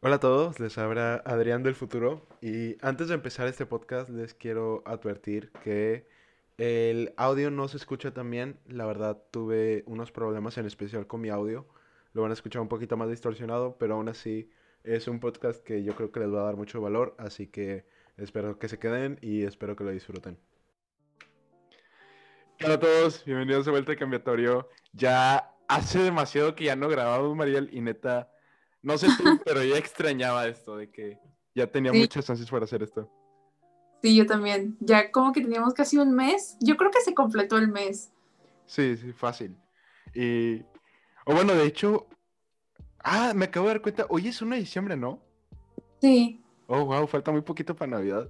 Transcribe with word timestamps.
Hola 0.00 0.16
a 0.16 0.20
todos, 0.20 0.60
les 0.60 0.76
habla 0.76 1.22
Adrián 1.24 1.62
del 1.62 1.74
futuro 1.74 2.26
y 2.42 2.76
antes 2.84 3.08
de 3.08 3.14
empezar 3.14 3.48
este 3.48 3.64
podcast 3.64 4.10
les 4.10 4.34
quiero 4.34 4.82
advertir 4.84 5.50
que 5.64 6.06
el 6.58 7.14
audio 7.16 7.50
no 7.50 7.66
se 7.66 7.78
escucha 7.78 8.12
tan 8.12 8.30
bien, 8.30 8.60
la 8.66 8.84
verdad 8.84 9.22
tuve 9.30 9.84
unos 9.86 10.12
problemas 10.12 10.58
en 10.58 10.66
especial 10.66 11.06
con 11.06 11.22
mi 11.22 11.30
audio, 11.30 11.66
lo 12.12 12.20
van 12.20 12.30
a 12.30 12.34
escuchar 12.34 12.60
un 12.60 12.68
poquito 12.68 12.98
más 12.98 13.08
distorsionado, 13.08 13.78
pero 13.78 13.94
aún 13.94 14.10
así 14.10 14.50
es 14.84 15.08
un 15.08 15.18
podcast 15.18 15.64
que 15.64 15.82
yo 15.82 15.96
creo 15.96 16.12
que 16.12 16.20
les 16.20 16.32
va 16.32 16.42
a 16.42 16.44
dar 16.44 16.56
mucho 16.56 16.78
valor, 16.82 17.14
así 17.18 17.46
que 17.46 17.86
espero 18.18 18.58
que 18.58 18.68
se 18.68 18.78
queden 18.78 19.18
y 19.22 19.44
espero 19.44 19.76
que 19.76 19.84
lo 19.84 19.92
disfruten. 19.92 20.38
Hola 22.62 22.74
a 22.74 22.80
todos, 22.80 23.24
bienvenidos 23.24 23.66
a 23.66 23.70
Vuelta 23.70 23.92
de 23.92 23.98
Cambiatorio. 23.98 24.68
Ya 24.92 25.54
hace 25.68 26.00
demasiado 26.00 26.54
que 26.54 26.64
ya 26.64 26.76
no 26.76 26.90
grabamos, 26.90 27.34
Mariel, 27.34 27.70
y 27.72 27.80
neta, 27.80 28.30
no 28.86 28.96
sé 28.98 29.08
tú, 29.18 29.24
pero 29.44 29.62
yo 29.64 29.76
extrañaba 29.76 30.46
esto 30.46 30.76
de 30.76 30.90
que 30.90 31.18
ya 31.54 31.66
tenía 31.66 31.92
Sí. 31.92 31.98
muchas 31.98 32.24
chances 32.26 32.48
para 32.48 32.64
hacer 32.64 32.82
esto. 32.82 33.10
Sí, 34.02 34.14
yo 34.14 34.26
también. 34.26 34.76
Ya 34.80 35.10
como 35.10 35.32
que 35.32 35.40
teníamos 35.40 35.74
casi 35.74 35.98
un 35.98 36.14
mes. 36.14 36.56
Yo 36.60 36.76
creo 36.76 36.90
que 36.90 37.00
se 37.00 37.14
completó 37.14 37.56
el 37.58 37.68
mes. 37.68 38.12
Sí, 38.66 38.96
sí, 38.96 39.12
fácil. 39.12 39.56
Y, 40.14 40.60
o 41.24 41.34
bueno, 41.34 41.54
de 41.54 41.64
hecho, 41.66 42.06
ah, 43.00 43.32
me 43.34 43.46
acabo 43.46 43.66
de 43.66 43.74
dar 43.74 43.82
cuenta, 43.82 44.06
hoy 44.08 44.28
es 44.28 44.40
1 44.40 44.54
de 44.54 44.60
diciembre, 44.60 44.96
¿no? 44.96 45.20
Sí, 46.00 46.42
Oh, 46.68 46.84
wow, 46.84 47.06
falta 47.06 47.30
muy 47.30 47.42
poquito 47.42 47.74
para 47.76 47.92
Navidad. 47.92 48.28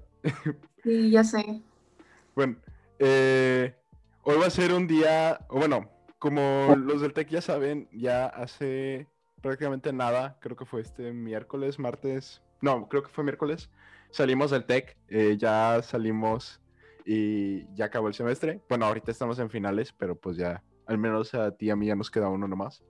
sí, 0.82 1.10
ya 1.10 1.22
sé. 1.24 1.62
Bueno, 2.34 2.56
eh, 2.98 3.74
hoy 4.22 4.36
va 4.38 4.46
a 4.46 4.50
ser 4.50 4.72
un 4.74 4.86
día, 4.86 5.40
o 5.48 5.56
bueno, 5.58 5.90
como 6.18 6.74
los 6.76 7.00
del 7.00 7.14
TEC 7.14 7.30
ya 7.30 7.40
saben, 7.40 7.88
ya 7.92 8.26
hace 8.26 9.08
prácticamente 9.46 9.92
nada, 9.92 10.36
creo 10.40 10.56
que 10.56 10.64
fue 10.64 10.80
este 10.80 11.12
miércoles, 11.12 11.78
martes, 11.78 12.42
no, 12.60 12.88
creo 12.88 13.02
que 13.02 13.10
fue 13.10 13.22
miércoles, 13.22 13.70
salimos 14.10 14.50
del 14.50 14.64
TEC, 14.64 14.96
eh, 15.08 15.36
ya 15.38 15.80
salimos 15.82 16.60
y 17.04 17.72
ya 17.74 17.84
acabó 17.84 18.08
el 18.08 18.14
semestre. 18.14 18.60
Bueno, 18.68 18.86
ahorita 18.86 19.12
estamos 19.12 19.38
en 19.38 19.48
finales, 19.48 19.92
pero 19.92 20.16
pues 20.16 20.36
ya, 20.36 20.64
al 20.86 20.98
menos 20.98 21.32
a 21.34 21.52
ti 21.52 21.66
y 21.66 21.70
a 21.70 21.76
mí 21.76 21.86
ya 21.86 21.94
nos 21.94 22.10
queda 22.10 22.28
uno 22.28 22.48
nomás. 22.48 22.82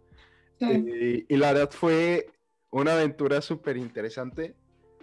Sí. 0.59 1.27
Y, 1.29 1.35
y 1.35 1.37
la 1.37 1.53
verdad 1.53 1.71
fue 1.71 2.31
una 2.71 2.95
aventura 2.95 3.43
súper 3.43 3.77
interesante 3.77 4.57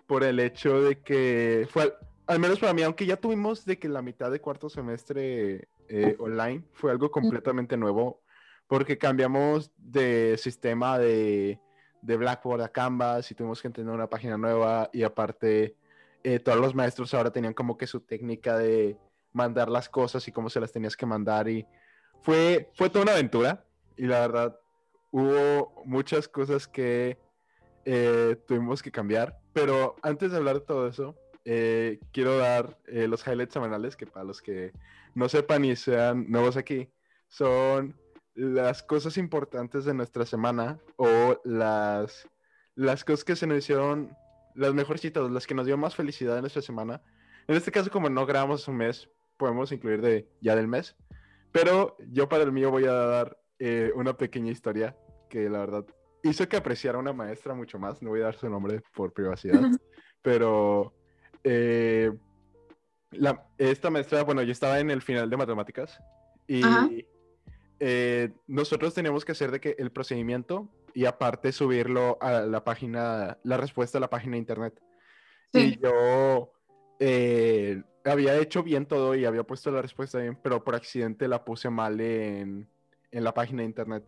por 0.08 0.24
el 0.24 0.40
hecho 0.40 0.82
de 0.82 1.02
que 1.02 1.68
fue, 1.70 1.84
al, 1.84 1.94
al 2.26 2.40
menos 2.40 2.58
para 2.58 2.74
mí, 2.74 2.82
aunque 2.82 3.06
ya 3.06 3.18
tuvimos 3.18 3.64
de 3.64 3.78
que 3.78 3.90
la 3.90 4.02
mitad 4.02 4.32
de 4.32 4.42
cuarto 4.42 4.70
semestre 4.70 5.68
eh, 5.88 6.16
online, 6.18 6.64
fue 6.74 6.90
algo 6.90 7.12
completamente 7.12 7.78
nuevo 7.78 8.23
porque 8.68 8.98
cambiamos 8.98 9.72
de 9.78 10.38
sistema 10.38 10.98
de, 10.98 11.60
de 12.02 12.18
Blackboard 12.18 12.62
a 12.62 12.70
Canvas 12.70 13.30
y 13.32 13.36
tuvimos 13.36 13.62
que 13.62 13.68
entender 13.68 13.94
una 13.94 14.10
página 14.10 14.38
nueva 14.38 14.90
y 14.94 15.04
aparte 15.04 15.76
eh, 16.24 16.40
todos 16.40 16.60
los 16.60 16.74
maestros 16.76 17.14
ahora 17.14 17.32
tenían 17.32 17.54
como 17.54 17.78
que 17.78 17.88
su 17.88 18.02
técnica 18.02 18.58
de 18.58 18.98
mandar 19.34 19.70
las 19.70 19.90
cosas 19.90 20.28
y 20.28 20.32
cómo 20.32 20.50
se 20.50 20.60
las 20.60 20.72
tenías 20.72 20.96
que 20.96 21.06
mandar 21.06 21.50
y 21.50 21.66
fue, 22.22 22.72
fue 22.76 22.90
toda 22.90 23.04
una 23.04 23.14
aventura 23.14 23.66
y 23.98 24.06
la 24.06 24.22
verdad 24.22 24.60
hubo 25.12 25.84
muchas 25.86 26.28
cosas 26.28 26.68
que 26.68 27.18
eh, 27.86 28.38
tuvimos 28.48 28.82
que 28.82 28.92
cambiar, 28.92 29.40
pero 29.52 29.96
antes 30.02 30.32
de 30.32 30.38
hablar 30.38 30.56
de 30.56 30.66
todo 30.66 30.88
eso, 30.88 31.16
eh, 31.46 32.00
quiero 32.12 32.38
dar 32.38 32.80
eh, 32.88 33.08
los 33.08 33.28
highlights 33.28 33.54
semanales 33.54 33.98
que 33.98 34.08
para 34.08 34.24
los 34.24 34.42
que 34.42 34.72
no 35.14 35.28
sepan 35.28 35.66
y 35.66 35.76
sean 35.76 36.26
nuevos 36.30 36.56
aquí, 36.56 36.90
son 37.28 37.96
las 38.36 38.84
cosas 38.84 39.18
importantes 39.18 39.86
de 39.86 39.94
nuestra 39.94 40.26
semana 40.26 40.80
o 40.98 41.40
las, 41.44 42.28
las 42.76 43.04
cosas 43.04 43.24
que 43.24 43.36
se 43.36 43.48
nos 43.48 43.60
hicieron 43.60 44.16
las 44.56 44.74
mejorcitas, 44.74 45.30
las 45.32 45.48
que 45.48 45.56
nos 45.56 45.66
dio 45.66 45.78
más 45.78 45.96
felicidad 45.96 46.36
en 46.36 46.42
nuestra 46.42 46.62
semana. 46.62 47.02
En 47.48 47.56
este 47.56 47.72
caso, 47.72 47.90
como 47.92 48.10
no 48.10 48.26
grabamos 48.26 48.68
un 48.68 48.78
mes, 48.78 49.10
podemos 49.38 49.72
incluir 49.72 50.02
de 50.02 50.30
ya 50.42 50.56
del 50.56 50.68
mes. 50.68 50.96
Pero 51.52 51.98
yo 52.10 52.28
para 52.30 52.44
el 52.44 52.52
mío 52.52 52.72
voy 52.72 52.86
a 52.86 52.94
dar 52.94 53.38
eh, 53.60 53.92
una 53.96 54.16
pequeña 54.18 54.52
historia 54.52 54.98
que 55.30 55.50
la 55.50 55.60
verdad 55.60 55.86
hizo 56.24 56.48
que 56.48 56.58
apreciara 56.58 56.98
a 56.98 57.02
una 57.02 57.14
maestra 57.14 57.54
mucho 57.54 57.78
más. 57.78 58.02
No 58.02 58.10
voy 58.10 58.22
a 58.22 58.26
dar 58.26 58.36
su 58.36 58.50
nombre 58.50 58.82
por 58.96 59.14
privacidad. 59.14 59.62
pero 60.22 60.94
eh, 61.44 62.12
la, 63.12 63.48
esta 63.58 63.90
maestra, 63.90 64.24
bueno, 64.24 64.42
yo 64.42 64.52
estaba 64.52 64.80
en 64.80 64.90
el 64.90 65.02
final 65.02 65.30
de 65.30 65.38
matemáticas 65.38 66.00
y 66.48 66.64
Ajá. 66.64 66.90
Eh, 67.86 68.32
nosotros 68.48 68.94
teníamos 68.94 69.26
que 69.26 69.34
hacer 69.34 69.52
de 69.52 69.60
que 69.60 69.76
el 69.78 69.92
procedimiento 69.92 70.70
y 70.94 71.04
aparte 71.04 71.52
subirlo 71.52 72.18
a 72.22 72.42
la 72.44 72.64
página, 72.64 73.38
la 73.44 73.58
respuesta 73.58 73.98
a 73.98 74.02
la 74.02 74.10
página 74.10 74.34
de 74.34 74.38
internet. 74.38 74.82
Y 75.52 75.60
Sí. 75.60 75.80
yo 75.84 76.54
eh, 77.00 77.84
había 78.06 78.38
hecho 78.38 78.64
bien 78.64 78.86
todo 78.86 79.16
y 79.16 79.26
había 79.26 79.44
puesto 79.44 79.70
la 79.70 79.82
respuesta 79.82 80.20
bien, 80.20 80.40
pero 80.42 80.64
por 80.64 80.76
accidente 80.76 81.28
la 81.28 81.44
puse 81.44 81.70
mal 81.70 82.00
en, 82.00 82.70
en 83.12 83.24
la 83.24 83.34
página 83.34 83.64
de 83.64 83.66
internet 83.68 84.06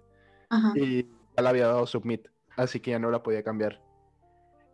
Ajá. 0.49 0.71
y 0.75 1.03
ya 1.35 1.43
la 1.43 1.49
había 1.49 1.67
dado 1.67 1.85
submit, 1.85 2.29
así 2.55 2.79
que 2.79 2.91
ya 2.91 2.99
no 2.99 3.11
la 3.11 3.21
podía 3.23 3.43
cambiar. 3.43 3.81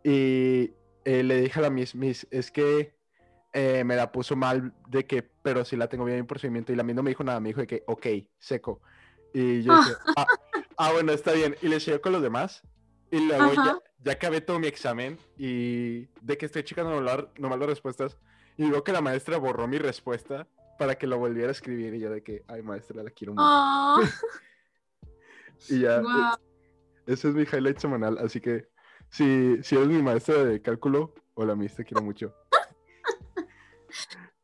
Y 0.04 0.74
eh, 1.04 1.22
le 1.24 1.40
dije 1.40 1.58
a 1.58 1.62
la 1.62 1.70
Miss, 1.70 1.96
Miss, 1.96 2.26
es 2.30 2.52
que 2.52 2.94
eh, 3.52 3.84
me 3.84 3.96
la 3.96 4.10
puso 4.10 4.34
mal 4.36 4.72
de 4.88 5.06
que, 5.06 5.22
pero 5.22 5.64
sí 5.64 5.76
la 5.76 5.88
tengo 5.88 6.04
bien 6.04 6.18
en 6.18 6.26
procedimiento. 6.26 6.72
Y 6.72 6.76
la 6.76 6.82
Miss 6.82 6.96
no 6.96 7.02
me 7.02 7.10
dijo 7.10 7.24
nada, 7.24 7.40
me 7.40 7.50
dijo 7.50 7.60
de 7.60 7.66
que, 7.66 7.84
ok, 7.86 8.06
seco. 8.38 8.80
Y 9.34 9.62
yo 9.62 9.76
dije, 9.76 9.92
ah, 10.16 10.26
ah, 10.78 10.92
bueno, 10.92 11.12
está 11.12 11.32
bien. 11.32 11.56
Y 11.62 11.68
le 11.68 11.80
seguí 11.80 11.98
con 11.98 12.12
los 12.12 12.22
demás. 12.22 12.62
Y 13.10 13.26
luego 13.26 13.52
ya, 13.52 13.78
ya 14.02 14.12
acabé 14.12 14.40
todo 14.40 14.58
mi 14.58 14.66
examen 14.66 15.18
y 15.36 16.06
de 16.22 16.38
que 16.38 16.46
estoy 16.46 16.64
checando 16.64 16.98
nomás, 16.98 17.26
nomás 17.38 17.58
las 17.58 17.68
respuestas. 17.68 18.16
Y 18.56 18.70
veo 18.70 18.82
que 18.82 18.92
la 18.92 19.00
maestra 19.00 19.36
borró 19.36 19.68
mi 19.68 19.78
respuesta 19.78 20.48
para 20.78 20.96
que 20.96 21.06
lo 21.06 21.18
volviera 21.18 21.48
a 21.48 21.52
escribir. 21.52 21.94
Y 21.94 22.00
yo 22.00 22.10
de 22.10 22.22
que, 22.22 22.42
ay, 22.48 22.62
maestra, 22.62 23.02
la 23.02 23.10
quiero 23.10 23.34
mucho. 23.34 23.44
Oh, 23.44 24.00
Y 25.68 25.80
ya, 25.80 26.00
guau. 26.00 26.36
ese 27.06 27.28
es 27.28 27.34
mi 27.34 27.42
highlight 27.42 27.78
semanal, 27.78 28.18
así 28.18 28.40
que 28.40 28.68
si, 29.10 29.62
si 29.62 29.76
eres 29.76 29.88
mi 29.88 30.02
maestra 30.02 30.42
de 30.44 30.60
cálculo, 30.60 31.14
hola, 31.34 31.54
mis, 31.54 31.74
te 31.74 31.84
quiero 31.84 32.02
mucho. 32.02 32.34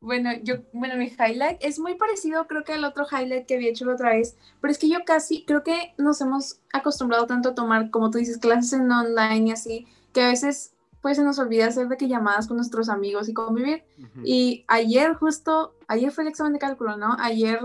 Bueno, 0.00 0.30
yo, 0.44 0.56
bueno, 0.72 0.96
mi 0.96 1.06
highlight 1.06 1.58
es 1.60 1.80
muy 1.80 1.96
parecido, 1.96 2.46
creo 2.46 2.62
que 2.62 2.74
al 2.74 2.84
otro 2.84 3.04
highlight 3.10 3.46
que 3.46 3.56
había 3.56 3.70
hecho 3.70 3.84
la 3.84 3.94
otra 3.94 4.10
vez, 4.10 4.36
pero 4.60 4.70
es 4.70 4.78
que 4.78 4.88
yo 4.88 4.98
casi, 5.04 5.44
creo 5.44 5.64
que 5.64 5.92
nos 5.98 6.20
hemos 6.20 6.60
acostumbrado 6.72 7.26
tanto 7.26 7.48
a 7.48 7.54
tomar, 7.54 7.90
como 7.90 8.10
tú 8.10 8.18
dices, 8.18 8.38
clases 8.38 8.72
en 8.74 8.90
online 8.92 9.48
y 9.48 9.50
así, 9.50 9.86
que 10.12 10.22
a 10.22 10.28
veces 10.28 10.72
pues 11.02 11.16
se 11.16 11.24
nos 11.24 11.38
olvida 11.38 11.66
hacer 11.66 11.88
de 11.88 11.96
que 11.96 12.08
llamadas 12.08 12.46
con 12.48 12.56
nuestros 12.56 12.88
amigos 12.88 13.28
y 13.28 13.32
convivir. 13.34 13.84
Ujú. 13.98 14.20
Y 14.24 14.64
ayer 14.68 15.14
justo, 15.14 15.74
ayer 15.86 16.10
fue 16.10 16.22
el 16.24 16.28
examen 16.28 16.52
de 16.52 16.58
cálculo, 16.58 16.96
¿no? 16.96 17.16
Ayer, 17.20 17.60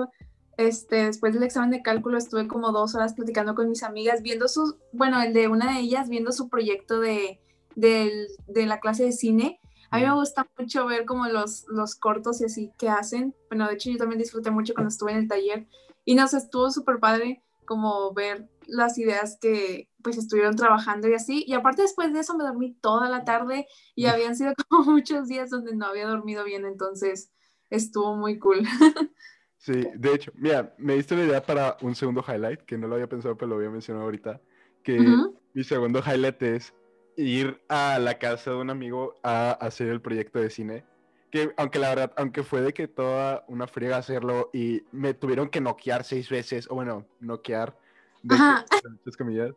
este, 0.58 1.06
después 1.08 1.34
del 1.34 1.42
examen 1.44 1.72
de 1.72 1.82
cálculo 1.82 2.18
estuve 2.20 2.48
como 2.48 2.72
dos 2.72 2.94
horas 2.94 3.14
platicando 3.16 3.56
con 3.56 3.70
mis 3.70 3.82
amigas, 3.84 4.22
viendo 4.22 4.48
sus, 4.48 4.76
bueno, 4.92 5.20
el 5.22 5.34
de 5.34 5.48
una 5.48 5.74
de 5.74 5.80
ellas, 5.80 6.10
viendo 6.10 6.32
su 6.32 6.48
proyecto 6.48 7.00
de, 7.00 7.40
del- 7.76 8.28
de 8.48 8.66
la 8.68 8.80
clase 8.80 9.04
de 9.06 9.12
cine. 9.14 9.60
A 9.94 9.98
mí 9.98 10.06
me 10.06 10.16
gusta 10.16 10.50
mucho 10.58 10.88
ver 10.88 11.06
como 11.06 11.28
los, 11.28 11.66
los 11.68 11.94
cortos 11.94 12.42
y 12.42 12.46
así 12.46 12.72
que 12.80 12.90
hacen. 12.90 13.36
Bueno, 13.48 13.68
de 13.68 13.76
hecho 13.76 13.92
yo 13.92 13.98
también 13.98 14.18
disfruté 14.18 14.50
mucho 14.50 14.74
cuando 14.74 14.90
estuve 14.90 15.12
en 15.12 15.18
el 15.20 15.28
taller. 15.28 15.68
Y 16.04 16.16
nos 16.16 16.34
estuvo 16.34 16.72
súper 16.72 17.00
padre 17.00 17.44
como 17.66 18.12
ver 18.12 18.50
las 18.66 18.98
ideas 18.98 19.38
que 19.40 19.90
pues 20.02 20.18
estuvieron 20.18 20.56
trabajando 20.56 21.08
y 21.08 21.14
así. 21.14 21.44
Y 21.46 21.54
aparte 21.54 21.84
después 21.84 22.12
de 22.12 22.22
eso 22.22 22.36
me 22.36 22.44
dormí 22.44 22.74
toda 22.82 23.08
la 23.08 23.24
tarde 23.24 23.68
y 23.94 24.08
habían 24.08 24.36
sido 24.36 24.54
como 24.68 24.92
muchos 24.92 25.28
días 25.28 25.52
donde 25.52 25.76
no 25.76 25.86
había 25.86 26.08
dormido 26.08 26.44
bien, 26.44 26.66
entonces 26.66 27.32
estuvo 27.70 28.16
muy 28.16 28.40
cool. 28.40 28.64
Sí, 29.58 29.82
de 29.96 30.14
hecho, 30.14 30.30
mira, 30.36 30.76
me 30.78 30.96
diste 30.96 31.16
la 31.16 31.24
idea 31.24 31.42
para 31.42 31.78
un 31.80 31.96
segundo 31.96 32.22
highlight, 32.28 32.64
que 32.64 32.78
no 32.78 32.86
lo 32.86 32.96
había 32.96 33.08
pensado, 33.08 33.38
pero 33.38 33.48
lo 33.48 33.56
voy 33.56 33.68
a 33.68 33.70
mencionar 33.70 34.04
ahorita, 34.04 34.42
que 34.84 35.00
Ujú. 35.00 35.40
mi 35.54 35.64
segundo 35.64 36.04
highlight 36.06 36.42
es 36.42 36.74
ir 37.18 37.62
a 37.70 38.00
la 38.00 38.18
casa 38.18 38.52
de 38.52 38.58
un 38.58 38.70
amigo 38.70 39.16
a 39.24 39.52
hacer 39.52 39.90
el 39.90 40.02
proyecto 40.02 40.40
de 40.40 40.50
cine. 40.50 40.86
Que 41.32 41.52
aunque 41.58 41.80
la 41.80 41.90
verdad, 41.90 42.14
aunque 42.18 42.44
fue 42.44 42.62
de 42.62 42.74
que 42.74 42.88
toda 42.88 43.44
una 43.48 43.68
friega 43.68 43.98
hacerlo 43.98 44.50
y 44.54 44.84
me 44.92 45.14
tuvieron 45.14 45.50
que 45.50 45.62
noquear 45.62 46.04
seis 46.04 46.30
veces, 46.30 46.70
o 46.70 46.76
bueno, 46.76 47.06
noquear, 47.20 47.76
de 48.22 48.36
que- 48.36 48.90
muchas 48.90 49.18
comillas, 49.18 49.52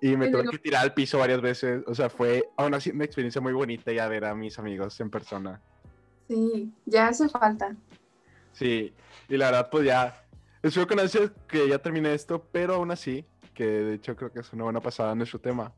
y 0.00 0.16
me 0.16 0.28
tuve 0.28 0.48
que 0.48 0.58
tirar 0.58 0.82
al 0.82 0.94
piso 0.94 1.18
varias 1.18 1.40
veces. 1.40 1.82
O 1.86 1.94
sea, 1.94 2.08
fue 2.08 2.48
aún 2.56 2.74
así 2.74 2.90
una 2.90 3.04
experiencia 3.04 3.40
muy 3.40 3.52
bonita 3.52 3.92
ya 3.92 4.08
ver 4.08 4.24
a 4.24 4.34
mis 4.34 4.58
amigos 4.58 4.98
en 5.00 5.10
persona. 5.10 5.60
Sí, 6.28 6.72
ya 6.86 7.08
hace 7.08 7.28
falta. 7.28 7.74
Sí, 8.52 8.92
y 9.28 9.36
la 9.36 9.46
verdad, 9.46 9.68
pues 9.70 9.84
ya, 9.84 10.24
espero 10.62 10.86
con 10.86 11.00
ansias 11.00 11.30
que 11.46 11.68
ya 11.68 11.78
termine 11.78 12.14
esto, 12.14 12.46
pero 12.50 12.74
aún 12.74 12.90
así, 12.90 13.24
que 13.54 13.64
de 13.64 13.94
hecho 13.94 14.16
creo 14.16 14.32
que 14.32 14.40
es 14.40 14.52
una 14.52 14.64
buena 14.64 14.80
pasada 14.80 15.12
en 15.12 15.18
nuestro 15.18 15.40
tema. 15.40 15.72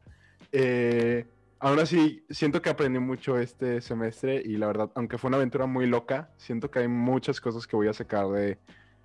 Eh, 0.53 1.27
aún 1.59 1.79
así, 1.79 2.25
siento 2.31 2.63
que 2.63 2.71
aprendí 2.71 2.99
mucho 2.99 3.39
este 3.39 3.81
semestre 3.81 4.43
y 4.45 4.57
la 4.57 4.67
verdad, 4.67 4.91
aunque 4.95 5.19
fue 5.19 5.29
una 5.29 5.37
aventura 5.37 5.67
muy 5.67 5.87
loca, 5.87 6.31
siento 6.37 6.71
que 6.71 6.81
hay 6.81 6.89
muchas 6.89 7.41
cosas 7.41 7.67
que 7.67 7.77
voy 7.77 7.89
a 7.89 7.93
sacar 7.93 8.29
de 8.29 8.59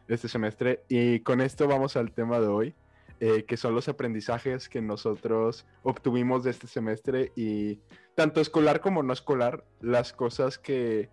este 0.07 0.27
semestre. 0.27 0.83
Y 0.89 1.19
con 1.21 1.41
esto 1.41 1.67
vamos 1.67 1.95
al 1.97 2.11
tema 2.11 2.39
de 2.39 2.47
hoy. 2.47 2.75
eh, 3.19 3.45
que 3.45 3.57
son 3.57 3.73
los 3.73 3.87
aprendizajes 3.87 4.67
que 4.67 4.81
nosotros 4.81 5.65
obtuvimos 5.83 6.43
de 6.43 6.51
este 6.51 6.67
semestre 6.67 7.31
y 7.35 7.79
tanto 8.13 8.41
escolar 8.41 8.81
como 8.81 9.03
no 9.03 9.13
escolar, 9.13 9.63
las 9.79 10.11
cosas 10.11 10.57
que 10.57 11.09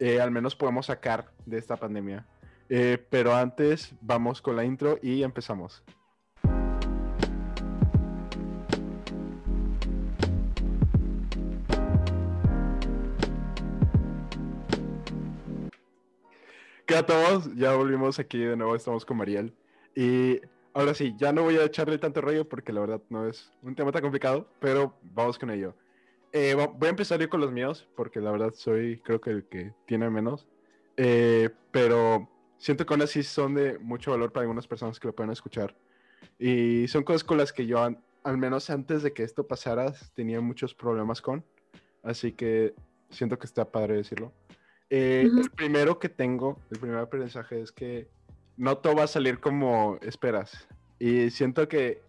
eh, 0.00 0.20
al 0.20 0.30
menos 0.30 0.56
podemos 0.56 0.86
sacar 0.86 1.32
de 1.44 1.58
esta 1.58 1.76
pandemia. 1.76 2.26
Eh, 2.68 2.98
pero 3.10 3.34
antes 3.34 3.94
vamos 4.00 4.42
con 4.42 4.56
la 4.56 4.64
intro 4.64 4.98
y 5.02 5.22
empezamos. 5.22 5.84
¿Qué 16.86 16.94
a 16.94 17.04
todos? 17.04 17.52
Ya 17.56 17.74
volvimos 17.74 18.20
aquí 18.20 18.38
de 18.38 18.56
nuevo, 18.56 18.76
estamos 18.76 19.04
con 19.04 19.16
Mariel. 19.16 19.52
Y 19.96 20.40
ahora 20.72 20.94
sí, 20.94 21.16
ya 21.18 21.32
no 21.32 21.42
voy 21.42 21.56
a 21.56 21.64
echarle 21.64 21.98
tanto 21.98 22.20
rollo 22.20 22.48
porque 22.48 22.72
la 22.72 22.80
verdad 22.80 23.02
no 23.08 23.26
es 23.26 23.50
un 23.62 23.74
tema 23.74 23.90
tan 23.90 24.02
complicado, 24.02 24.48
pero 24.60 24.96
vamos 25.02 25.36
con 25.36 25.50
ello. 25.50 25.74
Eh, 26.30 26.54
voy 26.54 26.86
a 26.86 26.90
empezar 26.90 27.18
yo 27.18 27.28
con 27.28 27.40
los 27.40 27.50
míos 27.50 27.88
porque 27.96 28.20
la 28.20 28.30
verdad 28.30 28.52
soy 28.54 29.00
creo 29.00 29.20
que 29.20 29.30
el 29.30 29.44
que 29.46 29.74
tiene 29.84 30.08
menos. 30.10 30.46
Eh, 30.96 31.50
pero 31.72 32.30
siento 32.56 32.86
que 32.86 32.94
aún 32.94 33.02
así 33.02 33.24
son 33.24 33.54
de 33.54 33.80
mucho 33.80 34.12
valor 34.12 34.30
para 34.30 34.42
algunas 34.42 34.68
personas 34.68 35.00
que 35.00 35.08
lo 35.08 35.14
pueden 35.14 35.32
escuchar. 35.32 35.76
Y 36.38 36.86
son 36.86 37.02
cosas 37.02 37.24
con 37.24 37.36
las 37.36 37.52
que 37.52 37.66
yo, 37.66 37.84
al 38.22 38.38
menos 38.38 38.70
antes 38.70 39.02
de 39.02 39.12
que 39.12 39.24
esto 39.24 39.44
pasara, 39.44 39.92
tenía 40.14 40.40
muchos 40.40 40.72
problemas 40.72 41.20
con. 41.20 41.44
Así 42.04 42.30
que 42.30 42.74
siento 43.10 43.40
que 43.40 43.46
está 43.46 43.72
padre 43.72 43.96
decirlo. 43.96 44.32
Eh, 44.88 45.22
el 45.22 45.50
primero 45.50 45.98
que 45.98 46.08
tengo, 46.08 46.58
el 46.70 46.78
primer 46.78 46.98
aprendizaje 46.98 47.60
es 47.60 47.72
que 47.72 48.08
no 48.56 48.78
todo 48.78 48.96
va 48.96 49.04
a 49.04 49.08
salir 49.08 49.40
como 49.40 49.98
esperas. 50.02 50.68
Y 50.98 51.30
siento 51.30 51.68
que 51.68 52.02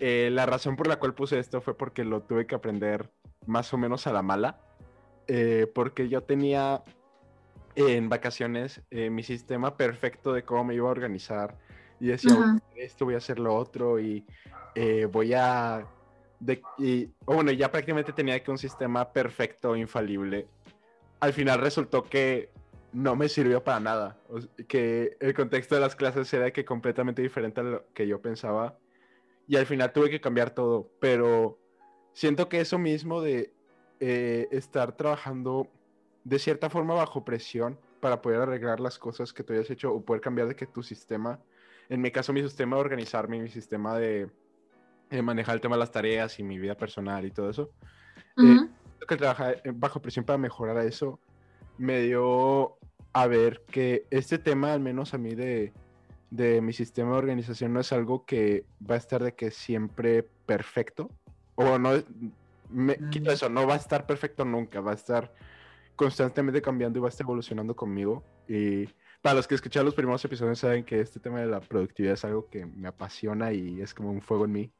eh, 0.00 0.30
la 0.32 0.46
razón 0.46 0.76
por 0.76 0.86
la 0.86 0.98
cual 0.98 1.14
puse 1.14 1.38
esto 1.38 1.60
fue 1.60 1.76
porque 1.76 2.04
lo 2.04 2.22
tuve 2.22 2.46
que 2.46 2.54
aprender 2.54 3.10
más 3.46 3.72
o 3.72 3.78
menos 3.78 4.06
a 4.06 4.12
la 4.12 4.22
mala. 4.22 4.60
Eh, 5.28 5.70
porque 5.74 6.08
yo 6.08 6.22
tenía 6.22 6.84
en 7.74 8.08
vacaciones 8.08 8.80
mi 8.90 9.22
sistema 9.22 9.76
perfecto 9.76 10.32
de 10.32 10.44
cómo 10.44 10.64
me 10.64 10.74
iba 10.74 10.88
a 10.88 10.92
organizar. 10.92 11.58
Y 11.98 12.06
decía, 12.06 12.58
esto 12.76 13.04
voy 13.04 13.14
a 13.14 13.18
hacer 13.18 13.38
lo 13.38 13.54
otro 13.54 13.98
y 13.98 14.24
voy 15.10 15.34
a... 15.34 15.86
De, 16.38 16.62
y, 16.78 17.10
bueno, 17.24 17.50
ya 17.50 17.70
prácticamente 17.70 18.12
tenía 18.12 18.42
que 18.42 18.50
un 18.50 18.58
sistema 18.58 19.10
perfecto, 19.12 19.74
infalible 19.74 20.46
al 21.20 21.32
final 21.32 21.60
resultó 21.60 22.04
que 22.04 22.50
no 22.92 23.16
me 23.16 23.28
sirvió 23.28 23.62
para 23.62 23.80
nada. 23.80 24.18
que 24.68 25.16
el 25.20 25.34
contexto 25.34 25.74
de 25.74 25.80
las 25.80 25.96
clases 25.96 26.32
era 26.32 26.50
que 26.50 26.64
completamente 26.64 27.22
diferente 27.22 27.60
a 27.60 27.64
lo 27.64 27.84
que 27.92 28.06
yo 28.06 28.20
pensaba. 28.20 28.78
Y 29.48 29.56
al 29.56 29.66
final 29.66 29.92
tuve 29.92 30.10
que 30.10 30.20
cambiar 30.20 30.50
todo. 30.50 30.90
Pero 30.98 31.58
siento 32.12 32.48
que 32.48 32.60
eso 32.60 32.78
mismo 32.78 33.20
de 33.20 33.52
eh, 34.00 34.48
estar 34.50 34.96
trabajando 34.96 35.68
de 36.24 36.38
cierta 36.38 36.68
forma 36.70 36.94
bajo 36.94 37.24
presión 37.24 37.78
para 38.00 38.20
poder 38.20 38.40
arreglar 38.40 38.80
las 38.80 38.98
cosas 38.98 39.32
que 39.32 39.42
tú 39.42 39.52
hayas 39.52 39.70
hecho 39.70 39.92
o 39.92 40.04
poder 40.04 40.20
cambiar 40.20 40.48
de 40.48 40.56
que 40.56 40.66
tu 40.66 40.82
sistema, 40.82 41.38
en 41.88 42.00
mi 42.00 42.10
caso 42.10 42.32
mi 42.32 42.42
sistema 42.42 42.76
de 42.76 42.80
organizarme, 42.80 43.40
mi 43.40 43.48
sistema 43.48 43.96
de, 43.98 44.30
manejar 45.22 45.54
el 45.54 45.60
tema 45.60 45.76
de 45.76 45.80
las 45.80 45.92
tareas 45.92 46.38
y 46.38 46.42
mi 46.42 46.58
vida 46.58 46.76
personal 46.76 47.24
y 47.24 47.30
todo 47.30 47.48
eso, 47.48 47.70
que 49.06 49.16
trabajar 49.16 49.62
bajo 49.74 50.00
presión 50.00 50.24
para 50.24 50.38
mejorar 50.38 50.76
a 50.76 50.84
eso 50.84 51.18
me 51.78 52.00
dio 52.00 52.78
a 53.12 53.26
ver 53.26 53.62
que 53.70 54.06
este 54.10 54.38
tema, 54.38 54.72
al 54.72 54.80
menos 54.80 55.14
a 55.14 55.18
mí 55.18 55.34
de, 55.34 55.72
de 56.30 56.60
mi 56.60 56.72
sistema 56.72 57.12
de 57.12 57.18
organización, 57.18 57.72
no 57.72 57.80
es 57.80 57.92
algo 57.92 58.24
que 58.24 58.64
va 58.88 58.94
a 58.94 58.98
estar 58.98 59.22
de 59.22 59.34
que 59.34 59.50
siempre 59.50 60.22
perfecto. 60.22 61.10
O 61.54 61.78
no, 61.78 61.92
me, 62.68 62.98
quito 63.10 63.30
eso, 63.30 63.48
no 63.48 63.66
va 63.66 63.74
a 63.74 63.78
estar 63.78 64.06
perfecto 64.06 64.44
nunca, 64.44 64.80
va 64.80 64.92
a 64.92 64.94
estar 64.94 65.32
constantemente 65.94 66.60
cambiando 66.60 66.98
y 66.98 67.02
va 67.02 67.08
a 67.08 67.10
estar 67.10 67.24
evolucionando 67.24 67.74
conmigo. 67.74 68.22
Y 68.48 68.86
para 69.22 69.34
los 69.34 69.46
que 69.46 69.54
escucharon 69.54 69.86
los 69.86 69.94
primeros 69.94 70.24
episodios 70.24 70.58
saben 70.58 70.84
que 70.84 71.00
este 71.00 71.18
tema 71.18 71.40
de 71.40 71.46
la 71.46 71.60
productividad 71.60 72.14
es 72.14 72.24
algo 72.24 72.48
que 72.48 72.66
me 72.66 72.88
apasiona 72.88 73.52
y 73.52 73.80
es 73.80 73.94
como 73.94 74.10
un 74.10 74.20
fuego 74.20 74.44
en 74.44 74.52
mí. 74.52 74.72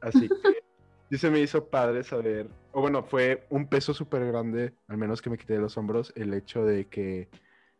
Así 0.00 0.28
que 0.28 0.34
sí 1.10 1.18
se 1.18 1.30
me 1.30 1.40
hizo 1.40 1.66
padre 1.66 2.02
saber, 2.02 2.48
o 2.72 2.80
bueno, 2.80 3.02
fue 3.02 3.46
un 3.50 3.68
peso 3.68 3.94
súper 3.94 4.26
grande, 4.26 4.74
al 4.88 4.98
menos 4.98 5.22
que 5.22 5.30
me 5.30 5.38
quité 5.38 5.54
de 5.54 5.60
los 5.60 5.76
hombros, 5.76 6.12
el 6.16 6.34
hecho 6.34 6.64
de 6.64 6.86
que 6.86 7.28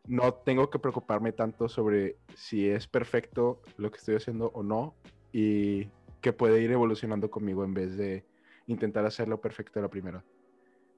no 0.07 0.35
tengo 0.35 0.71
que 0.71 0.79
preocuparme 0.79 1.33
tanto 1.33 1.69
sobre 1.69 2.17
si 2.35 2.69
es 2.69 2.87
perfecto 2.87 3.63
lo 3.77 3.91
que 3.91 3.99
estoy 3.99 4.17
haciendo 4.17 4.51
o 4.55 4.63
no, 4.63 4.95
y 5.33 5.89
que 6.21 6.33
puede 6.33 6.63
ir 6.63 6.71
evolucionando 6.71 7.31
conmigo 7.31 7.65
en 7.65 7.75
vez 7.75 7.97
de 7.97 8.25
intentar 8.67 9.05
hacerlo 9.05 9.41
perfecto 9.41 9.79
a 9.79 9.83
la 9.83 9.89
primera. 9.89 10.25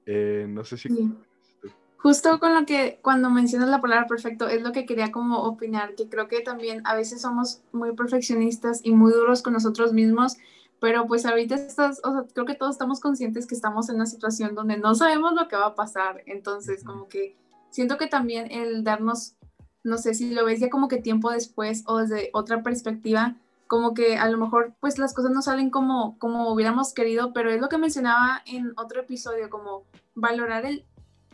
Eh, 0.05 0.45
no 0.47 0.63
sé 0.63 0.77
si... 0.77 0.89
Justo 1.97 2.39
con 2.39 2.53
lo 2.53 2.65
que 2.65 2.99
cuando 3.01 3.29
mencionas 3.31 3.69
la 3.69 3.81
palabra 3.81 4.05
perfecto 4.05 4.47
es 4.47 4.61
lo 4.61 4.71
que 4.71 4.85
quería 4.85 5.11
como 5.11 5.39
opinar, 5.43 5.95
que 5.95 6.07
creo 6.07 6.27
que 6.27 6.41
también 6.41 6.81
a 6.85 6.95
veces 6.95 7.21
somos 7.21 7.63
muy 7.71 7.93
perfeccionistas 7.93 8.81
y 8.83 8.91
muy 8.91 9.11
duros 9.11 9.41
con 9.41 9.53
nosotros 9.53 9.93
mismos 9.93 10.37
pero 10.79 11.07
pues 11.07 11.25
ahorita 11.25 11.55
estás, 11.55 12.01
o 12.03 12.11
sea, 12.11 12.23
creo 12.33 12.45
que 12.45 12.55
todos 12.55 12.75
estamos 12.75 12.99
conscientes 12.99 13.47
que 13.47 13.55
estamos 13.55 13.89
en 13.89 13.95
una 13.95 14.05
situación 14.05 14.55
donde 14.55 14.77
no 14.77 14.93
sabemos 14.95 15.33
lo 15.33 15.47
que 15.47 15.55
va 15.55 15.67
a 15.67 15.75
pasar, 15.75 16.23
entonces 16.25 16.83
como 16.83 17.07
que 17.07 17.35
siento 17.69 17.97
que 17.97 18.07
también 18.07 18.51
el 18.51 18.83
darnos, 18.83 19.35
no 19.83 19.97
sé 19.97 20.13
si 20.13 20.31
lo 20.31 20.45
ves 20.45 20.59
ya 20.59 20.69
como 20.69 20.87
que 20.87 20.97
tiempo 20.97 21.31
después 21.31 21.83
o 21.87 21.97
desde 21.97 22.29
otra 22.33 22.61
perspectiva, 22.61 23.35
como 23.67 23.93
que 23.93 24.17
a 24.17 24.29
lo 24.29 24.37
mejor 24.37 24.73
pues 24.79 24.97
las 24.97 25.13
cosas 25.13 25.31
no 25.31 25.41
salen 25.41 25.69
como, 25.69 26.17
como 26.19 26.51
hubiéramos 26.51 26.93
querido, 26.93 27.33
pero 27.33 27.51
es 27.51 27.59
lo 27.59 27.69
que 27.69 27.77
mencionaba 27.77 28.41
en 28.45 28.73
otro 28.77 29.01
episodio, 29.01 29.49
como 29.49 29.83
valorar 30.15 30.65
el, 30.65 30.85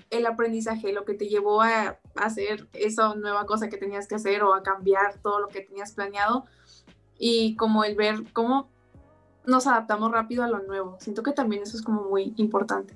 el 0.10 0.26
aprendizaje, 0.26 0.94
lo 0.94 1.06
que 1.06 1.14
te 1.14 1.28
llevó 1.28 1.62
a 1.62 2.00
hacer 2.16 2.68
esa 2.74 3.14
nueva 3.16 3.46
cosa 3.46 3.70
que 3.70 3.78
tenías 3.78 4.08
que 4.08 4.16
hacer 4.16 4.44
o 4.44 4.54
a 4.54 4.64
cambiar 4.64 5.20
todo 5.22 5.40
lo 5.40 5.48
que 5.48 5.62
tenías 5.62 5.94
planeado. 5.94 6.46
Y 7.18 7.56
como 7.56 7.84
el 7.84 7.96
ver 7.96 8.24
cómo 8.34 8.70
nos 9.46 9.68
adaptamos 9.68 10.12
rápido 10.12 10.44
a 10.44 10.48
lo 10.48 10.60
nuevo. 10.60 10.98
Siento 11.00 11.24
que 11.24 11.32
también 11.32 11.64
eso 11.64 11.78
es 11.78 11.84
como 11.84 12.04
muy 12.04 12.34
importante. 12.38 12.96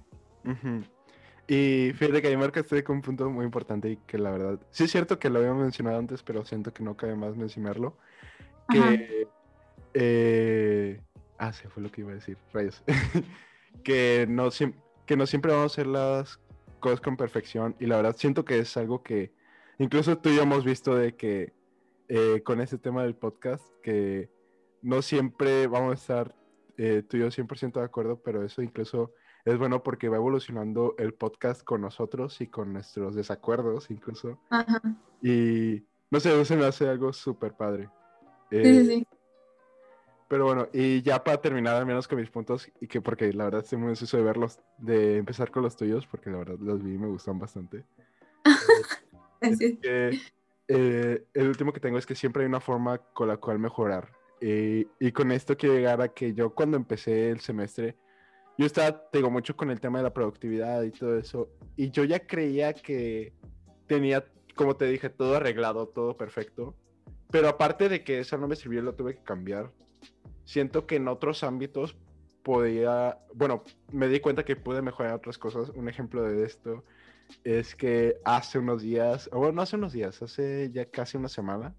Y 1.48 1.92
fíjate 1.94 2.22
que 2.22 2.28
ahí 2.28 2.38
marcaste 2.38 2.84
con 2.84 2.98
un 2.98 3.02
punto 3.02 3.30
muy 3.30 3.46
importante 3.46 3.90
y 3.92 3.98
que 3.98 4.18
la 4.18 4.32
verdad, 4.32 4.60
sí 4.70 4.86
es 4.86 4.92
cierto 4.92 5.20
que 5.20 5.30
lo 5.30 5.40
había 5.40 5.54
mencionado 5.54 5.98
antes, 5.98 6.24
pero 6.24 6.46
siento 6.46 6.74
que 6.74 6.84
no 6.84 6.96
cabe 6.96 7.16
más 7.16 7.36
mencionarlo. 7.36 7.98
Que... 8.70 9.28
Eh, 9.94 11.02
ah, 11.38 11.52
se 11.54 11.70
fue 11.70 11.82
lo 11.82 11.92
que 11.92 12.02
iba 12.02 12.12
a 12.12 12.16
decir, 12.16 12.38
rayos. 12.54 12.84
que, 13.84 14.26
no, 14.30 14.50
que 15.06 15.18
no 15.18 15.26
siempre 15.26 15.52
vamos 15.52 15.72
a 15.72 15.74
hacer 15.74 15.88
las 15.88 16.40
cosas 16.80 17.02
con 17.02 17.18
perfección 17.18 17.76
y 17.80 17.88
la 17.88 17.98
verdad 17.98 18.16
siento 18.16 18.46
que 18.46 18.60
es 18.60 18.78
algo 18.78 19.02
que 19.02 19.34
incluso 19.80 20.18
tú 20.20 20.30
y 20.30 20.36
yo 20.36 20.44
hemos 20.44 20.64
visto 20.64 20.96
de 20.96 21.16
que 21.16 21.54
eh, 22.08 22.42
con 22.44 22.62
este 22.62 22.78
tema 22.78 23.04
del 23.04 23.16
podcast, 23.16 23.64
que 23.82 24.30
no 24.88 25.02
siempre 25.02 25.68
vamos 25.68 25.92
a 25.92 25.96
estar 25.96 26.36
eh, 26.78 27.04
tú 27.08 27.18
y 27.18 27.20
yo 27.20 27.28
100% 27.28 27.74
de 27.74 27.86
acuerdo, 27.86 28.22
pero 28.24 28.46
eso 28.46 28.62
incluso 28.62 29.14
es 29.44 29.58
bueno 29.58 29.84
porque 29.84 30.08
va 30.08 30.16
evolucionando 30.16 30.96
el 30.98 31.14
podcast 31.14 31.62
con 31.64 31.82
nosotros 31.82 32.40
y 32.40 32.48
con 32.48 32.72
nuestros 32.72 33.14
desacuerdos 33.14 33.92
incluso. 33.92 34.40
Y 35.22 35.84
no 36.10 36.22
sé, 36.22 36.40
eso 36.40 36.56
me 36.56 36.66
hace 36.66 36.88
algo 36.88 37.12
súper 37.12 37.54
padre. 37.54 37.90
sí, 38.50 38.64
sí, 38.64 38.86
sí. 38.86 38.94
Eh, 38.94 39.06
pero 40.30 40.46
bueno, 40.46 40.70
y 40.72 41.02
ya 41.02 41.22
para 41.22 41.42
terminar 41.42 41.76
al 41.76 41.86
menos 41.86 42.08
con 42.08 42.20
mis 42.20 42.30
puntos, 42.30 42.72
y 42.80 42.88
que 42.88 43.02
porque 43.02 43.32
la 43.34 43.46
verdad 43.46 43.64
estoy 43.64 43.80
muy 43.80 43.90
ansioso 43.90 44.16
de 44.16 44.24
verlos, 44.24 44.60
de 44.78 45.18
empezar 45.18 45.52
con 45.52 45.64
los 45.64 45.76
tuyos, 45.76 46.08
porque 46.08 46.30
la 46.30 46.38
verdad 46.38 46.58
los 46.60 46.82
vi 46.82 46.94
y 46.94 46.98
me 46.98 47.08
gustan 47.08 47.40
bastante. 47.40 47.84
Eh, 50.70 51.26
el 51.34 51.48
último 51.48 51.72
que 51.72 51.80
tengo 51.80 51.98
es 51.98 52.06
que 52.06 52.14
siempre 52.14 52.44
hay 52.44 52.50
una 52.50 52.60
forma 52.60 52.98
con 52.98 53.30
la 53.30 53.38
cual 53.38 53.58
mejorar. 53.58 54.17
Eh, 54.40 54.88
y 55.00 55.12
con 55.12 55.32
esto 55.32 55.58
quiero 55.58 55.76
llegar 55.76 56.02
a 56.02 56.10
que 56.10 56.34
yo 56.34 56.54
cuando 56.54 56.78
empecé 56.78 57.30
el 57.30 57.40
semestre, 57.40 57.98
yo 58.58 58.66
estaba, 58.66 59.10
tengo 59.12 59.30
mucho 59.30 59.56
con 59.56 59.70
el 59.70 59.80
tema 59.80 60.00
de 60.00 60.04
la 60.04 60.14
productividad 60.14 60.84
y 60.84 60.92
todo 60.92 61.18
eso, 61.18 61.50
y 61.76 61.92
yo 61.92 62.04
ya 62.04 62.26
creía 62.26 62.74
que 62.74 63.34
tenía, 63.88 64.26
como 64.56 64.76
te 64.76 64.86
dije, 64.86 65.10
todo 65.10 65.36
arreglado, 65.36 65.88
todo 65.88 66.18
perfecto, 66.18 66.76
pero 67.30 67.50
aparte 67.50 67.90
de 67.90 68.04
que 68.04 68.20
eso 68.20 68.38
no 68.38 68.48
me 68.48 68.56
sirvió, 68.56 68.82
lo 68.82 68.96
tuve 68.96 69.16
que 69.16 69.24
cambiar. 69.24 69.72
Siento 70.46 70.88
que 70.88 70.96
en 70.96 71.08
otros 71.08 71.44
ámbitos 71.44 71.98
podía, 72.44 73.20
bueno, 73.34 73.64
me 73.92 74.08
di 74.08 74.22
cuenta 74.22 74.46
que 74.46 74.56
pude 74.56 74.82
mejorar 74.82 75.14
otras 75.16 75.38
cosas. 75.38 75.70
Un 75.70 75.90
ejemplo 75.90 76.24
de 76.24 76.46
esto 76.46 76.86
es 77.44 77.76
que 77.76 78.16
hace 78.24 78.60
unos 78.60 78.82
días, 78.82 79.30
bueno, 79.34 79.52
no 79.52 79.62
hace 79.62 79.76
unos 79.76 79.92
días, 79.92 80.22
hace 80.22 80.72
ya 80.72 80.86
casi 80.86 81.18
una 81.18 81.28
semana, 81.28 81.76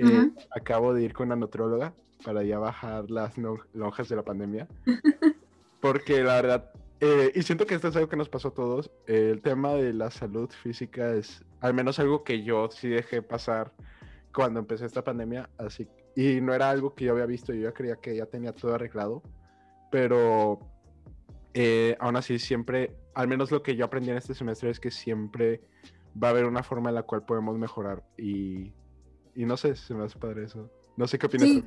eh, 0.00 0.30
acabo 0.50 0.94
de 0.94 1.02
ir 1.02 1.12
con 1.12 1.26
una 1.26 1.36
nutróloga 1.36 1.92
para 2.24 2.42
ya 2.42 2.58
bajar 2.58 3.10
las 3.10 3.34
lonjas 3.72 4.08
de 4.08 4.16
la 4.16 4.22
pandemia. 4.22 4.68
Porque 5.80 6.22
la 6.22 6.34
verdad, 6.34 6.70
eh, 7.00 7.32
y 7.34 7.42
siento 7.42 7.66
que 7.66 7.74
esto 7.74 7.88
es 7.88 7.96
algo 7.96 8.08
que 8.08 8.16
nos 8.16 8.28
pasó 8.28 8.48
a 8.48 8.54
todos, 8.54 8.90
el 9.06 9.40
tema 9.40 9.72
de 9.74 9.94
la 9.94 10.10
salud 10.10 10.50
física 10.50 11.14
es 11.14 11.42
al 11.60 11.74
menos 11.74 11.98
algo 11.98 12.22
que 12.24 12.42
yo 12.42 12.70
sí 12.70 12.88
dejé 12.88 13.22
pasar 13.22 13.72
cuando 14.34 14.60
empecé 14.60 14.84
esta 14.86 15.02
pandemia, 15.02 15.48
así 15.58 15.88
y 16.14 16.40
no 16.40 16.54
era 16.54 16.70
algo 16.70 16.94
que 16.94 17.06
yo 17.06 17.12
había 17.12 17.26
visto, 17.26 17.52
yo 17.52 17.62
ya 17.62 17.72
creía 17.72 17.96
que 17.96 18.16
ya 18.16 18.26
tenía 18.26 18.52
todo 18.52 18.74
arreglado, 18.74 19.22
pero 19.90 20.58
eh, 21.54 21.96
aún 22.00 22.16
así 22.16 22.38
siempre, 22.38 22.96
al 23.14 23.28
menos 23.28 23.50
lo 23.50 23.62
que 23.62 23.76
yo 23.76 23.84
aprendí 23.84 24.10
en 24.10 24.16
este 24.16 24.34
semestre 24.34 24.70
es 24.70 24.80
que 24.80 24.90
siempre 24.90 25.60
va 26.22 26.28
a 26.28 26.30
haber 26.32 26.44
una 26.44 26.62
forma 26.62 26.90
en 26.90 26.96
la 26.96 27.02
cual 27.04 27.24
podemos 27.24 27.56
mejorar 27.58 28.02
y, 28.18 28.72
y 29.34 29.44
no 29.44 29.56
sé, 29.56 29.76
se 29.76 29.94
me 29.94 30.04
hace 30.04 30.18
padre 30.18 30.44
eso. 30.44 30.70
No 30.96 31.06
sé 31.06 31.18
qué 31.18 31.26
opinas. 31.26 31.48
Sí, 31.48 31.64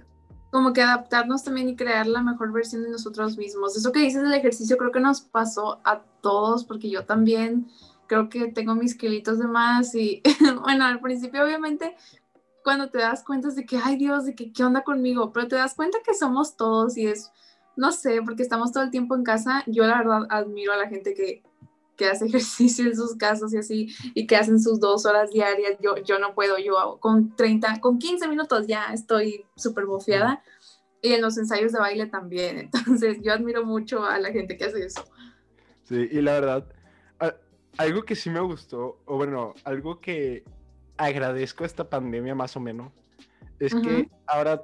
como 0.51 0.73
que 0.73 0.81
adaptarnos 0.81 1.43
también 1.43 1.69
y 1.69 1.75
crear 1.75 2.05
la 2.05 2.21
mejor 2.21 2.51
versión 2.51 2.83
de 2.83 2.89
nosotros 2.89 3.37
mismos. 3.37 3.75
Eso 3.75 3.91
que 3.91 3.99
dices 3.99 4.21
del 4.21 4.33
ejercicio 4.33 4.77
creo 4.77 4.91
que 4.91 4.99
nos 4.99 5.21
pasó 5.21 5.81
a 5.83 6.03
todos, 6.21 6.65
porque 6.65 6.89
yo 6.89 7.05
también 7.05 7.67
creo 8.07 8.29
que 8.29 8.51
tengo 8.51 8.75
mis 8.75 8.95
kilitos 8.95 9.39
de 9.39 9.47
más 9.47 9.95
y 9.95 10.21
bueno, 10.63 10.85
al 10.85 10.99
principio 10.99 11.43
obviamente 11.43 11.95
cuando 12.63 12.89
te 12.89 12.99
das 12.99 13.23
cuenta 13.23 13.49
de 13.49 13.65
que, 13.65 13.77
ay 13.77 13.97
Dios, 13.97 14.25
de 14.25 14.35
que 14.35 14.51
qué 14.51 14.63
onda 14.63 14.83
conmigo, 14.83 15.31
pero 15.33 15.47
te 15.47 15.55
das 15.55 15.75
cuenta 15.75 15.99
que 16.03 16.13
somos 16.13 16.55
todos 16.55 16.97
y 16.97 17.07
es, 17.07 17.31
no 17.75 17.91
sé, 17.91 18.21
porque 18.23 18.43
estamos 18.43 18.71
todo 18.71 18.83
el 18.83 18.91
tiempo 18.91 19.15
en 19.15 19.23
casa, 19.23 19.63
yo 19.67 19.85
la 19.85 19.97
verdad 19.97 20.27
admiro 20.29 20.73
a 20.73 20.77
la 20.77 20.87
gente 20.87 21.13
que, 21.13 21.43
que 22.03 22.09
hace 22.09 22.25
ejercicio 22.27 22.85
en 22.85 22.95
sus 22.95 23.15
casas 23.15 23.53
y 23.53 23.57
así, 23.57 23.95
y 24.13 24.27
que 24.27 24.35
hacen 24.35 24.59
sus 24.59 24.79
dos 24.79 25.05
horas 25.05 25.31
diarias, 25.31 25.77
yo, 25.81 25.97
yo 25.97 26.19
no 26.19 26.33
puedo, 26.33 26.57
yo 26.57 26.77
hago 26.77 26.99
con 26.99 27.35
30, 27.35 27.79
con 27.79 27.97
15 27.97 28.27
minutos 28.27 28.67
ya 28.67 28.93
estoy 28.93 29.45
súper 29.55 29.85
bofeada, 29.85 30.43
y 31.01 31.13
en 31.13 31.21
los 31.21 31.37
ensayos 31.37 31.71
de 31.71 31.79
baile 31.79 32.07
también, 32.07 32.57
entonces 32.73 33.19
yo 33.21 33.33
admiro 33.33 33.65
mucho 33.65 34.05
a 34.05 34.19
la 34.19 34.31
gente 34.31 34.57
que 34.57 34.65
hace 34.65 34.85
eso. 34.85 35.03
Sí, 35.83 36.07
y 36.11 36.21
la 36.21 36.33
verdad, 36.33 36.67
algo 37.77 38.03
que 38.03 38.15
sí 38.15 38.29
me 38.29 38.39
gustó, 38.39 39.01
o 39.05 39.17
bueno, 39.17 39.53
algo 39.63 39.99
que 39.99 40.43
agradezco 40.97 41.65
esta 41.65 41.89
pandemia 41.89 42.35
más 42.35 42.55
o 42.55 42.59
menos, 42.59 42.91
es 43.59 43.73
que 43.73 44.09
ahora 44.27 44.61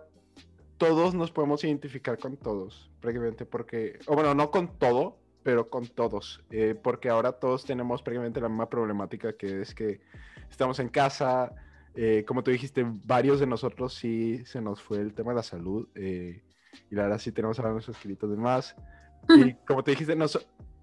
todos 0.78 1.14
nos 1.14 1.32
podemos 1.32 1.64
identificar 1.64 2.18
con 2.18 2.38
todos, 2.38 2.90
prácticamente, 3.02 3.46
porque, 3.46 4.00
o 4.08 4.16
bueno, 4.16 4.34
no 4.34 4.52
con 4.52 4.78
todo, 4.78 5.18
pero 5.44 5.70
con 5.70 5.88
todos, 5.88 6.44
eh, 6.50 6.76
porque 6.82 7.10
ahora 7.10 7.32
todos 7.32 7.66
tenemos 7.66 8.02
prácticamente 8.02 8.42
la 8.42 8.50
misma 8.50 8.70
problemática, 8.70 9.34
que 9.34 9.62
es 9.62 9.74
que 9.74 10.02
estamos 10.50 10.80
en 10.80 10.90
casa, 10.90 11.54
eh, 11.96 12.24
como 12.28 12.44
tú 12.44 12.52
dijiste, 12.52 12.86
varios 13.06 13.40
de 13.40 13.48
nosotros 13.48 13.94
sí 13.94 14.44
se 14.46 14.62
nos 14.62 14.82
fue 14.82 15.00
el 15.00 15.14
tema 15.14 15.32
de 15.32 15.38
la 15.38 15.44
salud, 15.44 15.88
eh, 15.96 16.44
y 16.90 16.96
la 16.96 17.04
verdad 17.04 17.20
sí 17.20 17.32
tenemos 17.32 17.60
ahora 17.60 17.72
nuestros 17.72 17.98
de 18.04 18.38
más, 18.38 18.76
y 19.30 19.54
como 19.66 19.84
te 19.84 19.92
dijiste, 19.92 20.18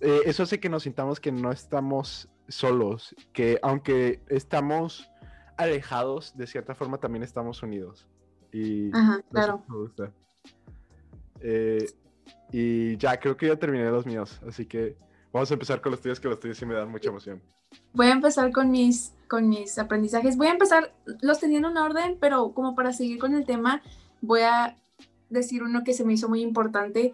eso 0.00 0.42
hace 0.42 0.60
que 0.60 0.68
nos 0.68 0.82
sintamos 0.82 1.20
que 1.20 1.32
no 1.32 1.50
estamos 1.50 2.28
solos, 2.48 3.14
que 3.32 3.58
aunque 3.62 4.20
estamos 4.28 5.10
alejados, 5.56 6.36
de 6.36 6.46
cierta 6.46 6.74
forma 6.74 6.98
también 6.98 7.22
estamos 7.22 7.62
unidos. 7.62 8.06
Y 8.52 8.94
Ajá, 8.94 9.22
claro. 9.30 9.62
Me 9.68 9.76
gusta. 9.76 10.12
Eh, 11.40 11.86
y 12.52 12.96
ya, 12.96 13.18
creo 13.18 13.36
que 13.36 13.48
ya 13.48 13.56
terminé 13.56 13.90
los 13.90 14.06
míos, 14.06 14.40
así 14.46 14.66
que 14.66 14.96
vamos 15.32 15.50
a 15.50 15.54
empezar 15.54 15.80
con 15.80 15.92
los 15.92 16.00
tuyos, 16.00 16.20
que 16.20 16.28
los 16.28 16.40
tuyos 16.40 16.56
sí 16.56 16.66
me 16.66 16.74
dan 16.74 16.90
mucha 16.90 17.08
emoción. 17.08 17.42
Voy 17.92 18.06
a 18.06 18.12
empezar 18.12 18.52
con 18.52 18.70
mis, 18.70 19.12
con 19.28 19.48
mis 19.48 19.78
aprendizajes. 19.78 20.36
Voy 20.36 20.46
a 20.46 20.52
empezar, 20.52 20.94
los 21.20 21.40
tenía 21.40 21.58
en 21.58 21.66
un 21.66 21.76
orden, 21.76 22.16
pero 22.20 22.52
como 22.52 22.74
para 22.74 22.92
seguir 22.92 23.18
con 23.18 23.34
el 23.34 23.44
tema, 23.44 23.82
voy 24.20 24.42
a 24.42 24.76
decir 25.30 25.62
uno 25.62 25.82
que 25.84 25.92
se 25.92 26.04
me 26.04 26.12
hizo 26.12 26.28
muy 26.28 26.42
importante. 26.42 27.12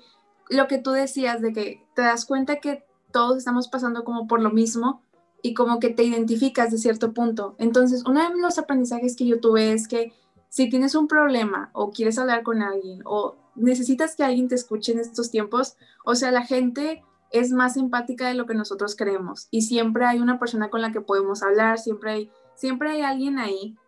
Lo 0.49 0.69
que 0.69 0.79
tú 0.79 0.91
decías 0.91 1.41
de 1.41 1.53
que 1.53 1.85
te 1.95 2.03
das 2.03 2.27
cuenta 2.27 2.57
que 2.57 2.85
todos 3.11 3.39
estamos 3.39 3.69
pasando 3.69 4.05
como 4.05 4.27
por 4.27 4.41
lo 4.41 4.51
mismo 4.51 5.03
y 5.43 5.55
como 5.55 5.81
que 5.81 5.91
te 5.91 6.05
identificas 6.05 6.71
de 6.71 6.79
cierto 6.79 7.13
punto. 7.13 7.57
Entonces, 7.59 8.05
uno 8.07 8.29
de 8.29 8.41
los 8.41 8.59
aprendizajes 8.59 9.17
que 9.17 9.27
yo 9.27 9.41
tuve 9.41 9.73
es 9.73 9.89
que 9.89 10.13
si 10.53 10.69
tienes 10.69 10.95
un 10.95 11.09
problema 11.09 11.71
o 11.73 11.93
quieres 11.93 12.19
hablar 12.19 12.43
con 12.43 12.61
alguien 12.61 13.01
o 13.07 13.37
necesitas 13.55 14.15
que 14.15 14.23
alguien 14.23 14.49
te 14.49 14.55
escuche 14.55 14.93
en 14.93 14.99
estos 14.99 15.31
tiempos, 15.31 15.79
o 16.05 16.15
sea, 16.15 16.31
la 16.31 16.45
gente 16.45 17.03
es 17.31 17.53
más 17.53 17.79
empática 17.79 18.29
de 18.29 18.35
lo 18.35 18.45
que 18.45 18.53
nosotros 18.53 18.95
creemos 18.95 19.49
y 19.51 19.63
siempre 19.63 20.05
hay 20.05 20.19
una 20.19 20.39
persona 20.39 20.69
con 20.69 20.83
la 20.83 20.93
que 20.93 21.01
podemos 21.01 21.43
hablar, 21.43 21.79
siempre 21.79 22.11
hay, 22.13 22.31
siempre 22.55 22.91
hay 22.91 23.01
alguien 23.01 23.39
ahí. 23.39 23.79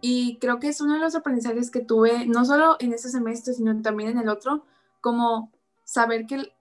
Y 0.00 0.38
creo 0.38 0.60
que 0.60 0.68
es 0.68 0.80
uno 0.80 0.94
de 0.94 1.00
los 1.00 1.16
aprendizajes 1.16 1.72
que 1.72 1.80
tuve, 1.80 2.24
no 2.24 2.44
solo 2.44 2.76
en 2.78 2.92
este 2.92 3.08
semestre, 3.08 3.52
sino 3.54 3.82
también 3.82 4.10
en 4.10 4.18
el 4.18 4.28
otro, 4.28 4.64
como 5.00 5.50
saber 5.82 6.26
que 6.26 6.52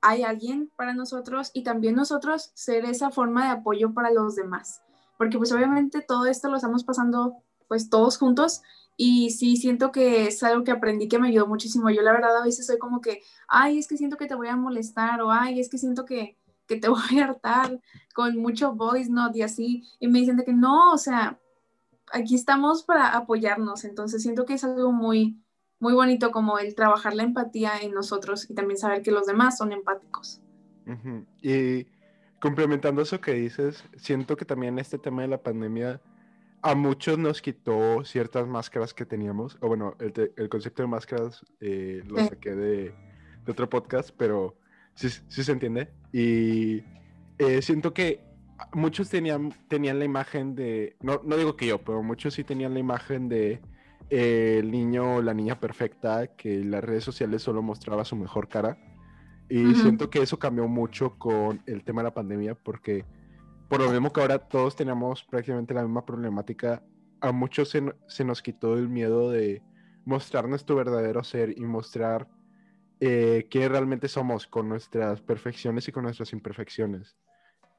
hay 0.00 0.22
alguien 0.22 0.72
para 0.76 0.94
nosotros 0.94 1.50
y 1.52 1.62
también 1.62 1.94
nosotros 1.94 2.52
ser 2.54 2.86
esa 2.86 3.10
forma 3.10 3.44
de 3.44 3.50
apoyo 3.50 3.92
para 3.92 4.10
los 4.10 4.34
demás. 4.34 4.80
Porque 5.18 5.36
pues 5.36 5.52
obviamente 5.52 6.00
todo 6.00 6.24
esto 6.24 6.48
lo 6.48 6.56
estamos 6.56 6.84
pasando 6.84 7.36
pues 7.70 7.88
todos 7.88 8.18
juntos 8.18 8.62
y 9.02 9.30
sí 9.30 9.56
siento 9.56 9.92
que 9.92 10.26
es 10.26 10.42
algo 10.42 10.62
que 10.62 10.72
aprendí 10.72 11.08
que 11.08 11.18
me 11.18 11.28
ayudó 11.28 11.46
muchísimo. 11.46 11.88
Yo 11.88 12.02
la 12.02 12.12
verdad 12.12 12.36
a 12.36 12.44
veces 12.44 12.66
soy 12.66 12.76
como 12.76 13.00
que, 13.00 13.22
ay, 13.48 13.78
es 13.78 13.88
que 13.88 13.96
siento 13.96 14.18
que 14.18 14.26
te 14.26 14.34
voy 14.34 14.48
a 14.48 14.56
molestar 14.56 15.22
o 15.22 15.32
ay, 15.32 15.58
es 15.58 15.70
que 15.70 15.78
siento 15.78 16.04
que, 16.04 16.36
que 16.66 16.76
te 16.76 16.86
voy 16.90 17.18
a 17.18 17.24
hartar 17.24 17.80
con 18.14 18.36
mucho 18.36 18.74
voice 18.74 19.10
note 19.10 19.38
y 19.38 19.42
así. 19.42 19.88
Y 20.00 20.08
me 20.08 20.18
dicen 20.18 20.36
de 20.36 20.44
que 20.44 20.52
no, 20.52 20.92
o 20.92 20.98
sea, 20.98 21.40
aquí 22.12 22.34
estamos 22.34 22.82
para 22.82 23.16
apoyarnos. 23.16 23.84
Entonces 23.84 24.20
siento 24.20 24.44
que 24.44 24.52
es 24.52 24.64
algo 24.64 24.92
muy, 24.92 25.42
muy 25.78 25.94
bonito 25.94 26.30
como 26.30 26.58
el 26.58 26.74
trabajar 26.74 27.14
la 27.14 27.22
empatía 27.22 27.78
en 27.80 27.94
nosotros 27.94 28.50
y 28.50 28.54
también 28.54 28.76
saber 28.76 29.00
que 29.00 29.12
los 29.12 29.24
demás 29.24 29.56
son 29.56 29.72
empáticos. 29.72 30.42
Y 31.40 31.86
complementando 32.38 33.00
eso 33.00 33.18
que 33.18 33.32
dices, 33.32 33.82
siento 33.96 34.36
que 34.36 34.44
también 34.44 34.78
este 34.78 34.98
tema 34.98 35.22
de 35.22 35.28
la 35.28 35.42
pandemia 35.42 36.02
a 36.62 36.74
muchos 36.74 37.18
nos 37.18 37.40
quitó 37.40 38.04
ciertas 38.04 38.46
máscaras 38.46 38.94
que 38.94 39.06
teníamos, 39.06 39.56
o 39.60 39.68
bueno, 39.68 39.96
el, 39.98 40.48
concepto 40.48 40.82
de 40.82 40.88
máscaras 40.88 41.44
eh, 41.60 42.02
lo 42.06 42.18
saqué 42.18 42.54
de, 42.54 42.94
otro 43.46 43.68
podcast, 43.68 44.10
pero 44.16 44.56
sí, 44.94 45.08
sí 45.08 45.42
se 45.42 45.50
entiende. 45.50 45.90
Y 46.12 46.84
eh, 47.38 47.62
siento 47.62 47.92
que 47.92 48.20
muchos 48.74 49.08
tenían, 49.08 49.52
tenían 49.68 49.98
la 49.98 50.04
imagen 50.04 50.54
de, 50.54 50.96
no, 51.00 51.20
no 51.24 51.36
digo 51.36 51.56
que 51.56 51.66
yo, 51.66 51.78
pero 51.78 52.02
muchos 52.02 52.34
sí 52.34 52.44
tenían 52.44 52.74
la 52.74 52.80
imagen 52.80 53.28
de 53.28 53.60
el 54.10 54.70
niño 54.70 55.16
o 55.16 55.22
la 55.22 55.34
niña 55.34 55.58
perfecta 55.58 56.26
que 56.36 56.64
las 56.64 56.82
redes 56.82 57.04
sociales 57.04 57.42
solo 57.42 57.62
mostraba 57.62 58.04
su 58.04 58.16
mejor 58.16 58.48
cara. 58.48 58.76
Y 59.48 59.74
siento 59.74 60.10
que 60.10 60.22
eso 60.22 60.38
cambió 60.38 60.68
mucho 60.68 61.18
con 61.18 61.60
el 61.66 61.82
tema 61.82 62.02
de 62.02 62.08
la 62.08 62.14
pandemia 62.14 62.54
porque 62.54 63.04
por 63.70 63.80
lo 63.80 63.90
mismo 63.90 64.12
que 64.12 64.20
ahora 64.20 64.38
todos 64.38 64.74
tenemos 64.74 65.24
prácticamente 65.24 65.72
la 65.72 65.82
misma 65.82 66.04
problemática, 66.04 66.82
a 67.20 67.30
muchos 67.32 67.70
se, 67.70 67.94
se 68.08 68.24
nos 68.24 68.42
quitó 68.42 68.74
el 68.74 68.88
miedo 68.88 69.30
de 69.30 69.62
mostrar 70.04 70.48
nuestro 70.48 70.74
verdadero 70.74 71.22
ser 71.22 71.56
y 71.56 71.62
mostrar 71.62 72.28
eh, 72.98 73.46
qué 73.48 73.68
realmente 73.68 74.08
somos 74.08 74.46
con 74.48 74.68
nuestras 74.68 75.20
perfecciones 75.20 75.86
y 75.86 75.92
con 75.92 76.02
nuestras 76.02 76.32
imperfecciones. 76.32 77.16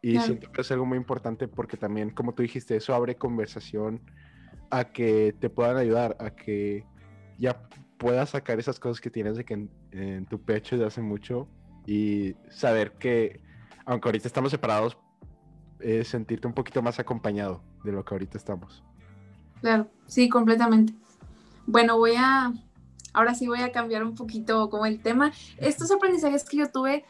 Y 0.02 0.18
siento 0.20 0.52
que 0.52 0.62
es 0.62 0.72
algo 0.72 0.86
muy 0.86 0.98
importante 0.98 1.48
porque 1.48 1.78
también, 1.78 2.10
como 2.10 2.34
tú 2.34 2.42
dijiste, 2.42 2.78
eso 2.78 2.96
abre 2.96 3.16
conversación 3.16 4.02
a 4.72 4.86
que 4.86 5.36
te 5.40 5.50
puedan 5.50 5.78
ayudar, 5.78 6.16
a 6.20 6.32
que 6.32 6.86
ya 7.38 7.68
puedas 7.98 8.30
sacar 8.30 8.60
esas 8.60 8.80
cosas 8.80 9.02
que 9.02 9.12
tienes 9.12 9.36
de 9.36 9.44
que 9.46 9.68
en, 9.92 10.26
tu 10.26 10.42
pecho 10.42 10.78
de 10.78 10.86
hace 10.86 11.02
mucho 11.02 11.50
y 11.86 12.34
saber 12.50 12.94
que, 12.94 13.42
aunque 13.86 14.08
ahorita 14.08 14.28
estamos 14.28 14.50
separados, 14.52 14.98
es 15.84 16.10
sentirte 16.10 16.48
un 16.48 16.54
poquito 16.54 16.82
más 16.82 17.00
acompañado 17.00 17.62
de 17.84 17.92
lo 17.92 18.04
que 18.06 18.14
ahorita 18.14 18.38
estamos. 18.38 18.84
Claro, 19.62 19.88
sí, 20.08 20.30
completamente. 20.30 20.94
Bueno, 21.68 21.98
voy 21.98 22.16
a, 22.18 22.54
ahora 23.14 23.36
sí 23.36 23.48
voy 23.48 23.62
a 23.62 23.72
cambiar 23.72 24.04
un 24.04 24.16
poquito 24.16 24.70
como 24.70 24.86
el 24.86 25.02
tema. 25.02 25.32
Estos 25.58 25.92
aprendizajes 25.92 26.44
que 26.44 26.58
yo 26.58 26.72
tuve, 26.72 27.06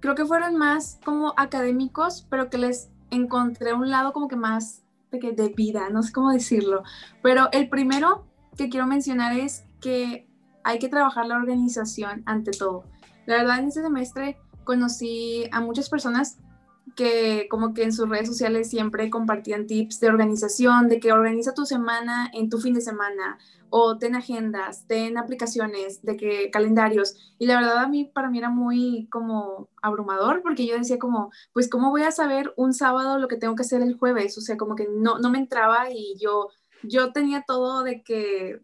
creo 0.00 0.14
que 0.14 0.24
fueron 0.24 0.56
más 0.56 0.98
como 1.04 1.34
académicos, 1.36 2.26
pero 2.30 2.50
que 2.50 2.58
les 2.58 2.90
encontré 3.10 3.74
un 3.74 3.90
lado 3.90 4.12
como 4.12 4.28
que 4.28 4.36
más 4.36 4.82
de 5.10 5.52
vida, 5.54 5.90
no 5.90 6.02
sé 6.02 6.12
cómo 6.12 6.32
decirlo, 6.32 6.82
pero 7.22 7.48
el 7.52 7.68
primero 7.68 8.26
que 8.56 8.70
quiero 8.70 8.86
mencionar 8.86 9.38
es 9.38 9.64
que 9.80 10.26
hay 10.64 10.78
que 10.78 10.88
trabajar 10.88 11.26
la 11.26 11.36
organización 11.36 12.22
ante 12.24 12.52
todo. 12.52 12.84
La 13.26 13.36
verdad, 13.36 13.58
en 13.58 13.68
este 13.68 13.82
semestre 13.82 14.38
conocí 14.64 15.48
a 15.52 15.60
muchas 15.60 15.88
personas 15.88 16.38
que 16.94 17.46
como 17.50 17.74
que 17.74 17.84
en 17.84 17.92
sus 17.92 18.08
redes 18.08 18.28
sociales 18.28 18.70
siempre 18.70 19.10
compartían 19.10 19.66
tips 19.66 20.00
de 20.00 20.08
organización, 20.08 20.88
de 20.88 21.00
que 21.00 21.12
organiza 21.12 21.54
tu 21.54 21.66
semana 21.66 22.30
en 22.32 22.48
tu 22.50 22.58
fin 22.58 22.74
de 22.74 22.80
semana 22.80 23.38
o 23.74 23.96
ten 23.96 24.14
agendas, 24.14 24.86
ten 24.86 25.16
aplicaciones, 25.16 26.02
de 26.02 26.16
que 26.18 26.50
calendarios. 26.50 27.16
Y 27.38 27.46
la 27.46 27.56
verdad 27.56 27.78
a 27.78 27.88
mí, 27.88 28.04
para 28.04 28.28
mí 28.28 28.38
era 28.38 28.50
muy 28.50 29.08
como 29.10 29.70
abrumador 29.80 30.42
porque 30.42 30.66
yo 30.66 30.76
decía 30.76 30.98
como, 30.98 31.30
pues 31.54 31.70
¿cómo 31.70 31.90
voy 31.90 32.02
a 32.02 32.10
saber 32.10 32.52
un 32.56 32.74
sábado 32.74 33.18
lo 33.18 33.28
que 33.28 33.36
tengo 33.36 33.54
que 33.54 33.62
hacer 33.62 33.80
el 33.80 33.96
jueves? 33.96 34.36
O 34.36 34.42
sea, 34.42 34.58
como 34.58 34.76
que 34.76 34.88
no, 34.92 35.18
no 35.18 35.30
me 35.30 35.38
entraba 35.38 35.90
y 35.90 36.16
yo, 36.20 36.50
yo 36.82 37.12
tenía 37.12 37.44
todo 37.46 37.82
de 37.82 38.02
que 38.02 38.60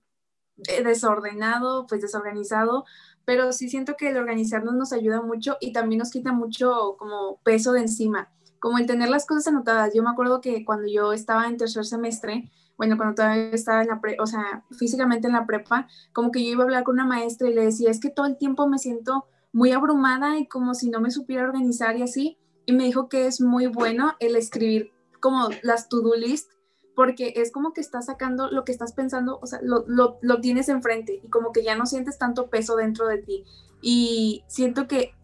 desordenado, 0.82 1.86
pues 1.86 2.00
desorganizado, 2.00 2.84
pero 3.24 3.52
sí 3.52 3.68
siento 3.68 3.96
que 3.96 4.08
el 4.08 4.16
organizarnos 4.16 4.74
nos 4.74 4.92
ayuda 4.92 5.20
mucho 5.20 5.56
y 5.60 5.72
también 5.72 5.98
nos 5.98 6.10
quita 6.10 6.32
mucho 6.32 6.96
como 6.98 7.38
peso 7.42 7.72
de 7.72 7.80
encima, 7.80 8.30
como 8.58 8.78
el 8.78 8.86
tener 8.86 9.08
las 9.10 9.26
cosas 9.26 9.48
anotadas. 9.48 9.92
Yo 9.94 10.02
me 10.02 10.10
acuerdo 10.10 10.40
que 10.40 10.64
cuando 10.64 10.88
yo 10.88 11.12
estaba 11.12 11.46
en 11.46 11.56
tercer 11.56 11.84
semestre, 11.84 12.50
bueno, 12.78 12.96
cuando 12.96 13.16
todavía 13.16 13.50
estaba 13.50 13.82
en 13.82 13.88
la 13.88 14.00
pre, 14.00 14.16
o 14.20 14.26
sea, 14.26 14.64
físicamente 14.70 15.26
en 15.26 15.34
la 15.34 15.46
prepa, 15.46 15.88
como 16.12 16.30
que 16.30 16.44
yo 16.44 16.52
iba 16.52 16.62
a 16.62 16.64
hablar 16.64 16.84
con 16.84 16.94
una 16.94 17.04
maestra 17.04 17.48
y 17.48 17.54
le 17.54 17.64
decía, 17.64 17.90
es 17.90 18.00
que 18.00 18.08
todo 18.08 18.26
el 18.26 18.38
tiempo 18.38 18.68
me 18.68 18.78
siento 18.78 19.26
muy 19.52 19.72
abrumada 19.72 20.38
y 20.38 20.46
como 20.46 20.74
si 20.74 20.88
no 20.88 21.00
me 21.00 21.10
supiera 21.10 21.44
organizar 21.44 21.96
y 21.96 22.02
así. 22.02 22.38
Y 22.66 22.72
me 22.72 22.84
dijo 22.84 23.08
que 23.08 23.26
es 23.26 23.40
muy 23.40 23.66
bueno 23.66 24.14
el 24.20 24.36
escribir 24.36 24.92
como 25.20 25.48
las 25.62 25.88
to-do 25.88 26.14
list, 26.14 26.52
porque 26.98 27.34
es 27.36 27.52
como 27.52 27.72
que 27.72 27.80
estás 27.80 28.06
sacando 28.06 28.50
lo 28.50 28.64
que 28.64 28.72
estás 28.72 28.92
pensando, 28.92 29.38
o 29.40 29.46
sea, 29.46 29.60
lo, 29.62 29.84
lo, 29.86 30.18
lo 30.20 30.40
tienes 30.40 30.68
enfrente 30.68 31.20
y 31.22 31.28
como 31.28 31.52
que 31.52 31.62
ya 31.62 31.76
no 31.76 31.86
sientes 31.86 32.18
tanto 32.18 32.50
peso 32.50 32.74
dentro 32.74 33.06
de 33.06 33.18
ti. 33.18 33.44
Y 33.80 34.42
siento 34.48 34.88
que 34.88 35.14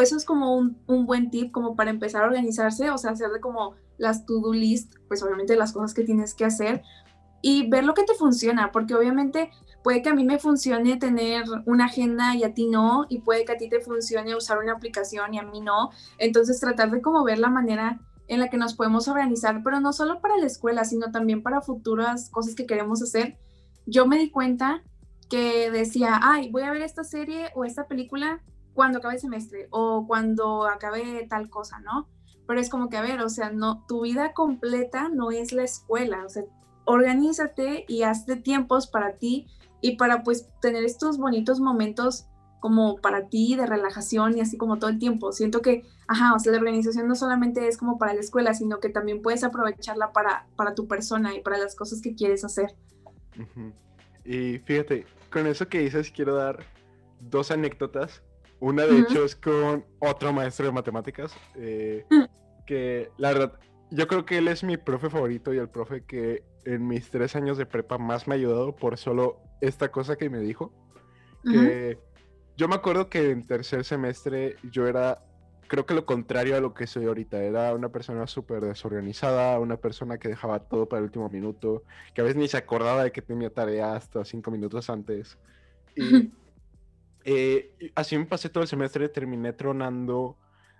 eso 0.00 0.16
es 0.16 0.24
como 0.24 0.56
un, 0.56 0.78
un, 0.86 1.06
buen 1.06 1.32
tip 1.32 1.50
como 1.50 1.74
para 1.74 1.90
empezar 1.90 2.22
a 2.22 2.26
organizarse, 2.26 2.88
o 2.90 2.98
sea, 2.98 3.10
hacerle 3.10 3.40
como 3.40 3.74
las 3.98 4.26
to-do 4.26 4.52
list, 4.52 4.94
pues 5.08 5.24
obviamente 5.24 5.56
las 5.56 5.72
cosas 5.72 5.92
que 5.92 6.04
tienes 6.04 6.34
que 6.34 6.44
hacer 6.44 6.82
y 7.42 7.68
ver 7.68 7.82
lo 7.82 7.94
que 7.94 8.04
te 8.04 8.14
funciona, 8.14 8.70
porque 8.70 8.94
obviamente 8.94 9.50
puede 9.82 10.02
que 10.02 10.10
a 10.10 10.14
mí 10.14 10.22
me 10.22 10.38
funcione 10.38 10.98
tener 10.98 11.46
una 11.66 11.86
agenda 11.86 12.36
y 12.36 12.44
a 12.44 12.54
ti 12.54 12.68
no, 12.68 13.06
y 13.08 13.22
puede 13.22 13.44
que 13.44 13.54
a 13.54 13.56
ti 13.56 13.68
te 13.68 13.80
funcione 13.80 14.36
usar 14.36 14.58
una 14.58 14.74
aplicación 14.74 15.34
y 15.34 15.40
a 15.40 15.42
mí 15.42 15.60
no. 15.60 15.90
Entonces 16.18 16.60
tratar 16.60 16.92
de 16.92 17.02
como 17.02 17.24
ver 17.24 17.40
la 17.40 17.50
manera 17.50 17.98
en 18.28 18.40
la 18.40 18.48
que 18.48 18.56
nos 18.56 18.74
podemos 18.74 19.08
organizar, 19.08 19.62
pero 19.62 19.80
no 19.80 19.92
solo 19.92 20.20
para 20.20 20.36
la 20.36 20.46
escuela, 20.46 20.84
sino 20.84 21.10
también 21.10 21.42
para 21.42 21.60
futuras 21.60 22.30
cosas 22.30 22.54
que 22.54 22.66
queremos 22.66 23.02
hacer. 23.02 23.38
Yo 23.86 24.06
me 24.06 24.18
di 24.18 24.30
cuenta 24.30 24.82
que 25.28 25.70
decía, 25.70 26.20
ay, 26.22 26.50
voy 26.50 26.62
a 26.62 26.70
ver 26.70 26.82
esta 26.82 27.04
serie 27.04 27.50
o 27.54 27.64
esta 27.64 27.86
película 27.86 28.42
cuando 28.72 28.98
acabe 28.98 29.14
el 29.14 29.20
semestre 29.20 29.68
o 29.70 30.06
cuando 30.06 30.66
acabe 30.66 31.26
tal 31.28 31.48
cosa, 31.48 31.80
¿no? 31.80 32.08
Pero 32.46 32.60
es 32.60 32.68
como 32.68 32.88
que, 32.88 32.96
a 32.96 33.02
ver, 33.02 33.20
o 33.20 33.28
sea, 33.28 33.50
no, 33.50 33.84
tu 33.86 34.02
vida 34.02 34.32
completa 34.32 35.08
no 35.08 35.30
es 35.30 35.52
la 35.52 35.64
escuela, 35.64 36.24
o 36.26 36.28
sea, 36.28 36.44
organízate 36.84 37.84
y 37.88 38.02
hazte 38.02 38.36
tiempos 38.36 38.86
para 38.86 39.14
ti 39.14 39.46
y 39.80 39.96
para 39.96 40.22
pues 40.22 40.48
tener 40.60 40.84
estos 40.84 41.18
bonitos 41.18 41.60
momentos 41.60 42.26
como 42.64 42.96
para 42.96 43.28
ti 43.28 43.56
de 43.56 43.66
relajación 43.66 44.38
y 44.38 44.40
así 44.40 44.56
como 44.56 44.78
todo 44.78 44.88
el 44.88 44.98
tiempo. 44.98 45.32
Siento 45.32 45.60
que, 45.60 45.82
ajá, 46.08 46.32
o 46.32 46.38
sea, 46.38 46.50
la 46.50 46.56
organización 46.56 47.06
no 47.06 47.14
solamente 47.14 47.68
es 47.68 47.76
como 47.76 47.98
para 47.98 48.14
la 48.14 48.20
escuela, 48.20 48.54
sino 48.54 48.80
que 48.80 48.88
también 48.88 49.20
puedes 49.20 49.44
aprovecharla 49.44 50.14
para, 50.14 50.46
para 50.56 50.74
tu 50.74 50.88
persona 50.88 51.34
y 51.34 51.42
para 51.42 51.58
las 51.58 51.74
cosas 51.74 52.00
que 52.00 52.14
quieres 52.14 52.42
hacer. 52.42 52.74
Y 54.24 54.60
fíjate, 54.60 55.04
con 55.30 55.46
eso 55.46 55.68
que 55.68 55.80
dices, 55.80 56.10
quiero 56.10 56.36
dar 56.36 56.64
dos 57.20 57.50
anécdotas 57.50 58.22
una 58.60 58.86
de 58.86 59.00
hecho 59.00 59.26
es 59.26 59.36
con 59.36 59.84
otro 59.98 60.32
maestro 60.32 60.64
de 60.64 60.72
matemáticas, 60.72 61.36
eh, 61.56 62.06
mm. 62.08 62.64
que 62.64 63.10
la 63.18 63.34
verdad, 63.34 63.60
yo 63.90 64.08
creo 64.08 64.24
que 64.24 64.38
él 64.38 64.48
es 64.48 64.64
mi 64.64 64.78
profe 64.78 65.10
favorito 65.10 65.52
y 65.52 65.58
el 65.58 65.68
profe 65.68 66.02
que 66.06 66.44
en 66.64 66.88
mis 66.88 67.10
tres 67.10 67.36
años 67.36 67.58
de 67.58 67.66
prepa 67.66 67.98
más 67.98 68.26
me 68.26 68.34
ha 68.34 68.38
ayudado 68.38 68.74
por 68.74 68.96
solo 68.96 69.42
esta 69.60 69.90
cosa 69.90 70.16
que 70.16 70.30
me 70.30 70.38
dijo. 70.38 70.72
Que 71.42 71.98
yo 72.56 72.68
me 72.68 72.76
acuerdo 72.76 73.08
que 73.08 73.30
en 73.30 73.46
tercer 73.46 73.84
semestre 73.84 74.56
yo 74.70 74.86
era, 74.86 75.22
creo 75.66 75.86
que 75.86 75.94
lo 75.94 76.06
contrario 76.06 76.56
a 76.56 76.60
lo 76.60 76.74
que 76.74 76.86
soy 76.86 77.06
ahorita. 77.06 77.42
Era 77.42 77.74
una 77.74 77.90
persona 77.90 78.26
súper 78.26 78.60
desorganizada, 78.62 79.58
una 79.58 79.76
persona 79.76 80.18
que 80.18 80.28
dejaba 80.28 80.60
todo 80.60 80.88
para 80.88 80.98
el 80.98 81.04
último 81.04 81.28
minuto, 81.28 81.82
que 82.14 82.20
a 82.20 82.24
veces 82.24 82.36
ni 82.36 82.48
se 82.48 82.56
acordaba 82.56 83.04
de 83.04 83.12
que 83.12 83.22
tenía 83.22 83.50
tarea 83.50 83.94
hasta 83.96 84.24
cinco 84.24 84.50
minutos 84.50 84.88
antes. 84.88 85.38
Y 85.96 86.30
eh, 87.24 87.90
así 87.94 88.18
me 88.18 88.26
pasé 88.26 88.48
todo 88.48 88.62
el 88.62 88.68
semestre, 88.68 89.08
terminé 89.08 89.52
tronando 89.52 90.36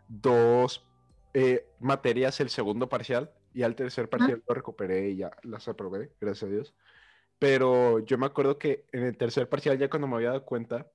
dos 0.08 0.84
eh, 1.32 1.66
materias 1.80 2.38
el 2.40 2.50
segundo 2.50 2.88
parcial 2.88 3.32
y 3.54 3.62
al 3.62 3.74
tercer 3.74 4.08
parcial 4.08 4.42
lo 4.46 4.54
recuperé 4.54 5.10
y 5.10 5.16
ya 5.16 5.30
las 5.42 5.66
aprobé, 5.68 6.10
gracias 6.20 6.48
a 6.48 6.52
Dios. 6.52 6.74
Pero 7.38 8.00
yo 8.00 8.18
me 8.18 8.26
acuerdo 8.26 8.58
que 8.58 8.84
en 8.92 9.04
el 9.04 9.16
tercer 9.16 9.48
parcial, 9.48 9.78
ya 9.78 9.88
cuando 9.88 10.06
me 10.06 10.16
había 10.16 10.28
dado 10.28 10.44
cuenta, 10.44 10.86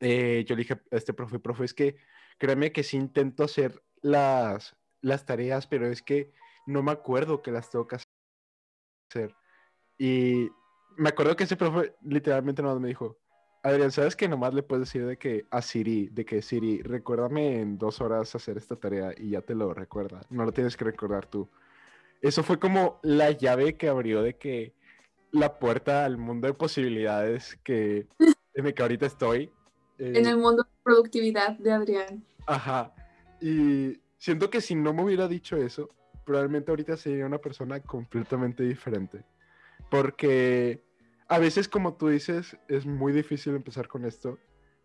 eh, 0.00 0.44
yo 0.46 0.54
le 0.54 0.62
dije 0.62 0.74
a 0.74 0.96
este 0.96 1.12
profe, 1.12 1.38
profe, 1.38 1.64
es 1.64 1.74
que 1.74 1.96
créeme 2.38 2.72
que 2.72 2.82
sí 2.82 2.96
intento 2.96 3.44
hacer 3.44 3.82
las, 4.02 4.76
las 5.00 5.26
tareas, 5.26 5.66
pero 5.66 5.86
es 5.86 6.02
que 6.02 6.32
no 6.66 6.82
me 6.82 6.92
acuerdo 6.92 7.42
que 7.42 7.52
las 7.52 7.70
tengo 7.70 7.86
que 7.86 7.96
hacer. 9.10 9.34
Y 9.98 10.48
me 10.96 11.10
acuerdo 11.10 11.36
que 11.36 11.44
ese 11.44 11.56
profe 11.56 11.94
literalmente 12.02 12.62
no 12.62 12.78
me 12.80 12.88
dijo, 12.88 13.18
Adrián, 13.62 13.92
¿sabes 13.92 14.16
que 14.16 14.28
nomás 14.28 14.54
le 14.54 14.62
puedes 14.62 14.86
decir 14.86 15.06
de 15.06 15.18
que 15.18 15.44
a 15.50 15.60
Siri, 15.60 16.08
de 16.08 16.24
que 16.24 16.40
Siri, 16.40 16.80
recuérdame 16.82 17.60
en 17.60 17.76
dos 17.76 18.00
horas 18.00 18.34
hacer 18.34 18.56
esta 18.56 18.76
tarea 18.76 19.12
y 19.16 19.30
ya 19.30 19.42
te 19.42 19.54
lo 19.54 19.74
recuerda? 19.74 20.22
No 20.30 20.46
lo 20.46 20.52
tienes 20.52 20.78
que 20.78 20.86
recordar 20.86 21.26
tú. 21.26 21.50
Eso 22.22 22.42
fue 22.42 22.58
como 22.58 23.00
la 23.02 23.30
llave 23.32 23.76
que 23.76 23.88
abrió 23.88 24.22
de 24.22 24.36
que 24.36 24.74
la 25.30 25.58
puerta 25.58 26.06
al 26.06 26.16
mundo 26.16 26.46
de 26.46 26.54
posibilidades 26.54 27.58
que 27.62 28.06
en 28.54 28.66
el 28.66 28.74
que 28.74 28.82
ahorita 28.82 29.06
estoy. 29.06 29.52
En 30.00 30.16
el 30.16 30.34
eh, 30.34 30.36
mundo 30.36 30.62
de 30.62 30.70
productividad 30.82 31.58
de 31.58 31.72
Adrián. 31.72 32.24
Ajá. 32.46 32.94
Y 33.40 34.00
siento 34.18 34.50
que 34.50 34.60
si 34.60 34.74
no 34.74 34.92
me 34.92 35.04
hubiera 35.04 35.28
dicho 35.28 35.56
eso, 35.56 35.90
probablemente 36.24 36.70
ahorita 36.70 36.96
sería 36.96 37.26
una 37.26 37.38
persona 37.38 37.80
completamente 37.80 38.62
diferente. 38.62 39.24
Porque 39.90 40.84
a 41.28 41.38
veces, 41.38 41.68
como 41.68 41.94
tú 41.94 42.08
dices, 42.08 42.56
es 42.68 42.86
muy 42.86 43.12
difícil 43.12 43.54
empezar 43.54 43.88
con 43.88 44.04
esto, 44.04 44.38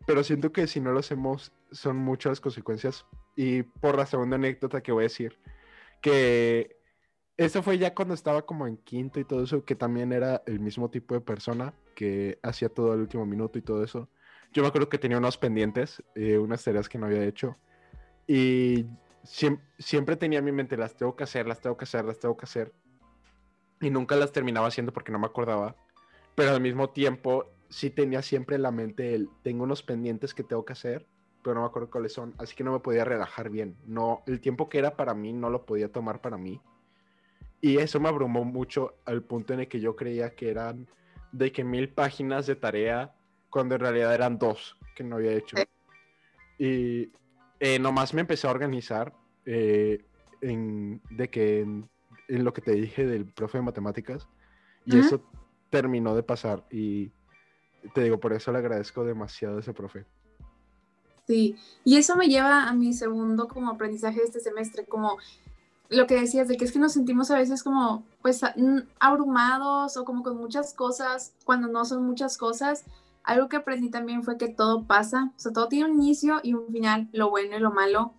pero 0.05 0.23
siento 0.23 0.51
que 0.51 0.67
si 0.67 0.79
no 0.79 0.91
lo 0.91 0.99
hacemos, 0.99 1.51
son 1.71 1.97
muchas 1.97 2.39
consecuencias. 2.39 3.05
Y 3.35 3.63
por 3.63 3.97
la 3.97 4.05
segunda 4.05 4.35
anécdota 4.35 4.81
que 4.81 4.91
voy 4.91 5.03
a 5.03 5.09
decir, 5.09 5.37
que 6.01 6.77
esto 7.37 7.63
fue 7.63 7.77
ya 7.77 7.93
cuando 7.93 8.13
estaba 8.13 8.45
como 8.45 8.67
en 8.67 8.77
quinto 8.77 9.19
y 9.19 9.25
todo 9.25 9.43
eso, 9.43 9.65
que 9.65 9.75
también 9.75 10.13
era 10.13 10.41
el 10.45 10.59
mismo 10.59 10.89
tipo 10.89 11.15
de 11.15 11.21
persona 11.21 11.73
que 11.95 12.39
hacía 12.43 12.69
todo 12.69 12.93
el 12.93 13.01
último 13.01 13.25
minuto 13.25 13.57
y 13.59 13.61
todo 13.61 13.83
eso. 13.83 14.09
Yo 14.55 14.63
me 14.63 14.69
acuerdo 14.69 14.89
que 14.89 14.97
tenía 14.97 15.19
unos 15.19 15.37
pendientes, 15.37 16.01
eh, 16.15 16.39
unas 16.39 16.63
tareas 16.63 16.89
que 16.89 16.97
no 16.97 17.05
había 17.05 17.23
hecho. 17.23 17.57
Y 18.25 18.87
siempre 19.77 20.15
tenía 20.15 20.39
en 20.39 20.45
mi 20.45 20.51
mente, 20.51 20.77
las 20.77 20.95
tengo 20.95 21.15
que 21.15 21.25
hacer, 21.25 21.45
las 21.45 21.61
tengo 21.61 21.77
que 21.77 21.83
hacer, 21.83 22.05
las 22.05 22.19
tengo 22.19 22.35
que 22.35 22.45
hacer. 22.45 22.73
Y 23.81 23.91
nunca 23.91 24.15
las 24.15 24.31
terminaba 24.31 24.67
haciendo 24.67 24.91
porque 24.91 25.11
no 25.11 25.19
me 25.19 25.27
acordaba 25.27 25.75
pero 26.35 26.51
al 26.51 26.61
mismo 26.61 26.89
tiempo 26.89 27.45
sí 27.69 27.89
tenía 27.89 28.21
siempre 28.21 28.57
en 28.57 28.61
la 28.61 28.71
mente 28.71 29.15
el, 29.15 29.29
tengo 29.41 29.63
unos 29.63 29.81
pendientes 29.81 30.33
que 30.33 30.43
tengo 30.43 30.65
que 30.65 30.73
hacer, 30.73 31.07
pero 31.41 31.55
no 31.55 31.61
me 31.61 31.67
acuerdo 31.67 31.89
cuáles 31.89 32.13
son, 32.13 32.35
así 32.37 32.55
que 32.55 32.63
no 32.63 32.73
me 32.73 32.79
podía 32.79 33.05
relajar 33.05 33.49
bien. 33.49 33.77
No, 33.85 34.21
el 34.27 34.41
tiempo 34.41 34.69
que 34.69 34.77
era 34.77 34.95
para 34.95 35.13
mí 35.13 35.33
no 35.33 35.49
lo 35.49 35.65
podía 35.65 35.91
tomar 35.91 36.21
para 36.21 36.37
mí. 36.37 36.61
Y 37.61 37.77
eso 37.77 37.99
me 37.99 38.09
abrumó 38.09 38.43
mucho 38.43 38.95
al 39.05 39.23
punto 39.23 39.53
en 39.53 39.61
el 39.61 39.67
que 39.67 39.79
yo 39.79 39.95
creía 39.95 40.35
que 40.35 40.51
eran 40.51 40.87
de 41.31 41.51
que 41.51 41.63
mil 41.63 41.89
páginas 41.89 42.45
de 42.45 42.55
tarea, 42.55 43.15
cuando 43.55 43.75
en 43.75 43.79
realidad 43.79 44.13
eran 44.13 44.37
dos 44.37 44.75
que 44.97 45.03
no 45.05 45.15
había 45.15 45.31
hecho. 45.31 45.55
Y 46.59 47.09
eh, 47.61 47.79
nomás 47.79 48.13
me 48.13 48.19
empecé 48.19 48.47
a 48.47 48.51
organizar 48.51 49.13
eh, 49.45 50.03
en, 50.41 51.01
de 51.09 51.29
que 51.29 51.61
en, 51.61 51.89
lo 52.27 52.51
que 52.51 52.59
te 52.59 52.73
dije 52.73 53.05
del 53.05 53.25
profe 53.25 53.59
de 53.59 53.61
matemáticas. 53.61 54.27
Y 54.85 54.99
eso 54.99 55.23
terminó 55.69 56.13
de 56.17 56.23
pasar 56.23 56.65
y 56.69 57.13
te 57.93 58.03
digo, 58.03 58.19
por 58.19 58.33
eso 58.33 58.51
le 58.51 58.57
agradezco 58.57 59.05
demasiado 59.05 59.55
a 59.55 59.59
ese 59.61 59.71
profe. 59.71 60.05
Sí, 61.25 61.55
y 61.85 61.95
eso 61.95 62.17
me 62.17 62.27
lleva 62.27 62.67
a 62.67 62.73
mi 62.73 62.91
segundo 62.91 63.47
como 63.47 63.69
aprendizaje 63.69 64.19
de 64.19 64.25
este 64.25 64.41
semestre, 64.41 64.83
como 64.83 65.17
lo 65.87 66.07
que 66.07 66.19
decías, 66.19 66.49
de 66.49 66.57
que 66.57 66.65
es 66.65 66.73
que 66.73 66.79
nos 66.79 66.91
sentimos 66.91 67.31
a 67.31 67.37
veces 67.37 67.63
como 67.63 68.03
pues 68.21 68.41
abrumados 68.99 69.95
o 69.95 70.03
como 70.03 70.23
con 70.23 70.35
muchas 70.35 70.73
cosas, 70.73 71.33
cuando 71.45 71.69
no 71.69 71.85
son 71.85 72.05
muchas 72.05 72.37
cosas. 72.37 72.83
Algo 73.25 73.49
que 73.49 73.57
aprendí 73.57 73.89
también 73.89 74.23
fue 74.23 74.37
que 74.37 74.47
todo 74.47 74.85
pasa, 74.87 75.31
o 75.35 75.39
sea, 75.39 75.51
todo 75.51 75.67
tiene 75.67 75.89
un 75.89 76.01
inicio 76.01 76.39
y 76.43 76.53
un 76.53 76.71
final, 76.71 77.09
lo 77.11 77.29
bueno 77.29 77.57
y 77.57 77.59
lo 77.59 77.71
malo, 77.71 78.13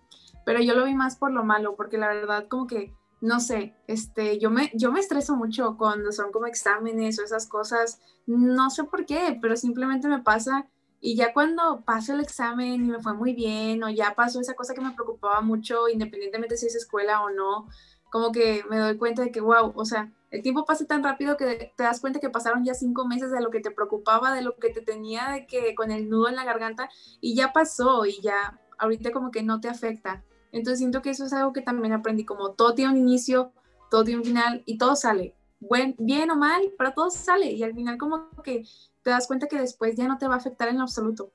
pero 0.45 0.61
yo 0.61 0.75
lo 0.75 0.85
vi 0.85 0.93
más 0.93 1.15
por 1.15 1.31
lo 1.31 1.43
malo, 1.43 1.75
porque 1.75 1.97
la 1.97 2.07
verdad 2.07 2.47
como 2.47 2.67
que 2.67 2.93
no 3.19 3.39
sé, 3.39 3.75
este, 3.87 4.37
yo 4.37 4.51
me, 4.51 4.71
yo 4.75 4.91
me 4.91 4.99
estreso 4.99 5.35
mucho 5.35 5.75
cuando 5.77 6.11
son 6.11 6.31
como 6.31 6.45
exámenes 6.45 7.17
o 7.19 7.23
esas 7.23 7.47
cosas, 7.47 7.99
no 8.27 8.69
sé 8.69 8.83
por 8.83 9.05
qué, 9.05 9.37
pero 9.41 9.55
simplemente 9.55 10.07
me 10.07 10.19
pasa 10.19 10.67
y 10.99 11.15
ya 11.15 11.33
cuando 11.33 11.83
paso 11.85 12.13
el 12.13 12.21
examen 12.21 12.85
y 12.85 12.89
me 12.89 12.99
fue 12.99 13.13
muy 13.13 13.33
bien 13.33 13.83
o 13.83 13.89
ya 13.89 14.13
pasó 14.15 14.39
esa 14.39 14.55
cosa 14.55 14.73
que 14.73 14.81
me 14.81 14.91
preocupaba 14.91 15.41
mucho, 15.41 15.87
independientemente 15.89 16.57
si 16.57 16.67
es 16.67 16.75
escuela 16.75 17.23
o 17.23 17.29
no, 17.29 17.67
como 18.11 18.31
que 18.31 18.63
me 18.69 18.77
doy 18.77 18.97
cuenta 18.97 19.21
de 19.21 19.31
que, 19.31 19.41
wow, 19.41 19.73
o 19.75 19.85
sea, 19.85 20.11
el 20.29 20.41
tiempo 20.41 20.65
pasa 20.65 20.85
tan 20.85 21.03
rápido 21.03 21.37
que 21.37 21.73
te 21.75 21.83
das 21.83 22.01
cuenta 22.01 22.19
que 22.19 22.29
pasaron 22.29 22.63
ya 22.63 22.73
cinco 22.73 23.07
meses 23.07 23.31
de 23.31 23.41
lo 23.41 23.49
que 23.49 23.61
te 23.61 23.71
preocupaba, 23.71 24.33
de 24.33 24.41
lo 24.41 24.55
que 24.57 24.69
te 24.69 24.81
tenía, 24.81 25.29
de 25.29 25.47
que 25.47 25.73
con 25.75 25.91
el 25.91 26.09
nudo 26.09 26.27
en 26.27 26.35
la 26.35 26.43
garganta 26.43 26.89
y 27.21 27.35
ya 27.35 27.53
pasó 27.53 28.05
y 28.05 28.21
ya 28.21 28.59
ahorita 28.77 29.11
como 29.11 29.31
que 29.31 29.43
no 29.43 29.61
te 29.61 29.69
afecta. 29.69 30.23
Entonces 30.51 30.79
siento 30.79 31.01
que 31.01 31.11
eso 31.11 31.25
es 31.25 31.33
algo 31.33 31.53
que 31.53 31.61
también 31.61 31.93
aprendí, 31.93 32.25
como 32.25 32.53
todo 32.53 32.73
tiene 32.73 32.91
un 32.91 32.97
inicio, 32.97 33.53
todo 33.89 34.03
tiene 34.03 34.19
un 34.19 34.25
final 34.25 34.63
y 34.65 34.77
todo 34.77 34.95
sale, 34.95 35.35
buen, 35.59 35.95
bien 35.97 36.29
o 36.29 36.35
mal, 36.35 36.73
pero 36.77 36.93
todo 36.93 37.09
sale 37.09 37.51
y 37.51 37.63
al 37.63 37.73
final 37.73 37.97
como 37.97 38.29
que 38.43 38.63
te 39.03 39.09
das 39.09 39.27
cuenta 39.27 39.47
que 39.47 39.59
después 39.59 39.95
ya 39.95 40.07
no 40.07 40.17
te 40.17 40.27
va 40.27 40.35
a 40.35 40.37
afectar 40.37 40.67
en 40.67 40.77
lo 40.77 40.83
absoluto. 40.83 41.31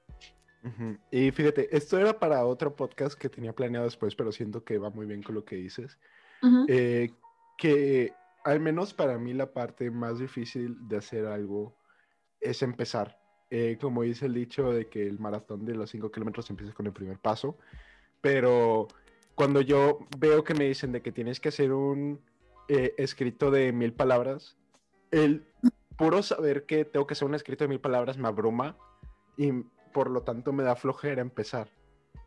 Y 1.11 1.31
fíjate, 1.33 1.75
esto 1.77 1.99
era 1.99 2.19
para 2.19 2.45
otro 2.47 2.77
podcast 2.77 3.19
que 3.19 3.29
tenía 3.29 3.53
planeado 3.53 3.85
después, 3.85 4.15
pero 4.15 4.31
siento 4.31 4.63
que 4.63 4.79
va 4.79 4.91
muy 4.91 5.07
bien 5.07 5.23
con 5.23 5.35
lo 5.35 5.45
que 5.45 5.57
dices. 5.57 5.99
Eh, 6.69 7.11
que 7.57 8.13
al 8.45 8.61
menos 8.61 8.95
para 8.95 9.19
mí 9.19 9.33
la 9.33 9.53
parte 9.53 9.91
más 9.91 10.19
difícil 10.19 10.77
de 10.89 10.97
hacer 10.97 11.27
algo 11.27 11.77
es 12.41 12.63
empezar. 12.63 13.19
Eh, 13.51 13.79
como 13.81 14.03
dice 14.03 14.27
el 14.27 14.35
dicho 14.35 14.73
de 14.73 14.89
que 14.89 15.07
el 15.07 15.19
maratón 15.19 15.65
de 15.65 15.75
los 15.75 15.91
5 15.91 16.11
kilómetros 16.11 16.49
empieza 16.51 16.73
con 16.73 16.87
el 16.87 16.93
primer 16.93 17.19
paso, 17.19 17.59
pero 18.21 18.89
cuando 19.35 19.61
yo 19.61 19.99
veo 20.19 20.43
que 20.43 20.55
me 20.55 20.65
dicen 20.65 20.93
de 20.93 21.03
que 21.03 21.13
tienes 21.13 21.39
que 21.39 21.51
hacer 21.51 21.73
un 21.73 22.21
eh, 22.69 22.95
escrito 22.97 23.51
de 23.51 23.73
mil 23.73 23.93
palabras, 23.93 24.57
el 25.11 25.45
puro 25.97 26.23
saber 26.23 26.65
que 26.65 26.85
tengo 26.85 27.07
que 27.07 27.13
hacer 27.13 27.29
un 27.29 27.35
escrito 27.35 27.65
de 27.65 27.69
mil 27.69 27.81
palabras 27.81 28.17
me 28.17 28.29
abruma 28.29 28.77
y 29.37 29.53
por 29.93 30.11
lo 30.11 30.23
tanto 30.23 30.53
me 30.53 30.63
da 30.63 30.75
flojera 30.75 31.21
empezar. 31.21 31.69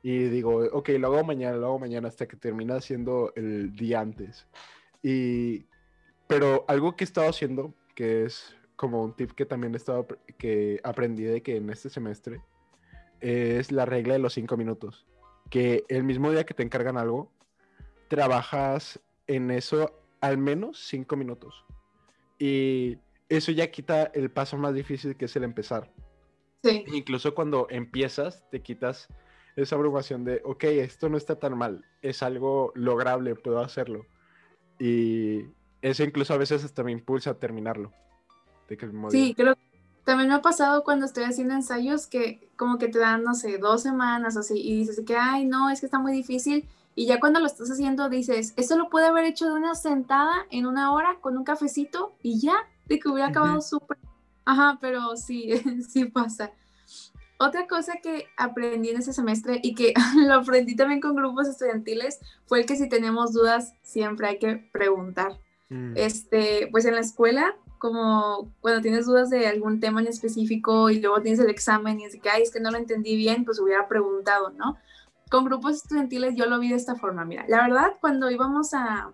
Y 0.02 0.26
digo, 0.30 0.58
ok, 0.72 0.90
lo 1.00 1.08
hago 1.08 1.24
mañana, 1.24 1.58
lo 1.58 1.68
hago 1.68 1.80
mañana 1.80 2.08
hasta 2.08 2.28
que 2.28 2.38
termina 2.38 2.80
siendo 2.80 3.34
el 3.36 3.76
día 3.76 4.02
antes. 4.02 4.48
Y, 5.02 5.66
pero 6.28 6.64
algo 6.68 6.96
que 6.96 7.04
he 7.04 7.08
estado 7.08 7.30
haciendo, 7.30 7.74
que 7.96 8.26
es 8.26 8.56
como 8.76 9.04
un 9.04 9.16
tip 9.16 9.32
que 9.32 9.46
también 9.46 9.74
he 9.74 9.78
estado, 9.78 10.08
que 10.38 10.80
aprendí 10.84 11.24
de 11.24 11.42
que 11.42 11.58
en 11.58 11.70
este 11.70 11.90
semestre, 11.90 12.42
es 13.20 13.72
la 13.72 13.86
regla 13.86 14.14
de 14.14 14.20
los 14.20 14.34
cinco 14.34 14.58
minutos. 14.58 15.08
Que 15.50 15.86
el 15.88 16.04
mismo 16.04 16.32
día 16.32 16.46
que 16.46 16.54
te 16.54 16.64
encargan 16.64 16.98
algo, 16.98 17.32
trabajas 18.08 19.00
en 19.28 19.52
eso 19.52 19.92
al 20.22 20.38
menos 20.38 20.86
cinco 20.88 21.16
minutos. 21.16 21.66
Y 22.38 22.98
eso 23.30 23.52
ya 23.52 23.72
quita 23.72 24.12
el 24.14 24.30
paso 24.30 24.58
más 24.58 24.74
difícil 24.74 25.16
que 25.16 25.26
es 25.26 25.36
el 25.36 25.44
empezar. 25.44 25.92
Sí, 26.64 26.84
Incluso 26.88 27.36
cuando 27.36 27.68
empiezas, 27.70 28.48
te 28.50 28.62
quitas 28.62 29.08
esa 29.56 29.76
abrumación 29.76 30.26
de, 30.26 30.42
ok, 30.44 30.64
esto 30.66 31.10
no 31.10 31.18
está 31.18 31.40
tan 31.40 31.58
mal, 31.58 31.86
es 32.02 32.22
algo 32.24 32.72
lograble, 32.76 33.36
puedo 33.36 33.60
hacerlo. 33.60 34.06
Y 34.80 35.46
eso 35.82 36.04
incluso 36.04 36.34
a 36.34 36.38
veces 36.38 36.64
hasta 36.64 36.84
me 36.84 36.92
impulsa 36.92 37.32
a 37.32 37.40
terminarlo. 37.40 37.92
De 38.68 38.78
que 38.78 38.90
sí, 39.10 39.34
creo 39.36 39.56
que 39.56 39.62
también 40.04 40.30
me 40.30 40.36
ha 40.36 40.42
pasado 40.42 40.84
cuando 40.84 41.06
estoy 41.06 41.24
haciendo 41.24 41.54
ensayos 41.54 42.08
que 42.08 42.50
como 42.58 42.78
que 42.78 42.88
te 42.88 43.00
dan, 43.00 43.24
no 43.24 43.34
sé, 43.34 43.58
dos 43.58 43.84
semanas 43.84 44.36
o 44.36 44.40
así, 44.42 44.60
y 44.60 44.78
dices 44.78 45.02
que, 45.06 45.16
ay, 45.16 45.46
no, 45.46 45.70
es 45.70 45.80
que 45.80 45.86
está 45.86 46.00
muy 46.00 46.12
difícil. 46.14 46.68
Y 46.96 47.08
ya 47.08 47.20
cuando 47.20 47.40
lo 47.40 47.46
estás 47.46 47.70
haciendo 47.70 48.10
dices, 48.10 48.54
esto 48.56 48.78
lo 48.78 48.90
puede 48.90 49.08
haber 49.08 49.26
hecho 49.26 49.46
de 49.46 49.54
una 49.54 49.76
sentada 49.76 50.46
en 50.50 50.66
una 50.66 50.94
hora 50.94 51.18
con 51.22 51.38
un 51.38 51.44
cafecito 51.44 52.14
y 52.24 52.40
ya, 52.40 52.56
de 52.88 53.00
que 53.00 53.10
hubiera 53.10 53.30
acabado 53.30 53.58
Ujú. 53.58 53.80
súper. 53.80 53.98
Ajá, 54.46 54.78
pero 54.80 55.18
sí, 55.18 55.50
sí 55.90 56.06
pasa. 56.06 56.52
Otra 57.38 57.68
cosa 57.68 57.98
que 58.02 58.28
aprendí 58.38 58.90
en 58.90 58.98
ese 58.98 59.12
semestre 59.12 59.60
y 59.62 59.76
que 59.76 59.94
lo 60.28 60.36
aprendí 60.36 60.76
también 60.76 61.02
con 61.02 61.16
grupos 61.16 61.48
estudiantiles 61.48 62.20
fue 62.46 62.62
el 62.62 62.66
que 62.66 62.76
si 62.76 62.88
tenemos 62.88 63.34
dudas 63.34 63.74
siempre 63.82 64.28
hay 64.28 64.40
que 64.40 64.56
preguntar. 64.72 65.38
Mm, 65.70 65.94
Este, 65.96 66.70
pues 66.72 66.86
en 66.86 66.96
la 66.96 67.02
escuela, 67.02 67.56
como 67.78 68.52
cuando 68.62 68.82
tienes 68.82 69.06
dudas 69.06 69.30
de 69.30 69.48
algún 69.48 69.80
tema 69.80 70.02
en 70.02 70.08
específico 70.08 70.90
y 70.90 71.02
luego 71.02 71.22
tienes 71.22 71.40
el 71.40 71.50
examen 71.50 72.00
y 72.00 72.06
es 72.06 72.16
que, 72.22 72.30
ay, 72.30 72.44
es 72.44 72.52
que 72.52 72.60
no 72.60 72.72
lo 72.72 72.78
entendí 72.78 73.16
bien, 73.16 73.46
pues 73.46 73.60
hubiera 73.60 73.88
preguntado, 73.88 74.52
¿no? 74.52 74.78
Con 75.30 75.44
grupos 75.46 75.76
estudiantiles 75.76 76.36
yo 76.36 76.46
lo 76.46 76.60
vi 76.60 76.70
de 76.70 76.76
esta 76.76 76.96
forma, 76.96 77.26
mira, 77.26 77.46
la 77.48 77.62
verdad, 77.62 77.94
cuando 78.00 78.30
íbamos 78.30 78.74
a, 78.74 79.12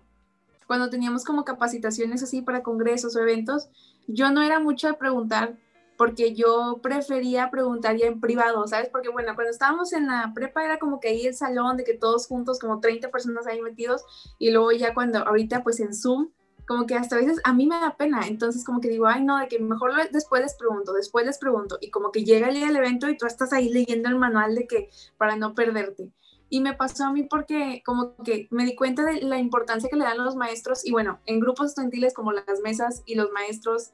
cuando 0.66 0.90
teníamos 0.90 1.24
como 1.24 1.44
capacitaciones 1.44 2.22
así 2.22 2.42
para 2.42 2.62
congresos 2.62 3.16
o 3.16 3.20
eventos, 3.20 3.68
yo 4.06 4.30
no 4.30 4.42
era 4.42 4.60
mucho 4.60 4.86
de 4.86 4.94
preguntar 4.94 5.56
porque 6.02 6.34
yo 6.34 6.80
prefería 6.82 7.48
preguntar 7.48 7.96
ya 7.96 8.06
en 8.06 8.20
privado, 8.20 8.66
¿sabes? 8.66 8.88
Porque 8.88 9.08
bueno, 9.08 9.36
cuando 9.36 9.52
estábamos 9.52 9.92
en 9.92 10.08
la 10.08 10.32
prepa 10.34 10.64
era 10.64 10.80
como 10.80 10.98
que 10.98 11.06
ahí 11.06 11.26
el 11.28 11.34
salón 11.36 11.76
de 11.76 11.84
que 11.84 11.94
todos 11.94 12.26
juntos, 12.26 12.58
como 12.58 12.80
30 12.80 13.12
personas 13.12 13.46
ahí 13.46 13.62
metidos, 13.62 14.02
y 14.36 14.50
luego 14.50 14.72
ya 14.72 14.94
cuando 14.94 15.20
ahorita 15.20 15.62
pues 15.62 15.78
en 15.78 15.94
Zoom, 15.94 16.30
como 16.66 16.88
que 16.88 16.96
hasta 16.96 17.14
a 17.14 17.20
veces 17.20 17.40
a 17.44 17.52
mí 17.52 17.68
me 17.68 17.78
da 17.78 17.96
pena, 17.96 18.26
entonces 18.26 18.64
como 18.64 18.80
que 18.80 18.88
digo, 18.88 19.06
ay 19.06 19.22
no, 19.22 19.38
de 19.38 19.46
que 19.46 19.60
mejor 19.60 19.92
después 20.10 20.42
les 20.42 20.56
pregunto, 20.56 20.92
después 20.92 21.24
les 21.24 21.38
pregunto, 21.38 21.78
y 21.80 21.92
como 21.92 22.10
que 22.10 22.24
llega 22.24 22.48
el 22.48 22.54
día 22.54 22.66
del 22.66 22.78
evento 22.78 23.08
y 23.08 23.16
tú 23.16 23.26
estás 23.26 23.52
ahí 23.52 23.68
leyendo 23.68 24.08
el 24.08 24.18
manual 24.18 24.56
de 24.56 24.66
que 24.66 24.90
para 25.18 25.36
no 25.36 25.54
perderte. 25.54 26.10
Y 26.48 26.62
me 26.62 26.74
pasó 26.74 27.04
a 27.04 27.12
mí 27.12 27.22
porque 27.22 27.80
como 27.86 28.16
que 28.24 28.48
me 28.50 28.64
di 28.64 28.74
cuenta 28.74 29.04
de 29.04 29.22
la 29.22 29.38
importancia 29.38 29.88
que 29.88 29.96
le 29.96 30.02
dan 30.02 30.18
los 30.18 30.34
maestros 30.34 30.84
y 30.84 30.90
bueno, 30.90 31.20
en 31.26 31.38
grupos 31.38 31.68
estudiantiles 31.68 32.12
como 32.12 32.32
las 32.32 32.58
mesas 32.60 33.04
y 33.06 33.14
los 33.14 33.30
maestros, 33.30 33.92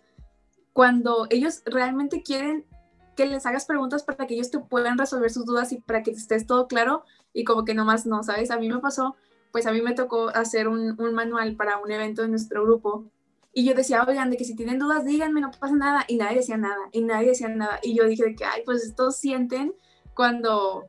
cuando 0.78 1.26
ellos 1.30 1.62
realmente 1.66 2.22
quieren 2.22 2.64
que 3.16 3.26
les 3.26 3.44
hagas 3.46 3.66
preguntas 3.66 4.04
para 4.04 4.28
que 4.28 4.34
ellos 4.34 4.52
te 4.52 4.60
puedan 4.60 4.96
resolver 4.96 5.28
sus 5.28 5.44
dudas 5.44 5.72
y 5.72 5.80
para 5.80 6.04
que 6.04 6.12
estés 6.12 6.46
todo 6.46 6.68
claro 6.68 7.02
y 7.32 7.42
como 7.42 7.64
que 7.64 7.74
nomás 7.74 8.06
no, 8.06 8.22
¿sabes? 8.22 8.52
A 8.52 8.58
mí 8.58 8.68
me 8.68 8.78
pasó, 8.78 9.16
pues 9.50 9.66
a 9.66 9.72
mí 9.72 9.82
me 9.82 9.92
tocó 9.92 10.28
hacer 10.28 10.68
un, 10.68 10.94
manual 11.14 11.56
para 11.56 11.78
un 11.78 11.90
evento 11.90 12.22
de 12.22 12.28
nuestro 12.28 12.62
grupo 12.62 13.06
y 13.52 13.64
yo 13.64 13.74
decía, 13.74 14.04
oigan, 14.06 14.30
de 14.30 14.36
que 14.36 14.44
si 14.44 14.54
tienen 14.54 14.78
dudas, 14.78 15.04
díganme, 15.04 15.40
no 15.40 15.50
pasa 15.50 15.74
nada. 15.74 16.04
Y 16.06 16.16
nadie 16.16 16.36
decía 16.36 16.58
nada, 16.58 16.88
y 16.92 17.00
nadie 17.00 17.30
decía 17.30 17.48
nada. 17.48 17.80
Y 17.82 17.96
yo 17.96 18.06
dije 18.06 18.26
de 18.26 18.36
que, 18.36 18.44
ay, 18.44 18.62
pues 18.64 18.84
estos 18.84 19.16
sienten 19.16 19.74
cuando, 20.14 20.86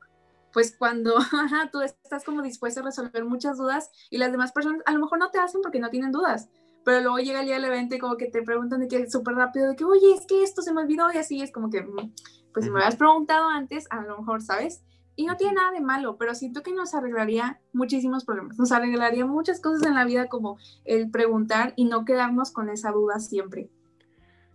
pues 0.54 0.76
cuando 0.78 1.16
tú 1.72 1.82
estás 1.82 2.24
como 2.24 2.44
dispuesto 2.44 2.82
a 2.82 2.84
resolver 2.84 3.26
muchas 3.26 3.58
dudas 3.58 3.90
y 4.12 4.20
las 4.20 4.32
demás 4.32 4.52
personas 4.52 4.84
a 4.86 4.92
lo 4.92 5.00
mejor 5.00 5.18
no 5.18 5.32
te 5.32 5.40
hacen 5.40 5.62
porque 5.64 5.80
no 5.80 5.90
tienen 5.90 6.12
dudas. 6.12 6.48
Pero 6.86 7.02
luego 7.02 7.18
llega 7.20 7.42
el 7.42 7.46
día 7.46 7.56
del 7.56 7.66
evento 7.66 7.96
y 7.96 8.00
como 8.00 8.18
que 8.18 8.28
te 8.28 8.42
preguntan 8.42 8.82
de 8.82 8.88
que 8.88 9.10
súper 9.10 9.36
rápido, 9.36 9.70
de 9.70 9.76
que, 9.76 9.84
oye, 9.84 10.14
es 10.14 10.26
que 10.26 10.44
esto 10.44 10.62
se 10.62 10.74
me 10.74 10.82
olvidó 10.82 11.12
y 11.14 11.18
así 11.18 11.42
es 11.42 11.52
como 11.52 11.70
que, 11.70 11.82
mm, 11.82 12.14
pues 12.54 12.66
si 12.66 12.72
me 12.72 12.80
habías 12.80 12.96
preguntado 12.96 13.50
antes, 13.50 13.86
a 13.90 14.02
lo 14.02 14.20
mejor, 14.20 14.42
¿sabes? 14.42 14.84
Y 15.16 15.26
no 15.26 15.36
tiene 15.36 15.56
nada 15.56 15.72
de 15.72 15.82
malo, 15.82 16.18
pero 16.18 16.34
siento 16.34 16.64
que 16.64 16.74
nos 16.74 16.96
arreglaría 16.96 17.60
muchísimos 17.74 18.24
problemas, 18.24 18.58
nos 18.58 18.72
arreglaría 18.72 19.26
muchas 19.26 19.60
cosas 19.60 19.86
en 19.86 19.96
la 19.96 20.06
vida 20.06 20.28
como 20.28 20.58
el 20.86 21.12
preguntar 21.12 21.74
y 21.76 21.86
no 21.86 22.06
quedarnos 22.06 22.52
con 22.52 22.70
esa 22.70 22.92
duda 22.92 23.20
siempre. 23.20 23.70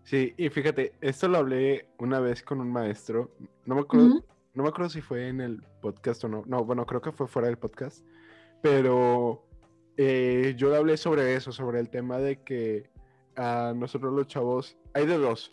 Sí, 0.04 0.34
y 0.36 0.48
fíjate, 0.50 0.94
esto 1.00 1.28
lo 1.28 1.38
hablé 1.38 1.88
una 1.98 2.20
vez 2.20 2.42
con 2.42 2.60
un 2.60 2.70
maestro. 2.70 3.30
No 3.64 3.74
me 3.74 3.82
acuerdo, 3.82 4.06
Ujú. 4.06 4.24
no 4.54 4.62
me 4.62 4.68
acuerdo 4.68 4.90
si 4.90 5.00
fue 5.00 5.28
en 5.28 5.40
el 5.40 5.62
podcast 5.80 6.24
o 6.24 6.28
no. 6.28 6.42
No, 6.46 6.64
bueno, 6.64 6.84
creo 6.84 7.00
que 7.00 7.12
fue 7.12 7.26
fuera 7.26 7.48
del 7.48 7.56
podcast. 7.56 8.04
Pero 8.62 9.44
eh, 9.96 10.54
yo 10.56 10.70
le 10.70 10.76
hablé 10.76 10.96
sobre 10.96 11.34
eso, 11.34 11.52
sobre 11.52 11.80
el 11.80 11.88
tema 11.88 12.18
de 12.18 12.42
que 12.42 12.90
a 13.36 13.72
nosotros 13.76 14.12
los 14.12 14.26
chavos 14.26 14.76
hay 14.92 15.06
de 15.06 15.18
dos. 15.18 15.50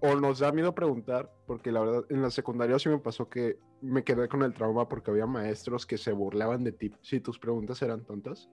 O 0.00 0.14
nos 0.16 0.38
da 0.38 0.50
miedo 0.50 0.74
preguntar, 0.74 1.30
porque 1.46 1.70
la 1.70 1.80
verdad 1.80 2.04
en 2.08 2.22
la 2.22 2.30
secundaria 2.30 2.78
sí 2.78 2.88
me 2.88 2.98
pasó 2.98 3.28
que 3.28 3.58
me 3.82 4.02
quedé 4.02 4.28
con 4.28 4.42
el 4.42 4.54
trauma 4.54 4.88
porque 4.88 5.10
había 5.10 5.26
maestros 5.26 5.84
que 5.84 5.98
se 5.98 6.12
burlaban 6.12 6.64
de 6.64 6.72
ti 6.72 6.92
si 7.02 7.20
tus 7.20 7.38
preguntas 7.38 7.82
eran 7.82 8.04
tontas. 8.04 8.48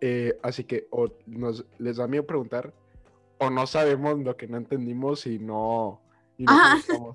Eh, 0.00 0.38
así 0.42 0.64
que 0.64 0.86
o 0.90 1.08
nos, 1.26 1.66
les 1.78 1.98
da 1.98 2.06
miedo 2.06 2.26
preguntar 2.26 2.72
o 3.38 3.50
no 3.50 3.66
sabemos 3.66 4.18
lo 4.18 4.36
que 4.36 4.46
no 4.46 4.56
entendimos 4.56 5.26
y 5.26 5.38
no, 5.38 6.00
y 6.38 6.44
no. 6.44 7.12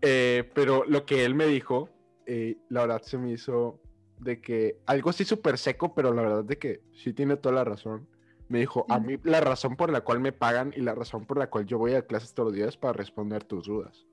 Eh, 0.00 0.50
pero 0.54 0.84
lo 0.84 1.06
que 1.06 1.24
él 1.24 1.34
me 1.34 1.46
dijo, 1.46 1.88
eh, 2.26 2.56
la 2.68 2.82
verdad 2.82 3.02
se 3.02 3.18
me 3.18 3.30
hizo 3.30 3.78
de 4.22 4.40
que 4.40 4.78
algo 4.86 5.10
así 5.10 5.24
súper 5.24 5.58
seco, 5.58 5.94
pero 5.94 6.12
la 6.12 6.22
verdad 6.22 6.44
de 6.44 6.56
que 6.58 6.80
sí 6.92 7.12
tiene 7.12 7.36
toda 7.36 7.56
la 7.56 7.64
razón. 7.64 8.08
Me 8.48 8.58
dijo, 8.58 8.86
a 8.88 8.98
mí 8.98 9.18
la 9.24 9.40
razón 9.40 9.76
por 9.76 9.90
la 9.90 10.02
cual 10.02 10.20
me 10.20 10.32
pagan 10.32 10.72
y 10.76 10.80
la 10.80 10.94
razón 10.94 11.24
por 11.24 11.38
la 11.38 11.48
cual 11.48 11.66
yo 11.66 11.78
voy 11.78 11.94
a 11.94 12.06
clases 12.06 12.34
todos 12.34 12.48
los 12.48 12.56
días 12.56 12.68
es 12.70 12.76
para 12.76 12.92
responder 12.92 13.44
tus 13.44 13.66
dudas. 13.66 14.06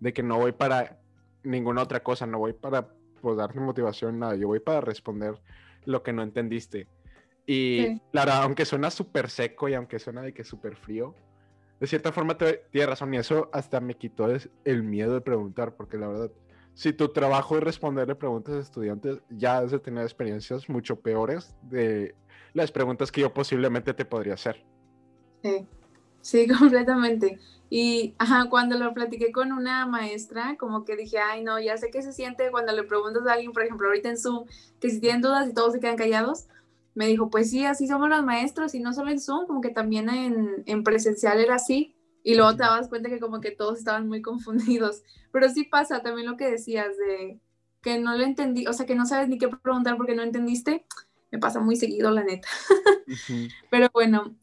De 0.00 0.12
que 0.12 0.22
no 0.22 0.38
voy 0.38 0.52
para 0.52 1.00
ninguna 1.42 1.82
otra 1.82 2.02
cosa, 2.02 2.26
no 2.26 2.38
voy 2.38 2.54
para 2.54 2.88
pues, 3.20 3.36
darte 3.36 3.60
motivación, 3.60 4.18
nada, 4.18 4.36
yo 4.36 4.48
voy 4.48 4.60
para 4.60 4.80
responder 4.80 5.40
lo 5.84 6.02
que 6.02 6.12
no 6.12 6.22
entendiste. 6.22 6.88
Y 7.46 7.82
Sí. 7.86 8.02
claro, 8.10 8.32
aunque 8.32 8.64
suena 8.64 8.90
súper 8.90 9.28
seco 9.28 9.68
y 9.68 9.74
aunque 9.74 9.98
suena 9.98 10.22
de 10.22 10.32
que 10.32 10.44
súper 10.44 10.76
frío, 10.76 11.14
de 11.78 11.86
cierta 11.86 12.10
forma 12.10 12.38
te- 12.38 12.64
tiene 12.70 12.86
razón 12.86 13.12
y 13.12 13.18
eso 13.18 13.50
hasta 13.52 13.80
me 13.80 13.94
quitó 13.94 14.28
el 14.64 14.82
miedo 14.82 15.12
de 15.12 15.20
preguntar, 15.20 15.76
porque 15.76 15.98
la 15.98 16.08
verdad, 16.08 16.30
si 16.74 16.92
tu 16.92 17.08
trabajo 17.08 17.56
es 17.56 17.62
responderle 17.62 18.14
preguntas 18.14 18.54
a 18.54 18.60
estudiantes, 18.60 19.18
ya 19.30 19.58
has 19.58 19.70
de 19.70 19.78
tener 19.78 20.02
experiencias 20.02 20.68
mucho 20.68 20.96
peores 20.96 21.54
de 21.62 22.14
las 22.52 22.72
preguntas 22.72 23.12
que 23.12 23.20
yo 23.20 23.32
posiblemente 23.32 23.94
te 23.94 24.04
podría 24.04 24.34
hacer. 24.34 24.64
Sí, 25.42 25.66
sí, 26.20 26.48
completamente. 26.58 27.38
Y 27.70 28.14
ajá, 28.18 28.48
cuando 28.50 28.76
lo 28.76 28.92
platiqué 28.92 29.32
con 29.32 29.52
una 29.52 29.86
maestra, 29.86 30.56
como 30.58 30.84
que 30.84 30.96
dije, 30.96 31.18
ay, 31.18 31.42
no, 31.42 31.58
ya 31.60 31.76
sé 31.76 31.90
qué 31.90 32.02
se 32.02 32.12
siente 32.12 32.50
cuando 32.50 32.72
le 32.72 32.82
preguntas 32.84 33.26
a 33.26 33.32
alguien, 33.32 33.52
por 33.52 33.62
ejemplo, 33.62 33.88
ahorita 33.88 34.10
en 34.10 34.18
Zoom, 34.18 34.44
que 34.80 34.90
si 34.90 35.00
tienen 35.00 35.22
dudas 35.22 35.48
y 35.48 35.54
todos 35.54 35.72
se 35.72 35.80
quedan 35.80 35.96
callados. 35.96 36.46
Me 36.94 37.06
dijo, 37.06 37.30
pues 37.30 37.50
sí, 37.50 37.64
así 37.64 37.88
somos 37.88 38.08
los 38.08 38.24
maestros, 38.24 38.74
y 38.74 38.80
no 38.80 38.92
solo 38.92 39.10
en 39.10 39.18
Zoom, 39.18 39.46
como 39.46 39.60
que 39.60 39.70
también 39.70 40.08
en, 40.08 40.62
en 40.66 40.84
presencial 40.84 41.40
era 41.40 41.56
así. 41.56 41.93
Y 42.24 42.34
luego 42.34 42.56
te 42.56 42.64
dabas 42.64 42.88
cuenta 42.88 43.08
que 43.08 43.20
como 43.20 43.40
que 43.40 43.52
todos 43.52 43.78
estaban 43.78 44.08
muy 44.08 44.20
confundidos. 44.20 45.02
Pero 45.32 45.48
sí 45.48 45.62
pasa 45.64 46.02
también 46.02 46.26
lo 46.26 46.36
que 46.36 46.50
decías 46.50 46.96
de 46.96 47.38
que 47.80 47.98
no 47.98 48.16
lo 48.16 48.24
entendí, 48.24 48.66
o 48.66 48.72
sea, 48.72 48.86
que 48.86 48.96
no 48.96 49.06
sabes 49.06 49.28
ni 49.28 49.38
qué 49.38 49.46
preguntar 49.48 49.96
porque 49.96 50.16
no 50.16 50.22
entendiste. 50.22 50.84
Me 51.30 51.38
pasa 51.38 51.60
muy 51.60 51.76
seguido, 51.76 52.10
la 52.10 52.24
neta. 52.24 52.48
Pero 53.70 53.88
bueno, 53.92 54.34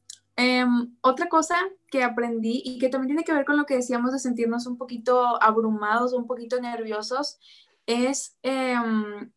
Em, 0.44 0.96
otra 1.02 1.30
cosa 1.30 1.56
que 1.91 2.04
aprendí 2.04 2.63
y 2.65 2.80
que 2.80 2.89
también 2.89 3.10
tiene 3.10 3.24
que 3.24 3.32
ver 3.32 3.46
con 3.46 3.58
lo 3.58 3.67
que 3.67 3.76
decíamos 3.76 4.12
de 4.12 4.17
sentirnos 4.17 4.65
un 4.65 4.76
poquito 4.76 5.39
abrumados, 5.39 6.13
un 6.13 6.26
poquito 6.26 6.60
nerviosos, 6.60 7.38
es 7.86 8.38
em, 8.41 9.32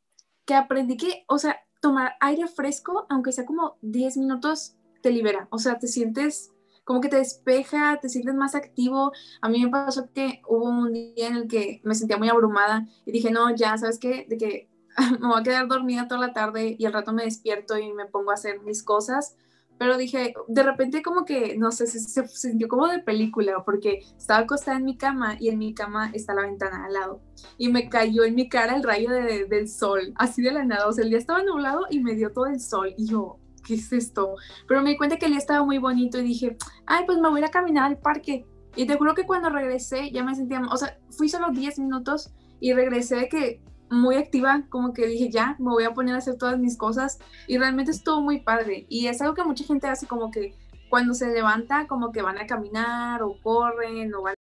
que 0.46 0.54
aprendí 0.54 0.96
que, 0.96 1.26
o 1.28 1.36
sea, 1.36 1.60
tomar 1.82 2.14
aire 2.20 2.46
fresco, 2.48 3.04
aunque 3.10 3.32
sea 3.32 3.44
como 3.44 3.76
10 3.82 4.16
minutos, 4.16 4.76
te 5.02 5.10
libera. 5.10 5.46
O 5.50 5.58
sea, 5.58 5.78
te 5.78 5.88
sientes 5.88 6.52
como 6.84 7.00
que 7.00 7.08
te 7.08 7.16
despeja, 7.16 7.98
te 8.00 8.08
sientes 8.08 8.34
más 8.34 8.54
activo. 8.54 9.12
A 9.40 9.48
mí 9.48 9.64
me 9.64 9.70
pasó 9.70 10.10
que 10.12 10.42
hubo 10.48 10.64
un 10.64 10.92
día 10.92 11.28
en 11.28 11.36
el 11.36 11.48
que 11.48 11.80
me 11.84 11.94
sentía 11.94 12.18
muy 12.18 12.28
abrumada 12.28 12.86
y 13.04 13.12
dije, 13.12 13.30
no, 13.30 13.54
ya, 13.54 13.76
¿sabes 13.78 13.98
qué? 13.98 14.26
De 14.28 14.36
que 14.36 14.68
me 15.20 15.26
voy 15.26 15.40
a 15.40 15.42
quedar 15.42 15.68
dormida 15.68 16.08
toda 16.08 16.20
la 16.20 16.32
tarde 16.32 16.76
y 16.78 16.84
al 16.84 16.92
rato 16.92 17.12
me 17.12 17.24
despierto 17.24 17.78
y 17.78 17.92
me 17.92 18.06
pongo 18.06 18.30
a 18.30 18.34
hacer 18.34 18.60
mis 18.60 18.82
cosas. 18.82 19.36
Pero 19.76 19.96
dije, 19.96 20.34
de 20.46 20.62
repente 20.62 21.02
como 21.02 21.24
que, 21.24 21.56
no 21.58 21.72
sé, 21.72 21.88
se, 21.88 21.98
se 21.98 22.28
sintió 22.28 22.68
como 22.68 22.86
de 22.86 23.00
película, 23.00 23.64
porque 23.64 24.04
estaba 24.16 24.40
acostada 24.40 24.76
en 24.76 24.84
mi 24.84 24.96
cama 24.96 25.36
y 25.40 25.48
en 25.48 25.58
mi 25.58 25.74
cama 25.74 26.10
está 26.14 26.32
la 26.32 26.42
ventana 26.42 26.84
al 26.84 26.92
lado. 26.92 27.20
Y 27.58 27.70
me 27.70 27.88
cayó 27.88 28.22
en 28.22 28.36
mi 28.36 28.48
cara 28.48 28.76
el 28.76 28.84
rayo 28.84 29.10
de, 29.10 29.46
del 29.46 29.68
sol, 29.68 30.12
así 30.16 30.42
de 30.42 30.52
la 30.52 30.64
nada. 30.64 30.86
O 30.86 30.92
sea, 30.92 31.02
el 31.02 31.10
día 31.10 31.18
estaba 31.18 31.42
nublado 31.42 31.86
y 31.90 31.98
me 32.00 32.14
dio 32.14 32.32
todo 32.32 32.46
el 32.46 32.60
sol. 32.60 32.94
Y 32.96 33.06
yo, 33.06 33.40
¿qué 33.64 33.74
es 33.74 33.92
esto? 33.92 34.36
Pero 34.68 34.82
me 34.82 34.90
di 34.90 34.96
cuenta 34.96 35.16
que 35.16 35.26
el 35.26 35.32
día 35.32 35.38
estaba 35.38 35.64
muy 35.64 35.78
bonito 35.78 36.18
y 36.18 36.22
dije, 36.22 36.56
ay, 36.86 37.04
pues 37.06 37.18
me 37.18 37.28
voy 37.28 37.42
a 37.42 37.50
caminar 37.50 37.84
al 37.84 37.98
parque. 37.98 38.44
Y 38.76 38.86
te 38.86 38.96
juro 38.96 39.14
que 39.14 39.24
cuando 39.24 39.50
regresé 39.50 40.10
ya 40.10 40.24
me 40.24 40.34
sentía, 40.34 40.60
o 40.70 40.76
sea, 40.76 40.98
fui 41.10 41.28
solo 41.28 41.50
10 41.50 41.78
minutos 41.78 42.32
y 42.60 42.72
regresé 42.72 43.16
de 43.16 43.28
que 43.28 43.62
muy 43.90 44.16
activa, 44.16 44.64
como 44.68 44.92
que 44.92 45.06
dije, 45.06 45.30
ya, 45.30 45.56
me 45.58 45.70
voy 45.70 45.84
a 45.84 45.94
poner 45.94 46.14
a 46.14 46.18
hacer 46.18 46.36
todas 46.36 46.58
mis 46.58 46.76
cosas 46.76 47.18
y 47.46 47.58
realmente 47.58 47.92
estuvo 47.92 48.20
muy 48.20 48.40
padre. 48.40 48.86
Y 48.88 49.06
es 49.06 49.20
algo 49.20 49.34
que 49.34 49.44
mucha 49.44 49.64
gente 49.64 49.86
hace 49.86 50.06
como 50.06 50.30
que 50.30 50.54
cuando 50.88 51.14
se 51.14 51.32
levanta, 51.32 51.86
como 51.86 52.12
que 52.12 52.22
van 52.22 52.38
a 52.38 52.46
caminar 52.46 53.22
o 53.22 53.40
corren 53.42 54.14
o 54.14 54.22
van 54.22 54.34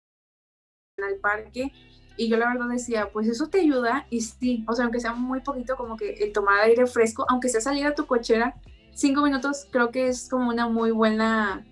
al 1.03 1.15
parque. 1.17 1.71
Y 2.17 2.29
yo 2.29 2.37
la 2.37 2.47
verdad 2.53 2.67
decía, 2.69 3.09
pues 3.11 3.27
eso 3.27 3.47
te 3.47 3.61
ayuda 3.61 4.05
y 4.09 4.21
sí, 4.21 4.63
o 4.67 4.73
sea, 4.73 4.85
aunque 4.85 4.99
sea 4.99 5.13
muy 5.13 5.41
poquito, 5.41 5.75
como 5.75 5.97
que 5.97 6.11
el 6.11 6.31
tomar 6.31 6.59
aire 6.61 6.85
fresco, 6.85 7.25
aunque 7.29 7.49
sea 7.49 7.61
salir 7.61 7.85
a 7.85 7.95
tu 7.95 8.05
cochera, 8.05 8.55
cinco 8.93 9.21
minutos 9.21 9.67
creo 9.71 9.91
que 9.91 10.07
es 10.07 10.29
como 10.29 10.49
una 10.49 10.67
muy 10.67 10.91
buena, 10.91 11.65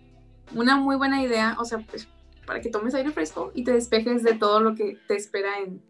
una 0.56 0.76
muy 0.76 0.96
buena 0.96 1.22
idea, 1.24 1.56
o 1.60 1.66
sea, 1.66 1.80
pues 1.80 2.08
para 2.46 2.62
que 2.62 2.70
tomes 2.70 2.96
aire 2.96 3.12
fresco 3.12 3.52
y 3.54 3.64
te 3.64 3.74
despejes 3.74 4.24
de 4.24 4.34
todo 4.34 4.60
lo 4.60 4.74
que 4.74 4.98
te 5.08 5.16
espera 5.16 5.60
en, 5.60 5.84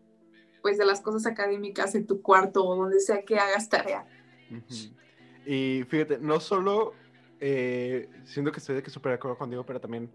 pues, 0.61 0.77
de 0.77 0.85
las 0.85 0.99
cosas 0.99 1.25
académicas 1.25 1.95
en 1.95 2.05
tu 2.05 2.21
cuarto 2.21 2.65
o 2.65 2.75
donde 2.75 2.99
sea 2.99 3.23
que 3.23 3.39
hagas 3.39 3.69
tarea. 3.69 4.05
Y 5.45 5.83
fíjate, 5.87 6.17
no 6.19 6.39
solo 6.39 6.93
eh, 7.39 8.09
siento 8.25 8.51
que 8.51 8.59
estoy 8.59 8.75
de 8.75 8.83
que 8.83 8.89
súper 8.89 9.11
de 9.11 9.15
acuerdo 9.15 9.37
contigo, 9.37 9.65
pero 9.65 9.79
también 9.79 10.11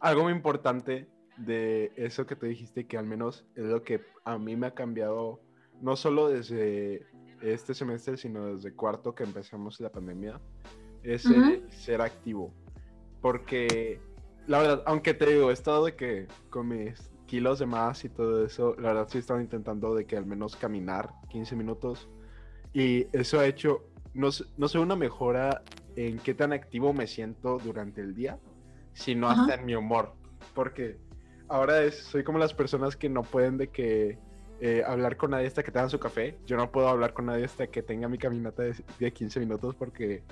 algo 0.00 0.22
muy 0.22 0.32
importante 0.32 1.06
de 1.36 1.92
eso 1.96 2.26
que 2.26 2.36
te 2.36 2.46
dijiste, 2.46 2.86
que 2.86 2.96
al 2.96 3.06
menos 3.06 3.44
es 3.54 3.64
lo 3.64 3.82
que 3.82 4.00
a 4.24 4.38
mí 4.38 4.56
me 4.56 4.68
ha 4.68 4.74
cambiado, 4.74 5.40
no 5.80 5.96
solo 5.96 6.28
desde 6.28 7.06
este 7.52 7.74
semestre, 7.74 8.16
sino 8.16 8.46
desde 8.46 8.74
cuarto 8.74 9.14
que 9.14 9.24
empezamos 9.24 9.80
la 9.80 9.90
pandemia, 9.90 10.40
es 11.02 11.28
ser 11.70 12.00
activo. 12.00 12.52
Porque, 13.20 14.00
la 14.46 14.58
verdad, 14.58 14.82
aunque 14.86 15.14
te 15.14 15.26
digo, 15.26 15.50
he 15.50 15.52
estado 15.52 15.84
de 15.86 15.94
que 15.94 16.26
con 16.50 16.68
mis 16.68 17.10
kilos 17.26 17.58
de 17.58 17.66
más 17.66 18.04
y 18.04 18.08
todo 18.08 18.44
eso, 18.44 18.74
la 18.76 18.88
verdad 18.88 19.08
sí 19.08 19.18
he 19.18 19.20
estado 19.20 19.40
intentando 19.40 19.94
de 19.94 20.06
que 20.06 20.16
al 20.16 20.26
menos 20.26 20.56
caminar 20.56 21.10
15 21.30 21.56
minutos. 21.56 22.08
Y 22.72 23.06
eso 23.16 23.40
ha 23.40 23.46
hecho, 23.46 23.84
no, 24.14 24.28
no 24.56 24.68
sé, 24.68 24.78
una 24.78 24.96
mejora 24.96 25.62
en 25.96 26.18
qué 26.18 26.34
tan 26.34 26.52
activo 26.52 26.92
me 26.92 27.06
siento 27.06 27.58
durante 27.58 28.00
el 28.00 28.14
día, 28.14 28.38
sino 28.92 29.28
hasta 29.28 29.54
en 29.54 29.64
mi 29.64 29.74
humor. 29.74 30.14
Porque 30.54 30.98
ahora 31.48 31.82
es, 31.82 31.96
soy 32.04 32.24
como 32.24 32.38
las 32.38 32.54
personas 32.54 32.96
que 32.96 33.08
no 33.08 33.22
pueden 33.22 33.58
de 33.58 33.68
que 33.68 34.18
eh, 34.66 34.82
hablar 34.82 35.18
con 35.18 35.32
nadie 35.32 35.46
hasta 35.46 35.62
que 35.62 35.70
tengan 35.70 35.90
su 35.90 35.98
café. 35.98 36.38
Yo 36.46 36.56
no 36.56 36.72
puedo 36.72 36.88
hablar 36.88 37.12
con 37.12 37.26
nadie 37.26 37.44
hasta 37.44 37.66
que 37.66 37.82
tenga 37.82 38.08
mi 38.08 38.16
caminata 38.16 38.62
de, 38.62 39.12
15 39.12 39.38
minutos 39.40 39.74
porque 39.74 40.22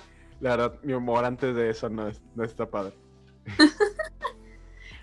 la 0.40 0.56
verdad 0.56 0.78
mi 0.82 0.94
humor 0.94 1.26
antes 1.26 1.54
de 1.54 1.68
eso 1.68 1.90
no, 1.90 2.10
no 2.34 2.42
está 2.42 2.64
padre. 2.64 2.94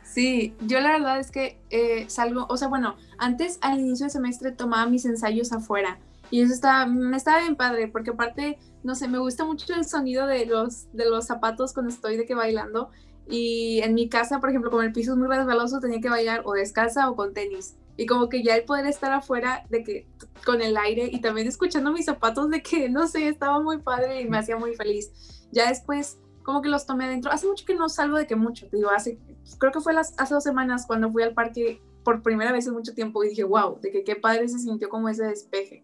Sí, 0.04 0.56
yo 0.62 0.80
la 0.80 0.94
verdad 0.94 1.20
es 1.20 1.30
que 1.30 1.62
eh, 1.70 2.10
salgo, 2.10 2.48
o 2.50 2.58
sea, 2.58 2.68
bueno, 2.68 2.96
antes 3.20 3.60
al 3.62 3.80
inicio 3.80 4.06
del 4.06 4.12
semestre 4.12 4.52
tomaba 4.52 4.89
mis 4.89 5.06
ensayos 5.06 5.52
afuera 5.54 6.00
y 6.32 6.42
eso 6.42 6.52
estaba, 6.52 6.88
me 6.88 7.15
estaba 7.15 7.42
bien 7.42 7.56
padre 7.56 7.88
porque 7.88 8.10
aparte, 8.10 8.58
no 8.82 8.96
sé, 8.96 9.08
me 9.08 9.20
gusta 9.20 9.46
mucho 9.46 9.72
el 9.76 9.86
sonido 9.86 10.26
de 10.26 10.48
los, 10.48 10.92
de 10.94 11.08
los 11.08 11.28
zapatos 11.28 11.74
cuando 11.74 11.94
estoy 11.94 12.18
de 12.18 12.26
que 12.26 12.34
bailando 12.34 12.89
y 13.30 13.82
en 13.84 13.94
mi 13.94 14.10
casa, 14.10 14.39
por 14.39 14.50
ejemplo, 14.50 14.72
como 14.72 14.82
el 14.82 14.92
piso 14.92 15.12
es 15.12 15.18
muy 15.20 15.28
resbaloso, 15.28 15.80
tenía 15.80 16.02
que 16.02 16.10
bailar 16.10 16.42
o 16.44 16.54
descalza 16.54 17.08
o 17.08 17.15
con 17.15 17.36
tenis 17.36 17.76
y 18.00 18.06
como 18.06 18.30
que 18.30 18.42
ya 18.42 18.56
el 18.56 18.64
poder 18.64 18.86
estar 18.86 19.12
afuera 19.12 19.66
de 19.70 19.84
que 19.84 20.08
con 20.46 20.62
el 20.62 20.78
aire 20.78 21.10
y 21.12 21.20
también 21.20 21.48
escuchando 21.50 21.92
mis 21.92 22.06
zapatos 22.06 22.50
de 22.50 22.64
que 22.64 22.88
no 22.88 23.06
sé, 23.08 23.28
estaba 23.28 23.60
muy 23.60 23.80
padre 23.80 24.22
y 24.22 24.30
me 24.30 24.38
hacía 24.38 24.56
muy 24.56 24.74
feliz. 24.74 25.12
Ya 25.52 25.68
después 25.68 26.18
como 26.42 26.62
que 26.62 26.70
los 26.70 26.86
tomé 26.86 27.04
adentro. 27.04 27.30
Hace 27.30 27.46
mucho 27.46 27.66
que 27.66 27.76
no 27.76 27.90
salgo 27.90 28.18
de 28.18 28.26
que 28.26 28.38
mucho, 28.38 28.70
te 28.70 28.78
digo, 28.78 28.90
hace 28.90 29.20
creo 29.60 29.74
que 29.74 29.82
fue 29.82 29.94
las, 29.94 30.18
hace 30.18 30.34
dos 30.34 30.46
semanas 30.46 30.88
cuando 30.88 31.12
fui 31.12 31.24
al 31.24 31.34
parque 31.34 31.82
por 32.06 32.24
primera 32.24 32.54
vez 32.54 32.66
en 32.68 32.74
mucho 32.74 32.94
tiempo 32.94 33.22
y 33.22 33.32
dije, 33.32 33.44
wow, 33.44 33.82
de 33.82 33.92
que 33.92 34.06
qué 34.06 34.16
padre 34.16 34.48
se 34.48 34.60
sintió 34.60 34.88
como 34.88 35.10
ese 35.10 35.26
despeje. 35.26 35.84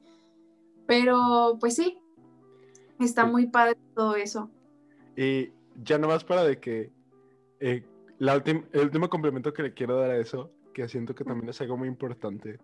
Pero 0.87 1.57
pues 1.59 1.75
sí, 1.75 1.99
está 2.97 3.25
muy 3.25 3.47
padre 3.47 3.77
todo 3.93 4.15
eso. 4.15 4.49
Y 5.17 5.49
ya 5.83 5.97
nomás 5.97 6.23
para 6.23 6.45
de 6.45 6.61
que 6.61 6.93
eh, 7.59 7.85
la 8.19 8.35
el 8.35 8.81
último 8.81 9.09
complemento 9.09 9.51
que 9.51 9.63
le 9.63 9.73
quiero 9.73 9.99
dar 9.99 10.11
a 10.11 10.17
eso 10.17 10.54
que 10.75 10.89
siento 10.89 11.15
que 11.15 11.23
también 11.23 11.49
es 11.49 11.61
algo 11.61 11.77
muy 11.77 11.87
importante, 11.87 12.59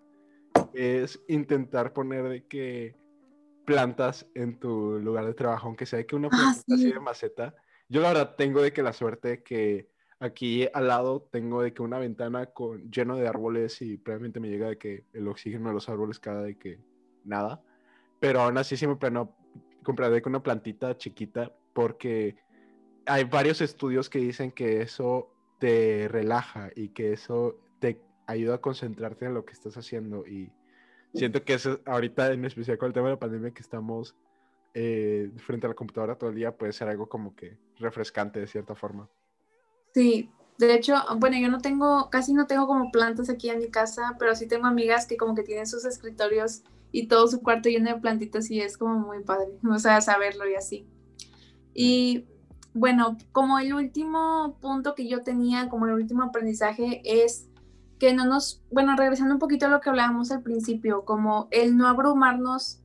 es 0.74 1.24
intentar 1.30 1.94
poner 1.94 2.28
de 2.28 2.46
que 2.46 2.94
plantas 3.64 4.28
en 4.36 4.60
tu 4.60 5.00
lugar 5.00 5.26
de 5.26 5.34
trabajo, 5.34 5.68
aunque 5.68 5.86
sea 5.86 6.06
que 6.06 6.18
una 6.18 6.28
ah, 6.28 6.36
planta 6.36 6.76
así 6.76 6.92
de 6.92 7.00
maceta. 7.00 7.56
Yo 7.88 8.02
la 8.02 8.10
verdad 8.10 8.36
tengo 8.38 8.62
de 8.62 8.74
que 8.74 8.84
la 8.84 8.92
suerte 8.92 9.42
que 9.44 9.90
aquí 10.20 10.68
al 10.74 10.90
lado 10.90 11.22
tengo 11.32 11.62
de 11.62 11.74
que 11.74 11.82
una 11.82 12.00
ventana 12.00 12.48
con 12.48 12.92
lleno 12.92 13.16
de 13.16 13.30
árboles 13.30 13.82
y 13.82 13.96
probablemente 13.96 14.42
me 14.42 14.50
llega 14.50 14.68
de 14.68 14.78
que 14.78 15.06
el 15.14 15.30
oxígeno 15.30 15.70
de 15.70 15.76
los 15.76 15.88
árboles 15.88 16.20
cada 16.20 16.42
de 16.42 16.58
que 16.58 16.80
nada. 17.24 17.64
Pero 18.20 18.42
aún 18.42 18.58
así 18.58 18.76
sí 18.76 18.88
me 18.88 18.98
planeo 18.98 19.34
comprar 19.84 20.12
de 20.12 20.22
que 20.22 20.28
una 20.28 20.44
plantita 20.44 20.98
chiquita 20.98 21.56
porque 21.74 22.36
hay 23.06 23.24
varios 23.24 23.62
estudios 23.62 24.10
que 24.10 24.20
dicen 24.20 24.52
que 24.52 24.82
eso 24.82 25.34
te 25.60 26.10
relaja 26.10 26.72
y 26.76 26.90
que 26.90 27.14
eso 27.14 27.58
ayuda 28.32 28.56
a 28.56 28.62
concentrarte 28.62 29.26
en 29.26 29.34
lo 29.34 29.46
que 29.46 29.54
estás 29.54 29.78
haciendo 29.78 30.26
y 30.26 30.52
siento 31.14 31.44
que 31.44 31.54
eso 31.54 31.80
ahorita 31.86 32.32
en 32.32 32.46
especial 32.46 32.78
con 32.78 32.88
el 32.88 32.94
tema 32.94 33.08
de 33.08 33.14
la 33.14 33.20
pandemia 33.20 33.52
que 33.52 33.62
estamos 33.62 34.16
eh, 34.74 35.30
frente 35.38 35.68
a 35.68 35.70
la 35.70 35.76
computadora 35.76 36.16
todo 36.16 36.30
el 36.30 36.36
día 36.36 36.56
puede 36.56 36.74
ser 36.74 36.88
algo 36.88 37.08
como 37.10 37.36
que 37.36 37.58
refrescante 37.78 38.40
de 38.40 38.48
cierta 38.48 38.76
forma. 38.76 39.10
Sí, 39.94 40.30
de 40.58 40.76
hecho, 40.76 40.96
bueno, 41.18 41.38
yo 41.38 41.50
no 41.50 41.60
tengo, 41.60 42.10
casi 42.10 42.34
no 42.34 42.48
tengo 42.48 42.68
como 42.68 42.92
plantas 42.92 43.30
aquí 43.30 43.50
en 43.50 43.60
mi 43.60 43.70
casa, 43.70 44.16
pero 44.20 44.36
sí 44.36 44.48
tengo 44.48 44.68
amigas 44.68 45.08
que 45.08 45.18
como 45.18 45.36
que 45.36 45.44
tienen 45.44 45.68
sus 45.68 45.86
escritorios 45.86 46.64
y 46.92 47.08
todo 47.08 47.28
su 47.28 47.42
cuarto 47.42 47.70
lleno 47.70 47.94
de 47.94 48.00
plantitas 48.00 48.50
y 48.52 48.62
es 48.62 48.78
como 48.78 49.00
muy 49.00 49.24
padre, 49.24 49.48
o 49.70 49.80
sea, 49.80 50.00
saberlo 50.02 50.48
y 50.50 50.56
así. 50.56 50.86
Y 51.74 52.28
bueno, 52.74 53.18
como 53.32 53.60
el 53.60 53.74
último 53.74 54.58
punto 54.62 54.96
que 54.96 55.08
yo 55.08 55.22
tenía, 55.24 55.68
como 55.68 55.88
el 55.88 55.94
último 55.94 56.24
aprendizaje 56.24 57.02
es 57.04 57.48
que 58.02 58.16
no 58.16 58.26
nos, 58.26 58.64
bueno, 58.72 58.96
regresando 58.96 59.36
un 59.36 59.40
poquito 59.40 59.68
a 59.68 59.70
lo 59.70 59.80
que 59.80 59.92
hablábamos 59.92 60.32
al 60.32 60.42
principio, 60.42 61.06
como 61.06 61.48
el 61.52 61.78
no 61.78 61.88
abrumarnos 61.88 62.82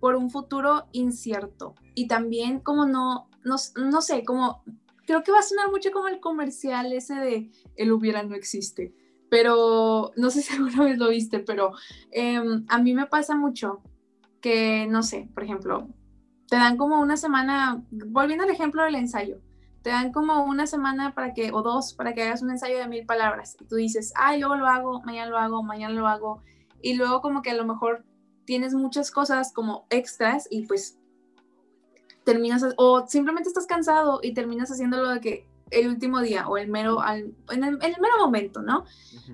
por 0.00 0.16
un 0.16 0.30
futuro 0.30 0.88
incierto. 0.90 1.76
Y 1.94 2.08
también 2.08 2.58
como 2.58 2.84
no, 2.84 3.30
no, 3.44 3.54
no 3.76 4.02
sé, 4.02 4.24
como 4.24 4.64
creo 5.06 5.22
que 5.22 5.30
va 5.30 5.38
a 5.38 5.42
sonar 5.42 5.70
mucho 5.70 5.92
como 5.92 6.08
el 6.08 6.18
comercial 6.18 6.92
ese 6.92 7.14
de 7.14 7.52
el 7.76 7.92
hubiera 7.92 8.24
no 8.24 8.34
existe, 8.34 8.92
pero 9.30 10.10
no 10.16 10.28
sé 10.30 10.42
si 10.42 10.54
alguna 10.54 10.86
vez 10.86 10.98
lo 10.98 11.08
viste, 11.10 11.38
pero 11.38 11.70
em, 12.10 12.64
a 12.68 12.78
mí 12.78 12.94
me 12.94 13.06
pasa 13.06 13.36
mucho 13.36 13.80
que, 14.40 14.88
no 14.88 15.04
sé, 15.04 15.30
por 15.34 15.44
ejemplo, 15.44 15.86
te 16.48 16.56
dan 16.56 16.76
como 16.76 17.00
una 17.00 17.16
semana, 17.16 17.84
volviendo 17.92 18.42
al 18.42 18.50
ejemplo 18.50 18.82
del 18.82 18.96
ensayo, 18.96 19.38
te 19.82 19.90
dan 19.90 20.12
como 20.12 20.44
una 20.44 20.66
semana 20.66 21.14
para 21.14 21.34
que, 21.34 21.50
o 21.52 21.62
dos, 21.62 21.94
para 21.94 22.14
que 22.14 22.22
hagas 22.22 22.42
un 22.42 22.50
ensayo 22.50 22.78
de 22.78 22.86
mil 22.86 23.04
palabras. 23.04 23.56
Y 23.60 23.64
tú 23.64 23.76
dices, 23.76 24.12
ay, 24.16 24.40
luego 24.40 24.56
lo 24.56 24.66
hago, 24.66 25.02
mañana 25.02 25.30
lo 25.30 25.38
hago, 25.38 25.62
mañana 25.62 25.94
lo 25.94 26.06
hago. 26.06 26.42
Y 26.80 26.94
luego 26.94 27.20
como 27.20 27.42
que 27.42 27.50
a 27.50 27.54
lo 27.54 27.64
mejor 27.64 28.04
tienes 28.44 28.74
muchas 28.74 29.10
cosas 29.10 29.52
como 29.52 29.86
extras 29.90 30.46
y 30.50 30.66
pues 30.66 30.98
terminas, 32.24 32.64
o 32.76 33.06
simplemente 33.08 33.48
estás 33.48 33.66
cansado 33.66 34.20
y 34.22 34.34
terminas 34.34 34.70
haciéndolo 34.70 35.08
de 35.08 35.20
que 35.20 35.46
el 35.70 35.88
último 35.88 36.20
día 36.20 36.46
o 36.48 36.58
el 36.58 36.68
mero, 36.68 37.00
al, 37.00 37.34
en, 37.50 37.64
el, 37.64 37.78
mero 37.78 38.18
momento, 38.20 38.62
¿no? 38.62 38.84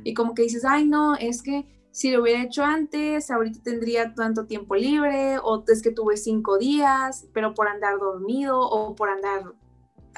Y 0.04 0.14
como 0.14 0.34
que 0.34 0.42
dices, 0.42 0.64
ay, 0.64 0.87
no, 0.87 1.14
es 1.16 1.42
que 1.42 1.66
si 1.90 2.11
lo 2.11 2.22
hubiera 2.22 2.42
hecho 2.42 2.64
antes, 2.64 3.30
ahorita 3.30 3.61
tendría 3.62 4.14
tanto 4.14 4.46
tiempo 4.46 4.76
libre, 4.76 5.38
o 5.42 5.64
es 5.66 5.82
que 5.82 5.90
tuve 5.90 6.16
cinco 6.16 6.56
días, 6.56 7.26
pero 7.34 7.54
por 7.54 7.68
andar 7.68 7.98
dormido 7.98 8.61
o 8.61 8.94
por 8.94 9.11
andar 9.11 9.52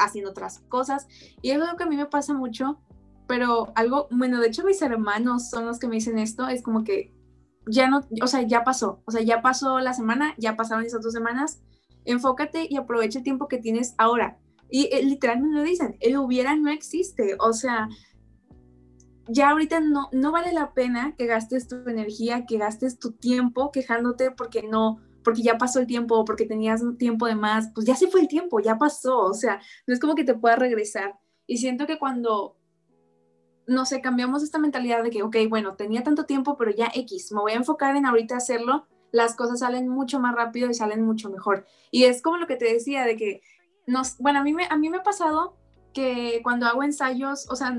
haciendo 0.00 0.30
otras 0.30 0.60
cosas. 0.68 1.06
Y 1.42 1.50
es 1.50 1.60
algo 1.60 1.76
que 1.76 1.84
a 1.84 1.86
mí 1.86 1.96
me 1.96 2.06
pasa 2.06 2.34
mucho, 2.34 2.80
pero 3.26 3.72
algo, 3.76 4.08
bueno, 4.10 4.40
de 4.40 4.48
hecho 4.48 4.64
mis 4.64 4.82
hermanos 4.82 5.50
son 5.50 5.66
los 5.66 5.78
que 5.78 5.88
me 5.88 5.96
dicen 5.96 6.18
esto, 6.18 6.48
es 6.48 6.62
como 6.62 6.84
que 6.84 7.14
ya 7.66 7.88
no, 7.88 8.00
o 8.22 8.26
sea, 8.26 8.42
ya 8.42 8.64
pasó, 8.64 9.02
o 9.06 9.10
sea, 9.10 9.22
ya 9.22 9.42
pasó 9.42 9.78
la 9.78 9.92
semana, 9.92 10.34
ya 10.38 10.56
pasaron 10.56 10.84
esas 10.84 11.02
dos 11.02 11.12
semanas, 11.12 11.62
enfócate 12.04 12.66
y 12.68 12.76
aprovecha 12.76 13.18
el 13.18 13.24
tiempo 13.24 13.48
que 13.48 13.58
tienes 13.58 13.94
ahora. 13.98 14.38
Y 14.70 14.88
eh, 14.92 15.02
literalmente 15.04 15.56
lo 15.56 15.62
dicen, 15.62 15.96
el 16.00 16.16
hubiera 16.16 16.56
no 16.56 16.70
existe, 16.70 17.36
o 17.38 17.52
sea, 17.52 17.88
ya 19.28 19.50
ahorita 19.50 19.80
no, 19.80 20.08
no 20.12 20.32
vale 20.32 20.52
la 20.52 20.72
pena 20.72 21.14
que 21.16 21.26
gastes 21.26 21.68
tu 21.68 21.76
energía, 21.88 22.46
que 22.46 22.58
gastes 22.58 22.98
tu 22.98 23.12
tiempo 23.12 23.70
quejándote 23.70 24.30
porque 24.32 24.62
no, 24.62 25.00
porque 25.24 25.42
ya 25.42 25.58
pasó 25.58 25.80
el 25.80 25.86
tiempo, 25.86 26.24
porque 26.24 26.46
tenías 26.46 26.82
tiempo 26.98 27.26
de 27.26 27.34
más, 27.34 27.70
pues 27.74 27.86
ya 27.86 27.94
se 27.94 28.08
fue 28.08 28.20
el 28.20 28.28
tiempo, 28.28 28.60
ya 28.60 28.78
pasó, 28.78 29.18
o 29.18 29.34
sea, 29.34 29.60
no 29.86 29.94
es 29.94 30.00
como 30.00 30.14
que 30.14 30.24
te 30.24 30.34
pueda 30.34 30.56
regresar. 30.56 31.18
Y 31.46 31.58
siento 31.58 31.86
que 31.86 31.98
cuando, 31.98 32.56
no 33.66 33.84
sé, 33.84 34.00
cambiamos 34.00 34.42
esta 34.42 34.58
mentalidad 34.58 35.02
de 35.02 35.10
que, 35.10 35.22
ok, 35.22 35.36
bueno, 35.48 35.74
tenía 35.74 36.02
tanto 36.02 36.24
tiempo, 36.24 36.56
pero 36.56 36.70
ya 36.70 36.90
X, 36.94 37.32
me 37.32 37.40
voy 37.40 37.52
a 37.52 37.56
enfocar 37.56 37.96
en 37.96 38.06
ahorita 38.06 38.36
hacerlo, 38.36 38.86
las 39.12 39.34
cosas 39.34 39.60
salen 39.60 39.88
mucho 39.88 40.20
más 40.20 40.34
rápido 40.34 40.70
y 40.70 40.74
salen 40.74 41.04
mucho 41.04 41.30
mejor. 41.30 41.66
Y 41.90 42.04
es 42.04 42.22
como 42.22 42.36
lo 42.36 42.46
que 42.46 42.56
te 42.56 42.72
decía, 42.72 43.04
de 43.04 43.16
que, 43.16 43.42
nos, 43.86 44.18
bueno, 44.18 44.40
a 44.40 44.44
mí 44.44 44.52
me, 44.52 44.66
a 44.70 44.76
mí 44.76 44.88
me 44.88 44.98
ha 44.98 45.02
pasado 45.02 45.56
que 45.92 46.40
cuando 46.42 46.66
hago 46.66 46.82
ensayos, 46.82 47.48
o 47.50 47.56
sea, 47.56 47.76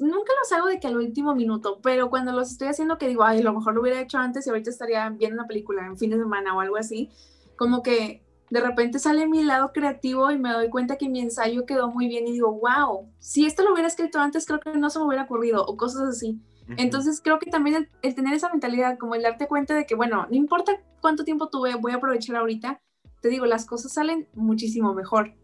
nunca 0.00 0.32
los 0.40 0.52
hago 0.52 0.68
de 0.68 0.80
que 0.80 0.86
al 0.86 0.96
último 0.96 1.34
minuto, 1.34 1.80
pero 1.82 2.10
cuando 2.10 2.32
los 2.32 2.50
estoy 2.50 2.68
haciendo 2.68 2.98
que 2.98 3.08
digo, 3.08 3.24
ay, 3.24 3.40
a 3.40 3.44
lo 3.44 3.52
mejor 3.52 3.74
lo 3.74 3.80
hubiera 3.80 4.00
hecho 4.00 4.18
antes 4.18 4.46
y 4.46 4.50
ahorita 4.50 4.70
estaría 4.70 5.08
viendo 5.10 5.36
una 5.36 5.46
película 5.46 5.86
en 5.86 5.96
fin 5.96 6.10
de 6.10 6.18
semana 6.18 6.56
o 6.56 6.60
algo 6.60 6.76
así, 6.76 7.10
como 7.56 7.82
que 7.82 8.22
de 8.50 8.60
repente 8.60 8.98
sale 8.98 9.28
mi 9.28 9.44
lado 9.44 9.72
creativo 9.72 10.30
y 10.30 10.38
me 10.38 10.52
doy 10.52 10.68
cuenta 10.68 10.96
que 10.96 11.08
mi 11.08 11.20
ensayo 11.20 11.66
quedó 11.66 11.90
muy 11.90 12.08
bien 12.08 12.26
y 12.26 12.32
digo, 12.32 12.52
wow, 12.52 13.08
si 13.18 13.46
esto 13.46 13.62
lo 13.62 13.72
hubiera 13.72 13.88
escrito 13.88 14.18
antes 14.18 14.44
creo 14.44 14.60
que 14.60 14.76
no 14.76 14.90
se 14.90 14.98
me 14.98 15.06
hubiera 15.06 15.24
ocurrido 15.24 15.64
o 15.64 15.76
cosas 15.76 16.02
así. 16.02 16.40
Entonces 16.76 17.20
creo 17.22 17.38
que 17.38 17.50
también 17.50 17.88
el, 18.02 18.14
tener 18.14 18.34
esa 18.34 18.48
mentalidad, 18.48 18.96
como 18.96 19.14
el 19.16 19.22
darte 19.22 19.48
cuenta 19.48 19.74
de 19.74 19.86
que, 19.86 19.96
bueno, 19.96 20.26
no 20.30 20.36
importa 20.36 20.80
cuánto 21.00 21.24
tiempo 21.24 21.48
tuve, 21.48 21.74
voy 21.74 21.92
a 21.92 21.96
aprovechar 21.96 22.36
ahorita, 22.36 22.80
te 23.20 23.28
digo, 23.28 23.44
las 23.46 23.66
cosas 23.66 23.92
salen 23.92 24.28
muchísimo 24.34 24.94
mejor. 24.94 25.34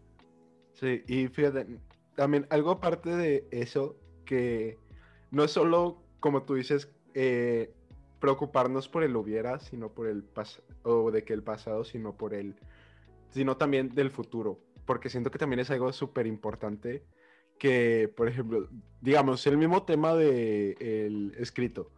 Sí, 0.73 1.03
y 1.07 1.27
fíjate, 1.27 1.79
también 2.15 2.47
algo 2.49 2.71
aparte 2.71 3.09
de 3.15 3.47
eso, 3.51 3.97
que 4.27 4.77
no 5.31 5.43
es 5.43 5.51
solo, 5.51 6.03
como 6.19 6.43
tú 6.43 6.53
dices, 6.53 6.91
eh, 7.15 7.73
preocuparnos 8.19 8.87
por 8.87 9.03
el 9.03 9.15
hubiera, 9.15 9.59
sino 9.59 9.89
por 9.89 10.07
el 10.07 10.23
pasado, 10.23 10.63
o 10.83 11.09
de 11.09 11.23
que 11.23 11.33
el 11.33 11.41
pasado, 11.41 11.83
sino 11.83 12.15
por 12.15 12.35
el, 12.35 12.55
sino 13.29 13.57
también 13.57 13.95
del 13.95 14.11
futuro, 14.11 14.59
porque 14.85 15.09
siento 15.09 15.31
que 15.31 15.39
también 15.39 15.59
es 15.59 15.71
algo 15.71 15.91
súper 15.93 16.27
importante 16.27 17.03
que, 17.57 18.11
por 18.15 18.27
ejemplo, 18.27 18.69
digamos, 19.01 19.47
el 19.47 19.57
mismo 19.57 19.83
tema 19.83 20.13
del 20.13 20.75
el 20.79 21.33
escrito, 21.39 21.91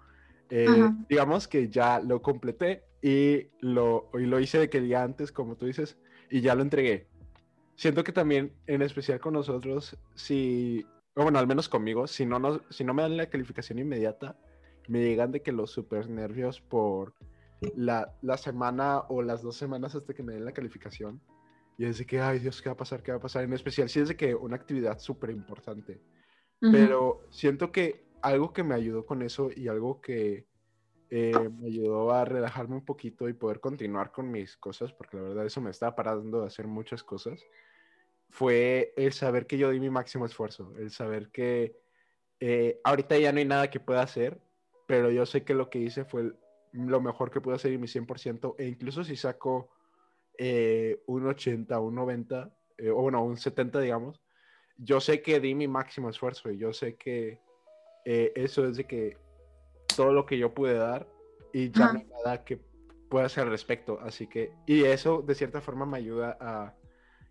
eh, 0.50 0.68
digamos 1.10 1.48
que 1.48 1.70
ya 1.70 2.00
lo 2.00 2.22
completé 2.22 2.84
y 3.02 3.48
lo, 3.60 4.10
y 4.14 4.26
lo 4.26 4.40
hice 4.40 4.58
de 4.58 4.70
que 4.70 4.78
el 4.78 4.86
día 4.86 5.04
antes, 5.04 5.32
como 5.32 5.56
tú 5.56 5.66
dices, 5.66 5.98
y 6.30 6.42
ya 6.42 6.56
lo 6.56 6.62
entregué. 6.62 7.08
Siento 7.76 8.04
que 8.04 8.12
también, 8.12 8.54
en 8.68 8.82
especial 8.82 9.20
con 9.20 9.34
nosotros, 9.34 9.98
si 10.16 10.86
bueno, 11.24 11.40
al 11.40 11.48
menos 11.48 11.70
conmigo, 11.70 12.08
si 12.08 12.26
no, 12.26 12.40
no, 12.40 12.62
si 12.70 12.84
no 12.84 12.94
me 12.94 13.02
dan 13.02 13.18
la 13.18 13.30
calificación 13.30 13.80
inmediata, 13.80 14.38
me 14.88 15.00
llegan 15.02 15.32
de 15.32 15.42
que 15.42 15.52
los 15.52 15.72
super 15.72 16.10
nervios 16.10 16.62
por 16.62 17.14
la, 17.76 18.16
la, 18.22 18.38
semana 18.38 19.00
o 19.10 19.22
las 19.22 19.42
dos 19.42 19.56
semanas 19.56 19.96
hasta 19.96 20.14
que 20.14 20.24
me 20.24 20.34
den 20.34 20.46
la 20.46 20.54
calificación. 20.54 21.22
Y 21.78 21.86
es 21.86 21.98
de 21.98 22.06
que, 22.06 22.20
ay 22.20 22.40
Dios, 22.40 22.62
¿qué 22.62 22.70
va 22.70 22.74
a 22.74 22.78
pasar? 22.78 23.04
¿Qué 23.04 23.12
va 23.12 23.18
a 23.18 23.22
pasar? 23.22 23.44
En 23.44 23.54
especial 23.54 23.90
si 23.90 24.00
es 24.00 24.10
de 24.10 24.18
que 24.18 24.36
una 24.36 24.56
actividad 24.56 25.00
súper 25.00 25.30
importante. 25.30 26.02
Pero 26.60 27.22
siento 27.30 27.72
que 27.72 28.10
algo 28.22 28.52
que 28.52 28.64
me 28.64 28.76
ayudó 28.76 29.06
con 29.06 29.22
eso 29.22 29.50
y 29.56 29.70
algo 29.70 30.02
que 30.02 30.46
eh, 31.10 31.50
me 31.58 31.68
ayudó 31.68 32.12
a 32.12 32.26
relajarme 32.26 32.76
un 32.76 32.86
poquito 32.86 33.30
y 33.30 33.34
poder 33.34 33.60
continuar 33.60 34.12
con 34.12 34.30
mis 34.30 34.58
cosas, 34.58 34.94
porque 34.94 35.18
la 35.18 35.24
verdad 35.24 35.46
eso 35.46 35.62
me 35.62 35.72
estaba 35.72 35.96
parando 35.96 36.42
de 36.42 36.48
hacer 36.48 36.68
muchas 36.68 37.04
cosas, 37.04 37.42
fue 38.30 38.94
el 38.96 39.12
saber 39.14 39.48
que 39.48 39.58
yo 39.58 39.72
di 39.72 39.80
mi 39.80 39.90
máximo 39.90 40.26
esfuerzo, 40.26 40.74
el 40.78 40.92
saber 40.92 41.30
que 41.30 41.76
eh, 42.40 42.80
ahorita 42.84 43.18
ya 43.18 43.32
no 43.32 43.40
hay 43.40 43.46
nada 43.46 43.70
que 43.70 43.80
pueda 43.80 44.02
hacer, 44.02 44.40
pero 44.88 45.12
yo 45.12 45.26
sé 45.26 45.44
que 45.44 45.54
lo 45.54 45.70
que 45.70 45.80
hice 45.80 46.06
fue 46.06 46.34
lo 46.72 47.02
mejor 47.02 47.32
que 47.32 47.42
pude 47.42 47.56
hacer 47.56 47.74
y 47.74 47.78
mi 47.78 47.88
100%, 47.88 48.56
e 48.58 48.68
incluso 48.68 49.04
si 49.04 49.16
saco 49.16 49.70
eh, 50.38 51.02
un 51.08 51.28
80, 51.28 51.80
un 51.80 51.96
90, 51.96 52.50
eh, 52.78 52.90
o 52.92 53.02
bueno, 53.02 53.24
un 53.24 53.38
70, 53.38 53.80
digamos, 53.80 54.22
yo 54.78 55.02
sé 55.02 55.22
que 55.22 55.40
di 55.40 55.56
mi 55.56 55.68
máximo 55.68 56.10
esfuerzo 56.10 56.50
y 56.52 56.58
yo 56.58 56.72
sé 56.72 56.96
que 56.96 57.42
eso 58.06 58.66
es 58.66 58.78
de 58.78 58.86
que 58.86 59.18
todo 59.96 60.14
lo 60.14 60.26
que 60.26 60.40
yo 60.40 60.52
pude 60.52 60.74
dar 60.74 61.08
y 61.54 61.70
ya 61.70 61.94
no 61.94 62.00
hay 62.00 62.06
nada 62.06 62.44
que 62.44 62.58
pueda 63.10 63.28
hacer 63.28 63.44
al 63.44 63.52
respecto, 63.52 64.00
así 64.02 64.26
que, 64.26 64.52
y 64.66 64.84
eso 64.84 65.22
de 65.22 65.36
cierta 65.36 65.62
forma 65.62 65.86
me 65.86 65.98
ayuda 65.98 66.38
a 66.40 66.74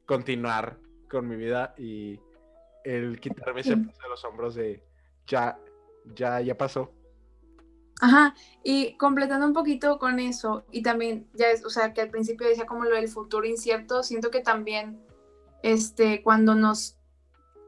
continuar 0.06 0.78
con 1.09 1.27
mi 1.29 1.37
vida 1.37 1.75
y 1.77 2.21
el 2.85 3.21
quitarme 3.21 3.61
ese 3.61 3.77
peso 3.77 4.03
de 4.03 4.09
los 4.09 4.25
hombros 4.25 4.55
de 4.55 4.83
ya, 5.27 5.59
ya, 6.14 6.40
ya 6.40 6.57
pasó. 6.57 6.92
Ajá, 8.01 8.35
y 8.62 8.97
completando 8.97 9.44
un 9.44 9.53
poquito 9.53 9.99
con 9.99 10.21
eso, 10.21 10.64
y 10.71 10.83
también, 10.83 11.29
ya 11.35 11.51
es, 11.51 11.64
o 11.64 11.71
sea, 11.71 11.92
que 11.92 12.01
al 12.01 12.11
principio 12.11 12.47
decía 12.47 12.64
como 12.64 12.85
lo 12.85 12.94
del 12.94 13.09
futuro 13.09 13.44
incierto, 13.44 14.05
siento 14.05 14.31
que 14.31 14.40
también, 14.40 15.05
este, 15.64 16.23
cuando 16.23 16.55
nos, 16.55 16.97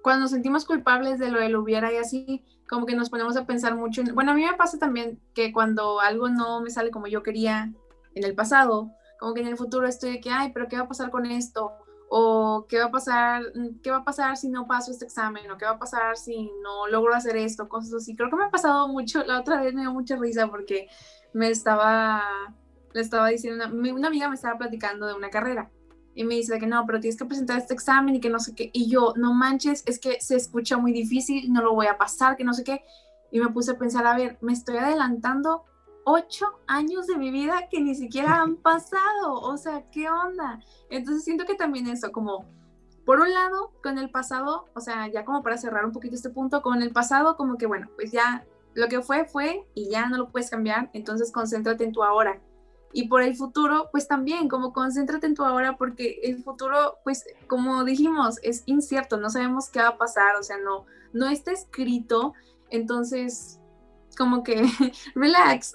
cuando 0.02 0.22
nos 0.22 0.30
sentimos 0.30 0.64
culpables 0.64 1.18
de 1.18 1.30
lo 1.30 1.40
del 1.40 1.56
hubiera 1.56 1.92
y 1.92 1.96
así, 1.96 2.44
como 2.68 2.86
que 2.86 2.94
nos 2.94 3.10
ponemos 3.10 3.36
a 3.36 3.44
pensar 3.44 3.74
mucho, 3.74 4.02
en, 4.02 4.14
bueno, 4.14 4.30
a 4.30 4.34
mí 4.34 4.44
me 4.44 4.56
pasa 4.56 4.78
también 4.78 5.20
que 5.34 5.52
cuando 5.52 5.98
algo 5.98 6.28
no 6.28 6.60
me 6.60 6.70
sale 6.70 6.92
como 6.92 7.08
yo 7.08 7.24
quería 7.24 7.72
en 8.14 8.24
el 8.24 8.36
pasado, 8.36 8.92
como 9.18 9.34
que 9.34 9.40
en 9.40 9.48
el 9.48 9.56
futuro 9.56 9.88
estoy 9.88 10.12
de 10.12 10.20
que, 10.20 10.30
ay, 10.30 10.52
pero 10.54 10.68
¿qué 10.68 10.76
va 10.76 10.84
a 10.84 10.88
pasar 10.88 11.10
con 11.10 11.26
esto? 11.26 11.72
O 12.12 12.66
qué 12.68 12.80
va 12.80 12.86
a 12.86 12.90
pasar, 12.90 13.40
qué 13.84 13.90
va 13.92 13.98
a 13.98 14.04
pasar 14.04 14.36
si 14.36 14.48
no 14.48 14.66
paso 14.66 14.90
este 14.90 15.04
examen, 15.04 15.48
o 15.48 15.56
qué 15.56 15.64
va 15.64 15.72
a 15.72 15.78
pasar 15.78 16.16
si 16.16 16.50
no 16.60 16.88
logro 16.88 17.14
hacer 17.14 17.36
esto, 17.36 17.68
cosas 17.68 17.94
así. 17.94 18.16
Creo 18.16 18.28
que 18.28 18.34
me 18.34 18.46
ha 18.46 18.50
pasado 18.50 18.88
mucho, 18.88 19.22
la 19.24 19.38
otra 19.38 19.62
vez 19.62 19.72
me 19.74 19.82
dio 19.82 19.92
mucha 19.92 20.16
risa 20.16 20.48
porque 20.48 20.88
me 21.32 21.48
estaba, 21.50 22.20
le 22.92 23.00
estaba 23.00 23.28
diciendo, 23.28 23.64
una, 23.72 23.94
una 23.94 24.08
amiga 24.08 24.28
me 24.28 24.34
estaba 24.34 24.58
platicando 24.58 25.06
de 25.06 25.14
una 25.14 25.30
carrera 25.30 25.70
y 26.16 26.24
me 26.24 26.34
dice 26.34 26.58
que 26.58 26.66
no, 26.66 26.84
pero 26.84 26.98
tienes 26.98 27.16
que 27.16 27.26
presentar 27.26 27.58
este 27.58 27.74
examen 27.74 28.16
y 28.16 28.20
que 28.20 28.28
no 28.28 28.40
sé 28.40 28.56
qué, 28.56 28.70
y 28.72 28.90
yo, 28.90 29.14
no 29.16 29.32
manches, 29.32 29.84
es 29.86 30.00
que 30.00 30.20
se 30.20 30.34
escucha 30.34 30.78
muy 30.78 30.92
difícil, 30.92 31.52
no 31.52 31.62
lo 31.62 31.74
voy 31.74 31.86
a 31.86 31.96
pasar, 31.96 32.36
que 32.36 32.42
no 32.42 32.54
sé 32.54 32.64
qué, 32.64 32.82
y 33.30 33.38
me 33.38 33.50
puse 33.50 33.70
a 33.70 33.78
pensar, 33.78 34.04
a 34.04 34.16
ver, 34.16 34.36
me 34.40 34.52
estoy 34.52 34.78
adelantando 34.78 35.62
ocho 36.04 36.46
años 36.66 37.06
de 37.06 37.16
mi 37.16 37.30
vida 37.30 37.68
que 37.70 37.80
ni 37.80 37.94
siquiera 37.94 38.40
han 38.40 38.56
pasado. 38.62 39.40
O 39.40 39.56
sea, 39.56 39.84
¿qué 39.90 40.08
onda? 40.10 40.60
Entonces 40.88 41.24
siento 41.24 41.44
que 41.44 41.54
también 41.54 41.86
eso, 41.86 42.12
como, 42.12 42.44
por 43.04 43.20
un 43.20 43.32
lado, 43.32 43.72
con 43.82 43.98
el 43.98 44.10
pasado, 44.10 44.66
o 44.74 44.80
sea, 44.80 45.08
ya 45.08 45.24
como 45.24 45.42
para 45.42 45.58
cerrar 45.58 45.84
un 45.84 45.92
poquito 45.92 46.14
este 46.14 46.30
punto, 46.30 46.62
con 46.62 46.82
el 46.82 46.92
pasado, 46.92 47.36
como 47.36 47.56
que, 47.56 47.66
bueno, 47.66 47.88
pues 47.96 48.12
ya 48.12 48.44
lo 48.74 48.88
que 48.88 49.02
fue, 49.02 49.24
fue 49.24 49.66
y 49.74 49.90
ya 49.90 50.08
no 50.08 50.16
lo 50.16 50.30
puedes 50.30 50.50
cambiar, 50.50 50.90
entonces 50.92 51.32
concéntrate 51.32 51.84
en 51.84 51.92
tu 51.92 52.02
ahora. 52.02 52.40
Y 52.92 53.08
por 53.08 53.22
el 53.22 53.36
futuro, 53.36 53.88
pues 53.92 54.08
también, 54.08 54.48
como 54.48 54.72
concéntrate 54.72 55.26
en 55.26 55.34
tu 55.34 55.44
ahora, 55.44 55.76
porque 55.76 56.20
el 56.24 56.42
futuro, 56.42 56.98
pues 57.04 57.24
como 57.46 57.84
dijimos, 57.84 58.38
es 58.42 58.64
incierto, 58.66 59.16
no 59.16 59.30
sabemos 59.30 59.68
qué 59.70 59.80
va 59.80 59.88
a 59.88 59.98
pasar, 59.98 60.34
o 60.36 60.42
sea, 60.42 60.58
no, 60.58 60.86
no 61.12 61.28
está 61.28 61.52
escrito, 61.52 62.34
entonces 62.68 63.59
como 64.16 64.42
que 64.42 64.62
relax. 65.14 65.74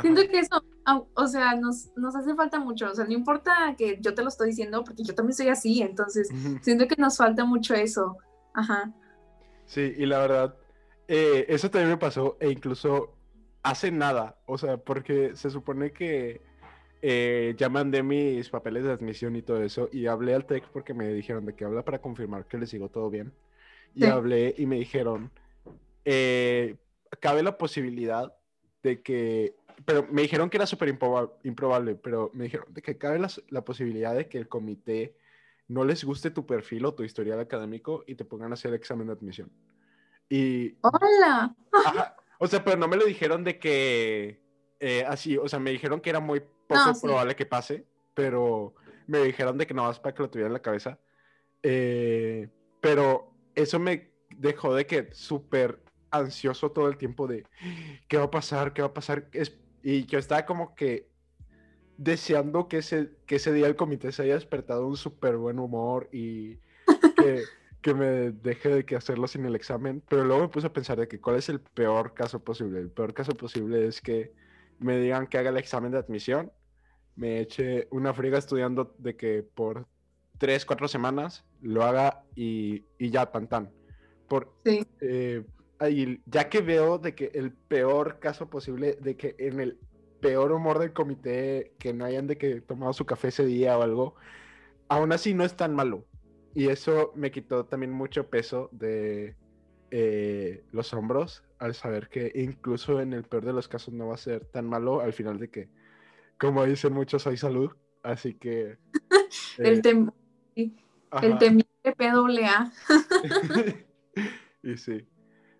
Siento 0.00 0.22
que 0.28 0.38
eso, 0.38 0.64
o 1.14 1.26
sea, 1.26 1.54
nos, 1.56 1.90
nos 1.96 2.14
hace 2.14 2.34
falta 2.34 2.58
mucho. 2.58 2.90
O 2.90 2.94
sea, 2.94 3.04
no 3.04 3.12
importa 3.12 3.74
que 3.76 3.98
yo 4.00 4.14
te 4.14 4.22
lo 4.22 4.28
estoy 4.28 4.48
diciendo, 4.48 4.84
porque 4.84 5.02
yo 5.02 5.14
también 5.14 5.34
soy 5.34 5.48
así, 5.48 5.82
entonces 5.82 6.28
siento 6.62 6.86
que 6.86 6.96
nos 6.98 7.16
falta 7.16 7.44
mucho 7.44 7.74
eso. 7.74 8.16
Ajá. 8.54 8.92
Sí, 9.66 9.94
y 9.96 10.06
la 10.06 10.18
verdad, 10.18 10.54
eh, 11.08 11.46
eso 11.48 11.70
también 11.70 11.90
me 11.90 11.96
pasó, 11.96 12.36
e 12.40 12.50
incluso 12.50 13.14
hace 13.62 13.90
nada, 13.90 14.38
o 14.46 14.58
sea, 14.58 14.76
porque 14.76 15.34
se 15.34 15.50
supone 15.50 15.90
que 15.90 16.40
eh, 17.02 17.54
ya 17.58 17.68
mandé 17.68 18.02
mis 18.02 18.48
papeles 18.48 18.84
de 18.84 18.92
admisión 18.92 19.34
y 19.36 19.42
todo 19.42 19.62
eso, 19.62 19.88
y 19.92 20.06
hablé 20.06 20.34
al 20.34 20.46
TEC 20.46 20.68
porque 20.68 20.94
me 20.94 21.12
dijeron 21.12 21.44
de 21.46 21.54
que 21.54 21.64
habla 21.64 21.84
para 21.84 22.00
confirmar 22.00 22.46
que 22.46 22.58
les 22.58 22.70
sigo 22.70 22.88
todo 22.88 23.10
bien. 23.10 23.32
Y 23.94 24.04
hablé 24.04 24.54
y 24.58 24.66
me 24.66 24.76
dijeron, 24.76 25.30
eh, 26.04 26.76
cabe 27.20 27.42
la 27.42 27.58
posibilidad 27.58 28.34
de 28.82 29.02
que, 29.02 29.56
pero 29.84 30.06
me 30.10 30.22
dijeron 30.22 30.50
que 30.50 30.56
era 30.56 30.66
súper 30.66 30.88
improbable, 30.88 31.94
pero 31.96 32.30
me 32.34 32.44
dijeron 32.44 32.72
de 32.72 32.82
que 32.82 32.96
cabe 32.98 33.18
la, 33.18 33.64
posibilidad 33.64 34.14
de 34.14 34.28
que 34.28 34.38
el 34.38 34.48
comité 34.48 35.16
no 35.68 35.84
les 35.84 36.04
guste 36.04 36.30
tu 36.30 36.46
perfil 36.46 36.84
o 36.84 36.94
tu 36.94 37.02
historial 37.02 37.40
académico 37.40 38.04
y 38.06 38.14
te 38.14 38.24
pongan 38.24 38.52
a 38.52 38.54
hacer 38.54 38.70
el 38.70 38.76
examen 38.76 39.08
de 39.08 39.14
admisión. 39.14 39.50
Y... 40.28 40.76
¡Hola! 40.80 41.56
o 42.38 42.46
sea, 42.46 42.64
pero 42.64 42.76
no 42.76 42.88
me 42.88 42.96
lo 42.96 43.04
dijeron 43.04 43.44
de 43.44 43.58
que 43.58 44.40
eh, 44.80 45.04
así, 45.06 45.36
o 45.36 45.48
sea, 45.48 45.58
me 45.58 45.70
dijeron 45.70 46.00
que 46.00 46.10
era 46.10 46.20
muy 46.20 46.42
poco 46.66 47.00
probable 47.00 47.36
que 47.36 47.46
pase, 47.46 47.84
pero 48.14 48.74
me 49.06 49.18
dijeron 49.20 49.58
de 49.58 49.66
que 49.66 49.74
no 49.74 49.84
vas 49.84 50.00
para 50.00 50.14
que 50.14 50.22
lo 50.22 50.30
tuviera 50.30 50.48
en 50.48 50.52
la 50.52 50.62
cabeza. 50.62 50.98
Eh, 51.62 52.48
pero 52.80 53.32
eso 53.54 53.78
me 53.78 54.10
dejó 54.36 54.74
de 54.74 54.86
que 54.86 55.12
súper 55.12 55.82
ansioso 56.10 56.70
todo 56.70 56.88
el 56.88 56.96
tiempo 56.96 57.26
de 57.26 57.44
qué 58.08 58.16
va 58.18 58.24
a 58.24 58.30
pasar, 58.30 58.72
qué 58.72 58.82
va 58.82 58.88
a 58.88 58.94
pasar. 58.94 59.28
Es, 59.32 59.58
y 59.82 60.06
yo 60.06 60.18
estaba 60.18 60.46
como 60.46 60.74
que 60.74 61.08
deseando 61.96 62.68
que 62.68 62.78
ese, 62.78 63.10
que 63.26 63.36
ese 63.36 63.52
día 63.52 63.66
el 63.66 63.76
comité 63.76 64.12
se 64.12 64.22
haya 64.22 64.34
despertado 64.34 64.86
un 64.86 64.96
súper 64.96 65.36
buen 65.36 65.58
humor 65.58 66.08
y 66.12 66.56
que, 67.16 67.42
que, 67.80 67.94
me 67.94 68.06
deje 68.32 68.68
de 68.68 68.84
que 68.84 68.96
hacerlo 68.96 69.26
sin 69.28 69.44
el 69.46 69.54
examen. 69.54 70.02
Pero 70.08 70.24
luego 70.24 70.42
me 70.42 70.48
puse 70.48 70.66
a 70.66 70.72
pensar 70.72 70.98
de 70.98 71.08
que 71.08 71.20
cuál 71.20 71.36
es 71.36 71.48
el 71.48 71.60
peor 71.60 72.14
caso 72.14 72.40
posible. 72.42 72.80
El 72.80 72.90
peor 72.90 73.14
caso 73.14 73.32
posible 73.32 73.86
es 73.86 74.00
que 74.00 74.32
me 74.78 74.98
digan 74.98 75.26
que 75.26 75.38
haga 75.38 75.50
el 75.50 75.56
examen 75.56 75.92
de 75.92 75.98
admisión, 75.98 76.52
me 77.14 77.40
eche 77.40 77.88
una 77.90 78.12
friga 78.12 78.38
estudiando 78.38 78.94
de 78.98 79.16
que 79.16 79.42
por 79.42 79.86
tres, 80.38 80.66
cuatro 80.66 80.86
semanas 80.86 81.44
lo 81.62 81.82
haga 81.84 82.24
y, 82.34 82.84
y 82.98 83.10
ya, 83.10 83.26
tan 83.26 83.48
tan. 83.48 83.70
Por, 84.28 84.52
Sí. 84.64 84.86
eh, 85.00 85.44
y 85.88 86.20
ya 86.26 86.48
que 86.48 86.60
veo 86.60 86.98
de 86.98 87.14
que 87.14 87.30
el 87.34 87.52
peor 87.52 88.18
caso 88.18 88.48
posible, 88.48 88.96
de 89.00 89.16
que 89.16 89.34
en 89.38 89.60
el 89.60 89.78
peor 90.20 90.52
humor 90.52 90.78
del 90.78 90.92
comité, 90.92 91.74
que 91.78 91.92
no 91.92 92.04
hayan 92.04 92.26
de 92.26 92.38
que 92.38 92.60
tomado 92.60 92.92
su 92.92 93.04
café 93.04 93.28
ese 93.28 93.44
día 93.44 93.76
o 93.78 93.82
algo, 93.82 94.14
aún 94.88 95.12
así 95.12 95.34
no 95.34 95.44
es 95.44 95.54
tan 95.54 95.74
malo. 95.74 96.04
Y 96.54 96.68
eso 96.68 97.12
me 97.14 97.30
quitó 97.30 97.66
también 97.66 97.92
mucho 97.92 98.28
peso 98.28 98.70
de 98.72 99.36
eh, 99.90 100.64
los 100.72 100.92
hombros 100.94 101.44
al 101.58 101.74
saber 101.74 102.08
que 102.08 102.32
incluso 102.34 103.00
en 103.00 103.12
el 103.12 103.24
peor 103.24 103.44
de 103.44 103.52
los 103.52 103.68
casos 103.68 103.92
no 103.92 104.08
va 104.08 104.14
a 104.14 104.18
ser 104.18 104.44
tan 104.46 104.66
malo 104.66 105.00
al 105.00 105.12
final 105.12 105.38
de 105.38 105.50
que, 105.50 105.68
como 106.38 106.64
dicen 106.64 106.92
muchos, 106.92 107.26
hay 107.26 107.36
salud. 107.36 107.72
Así 108.02 108.34
que... 108.34 108.78
El, 109.58 109.78
eh, 109.78 109.80
tem 109.80 110.10
el 111.22 111.38
temible 111.38 111.94
PAA. 111.96 112.72
y 114.62 114.76
sí. 114.76 115.06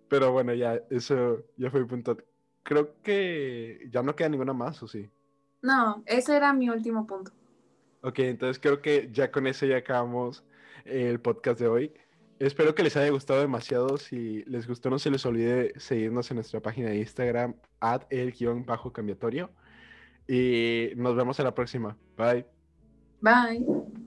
Pero 0.09 0.33
bueno, 0.33 0.55
ya, 0.55 0.81
eso 0.91 1.45
ya 1.57 1.71
fue 1.71 1.81
mi 1.81 1.87
punto. 1.87 2.17
Creo 2.63 3.01
que 3.03 3.89
ya 3.91 4.03
no 4.03 4.15
queda 4.15 4.29
ninguna 4.29 4.53
más, 4.53 4.83
¿o 4.83 4.89
sí? 4.89 5.09
No, 5.63 6.03
ese 6.07 6.37
era 6.37 6.53
mi 6.53 6.69
último 6.69 7.07
punto. 7.07 7.33
Ok, 8.03 8.21
entonces 8.21 8.61
creo 8.61 8.81
que 8.81 9.09
ya 9.13 9.33
con 9.33 9.47
eso 9.47 9.67
ya 9.67 9.79
acabamos 9.79 10.45
el 10.85 11.21
podcast 11.21 11.61
de 11.61 11.69
hoy. 11.69 11.93
Espero 12.39 12.75
que 12.75 12.83
les 12.83 12.97
haya 12.97 13.11
gustado 13.11 13.41
demasiado. 13.41 13.97
Si 13.97 14.45
les 14.45 14.69
gustó, 14.69 14.91
no 14.91 14.99
se 14.99 15.11
les 15.11 15.25
olvide 15.25 15.73
seguirnos 15.81 16.31
en 16.31 16.37
nuestra 16.37 16.61
página 16.61 16.91
de 16.91 16.99
Instagram, 16.99 17.57
at 17.81 18.03
el 18.11 18.33
guion 18.33 18.65
bajo 18.67 18.93
cambiatorio. 18.93 19.51
Y 20.29 20.91
nos 20.97 21.17
vemos 21.17 21.39
en 21.39 21.47
la 21.47 21.55
próxima. 21.55 21.97
Bye. 22.17 22.47
Bye. 23.21 24.06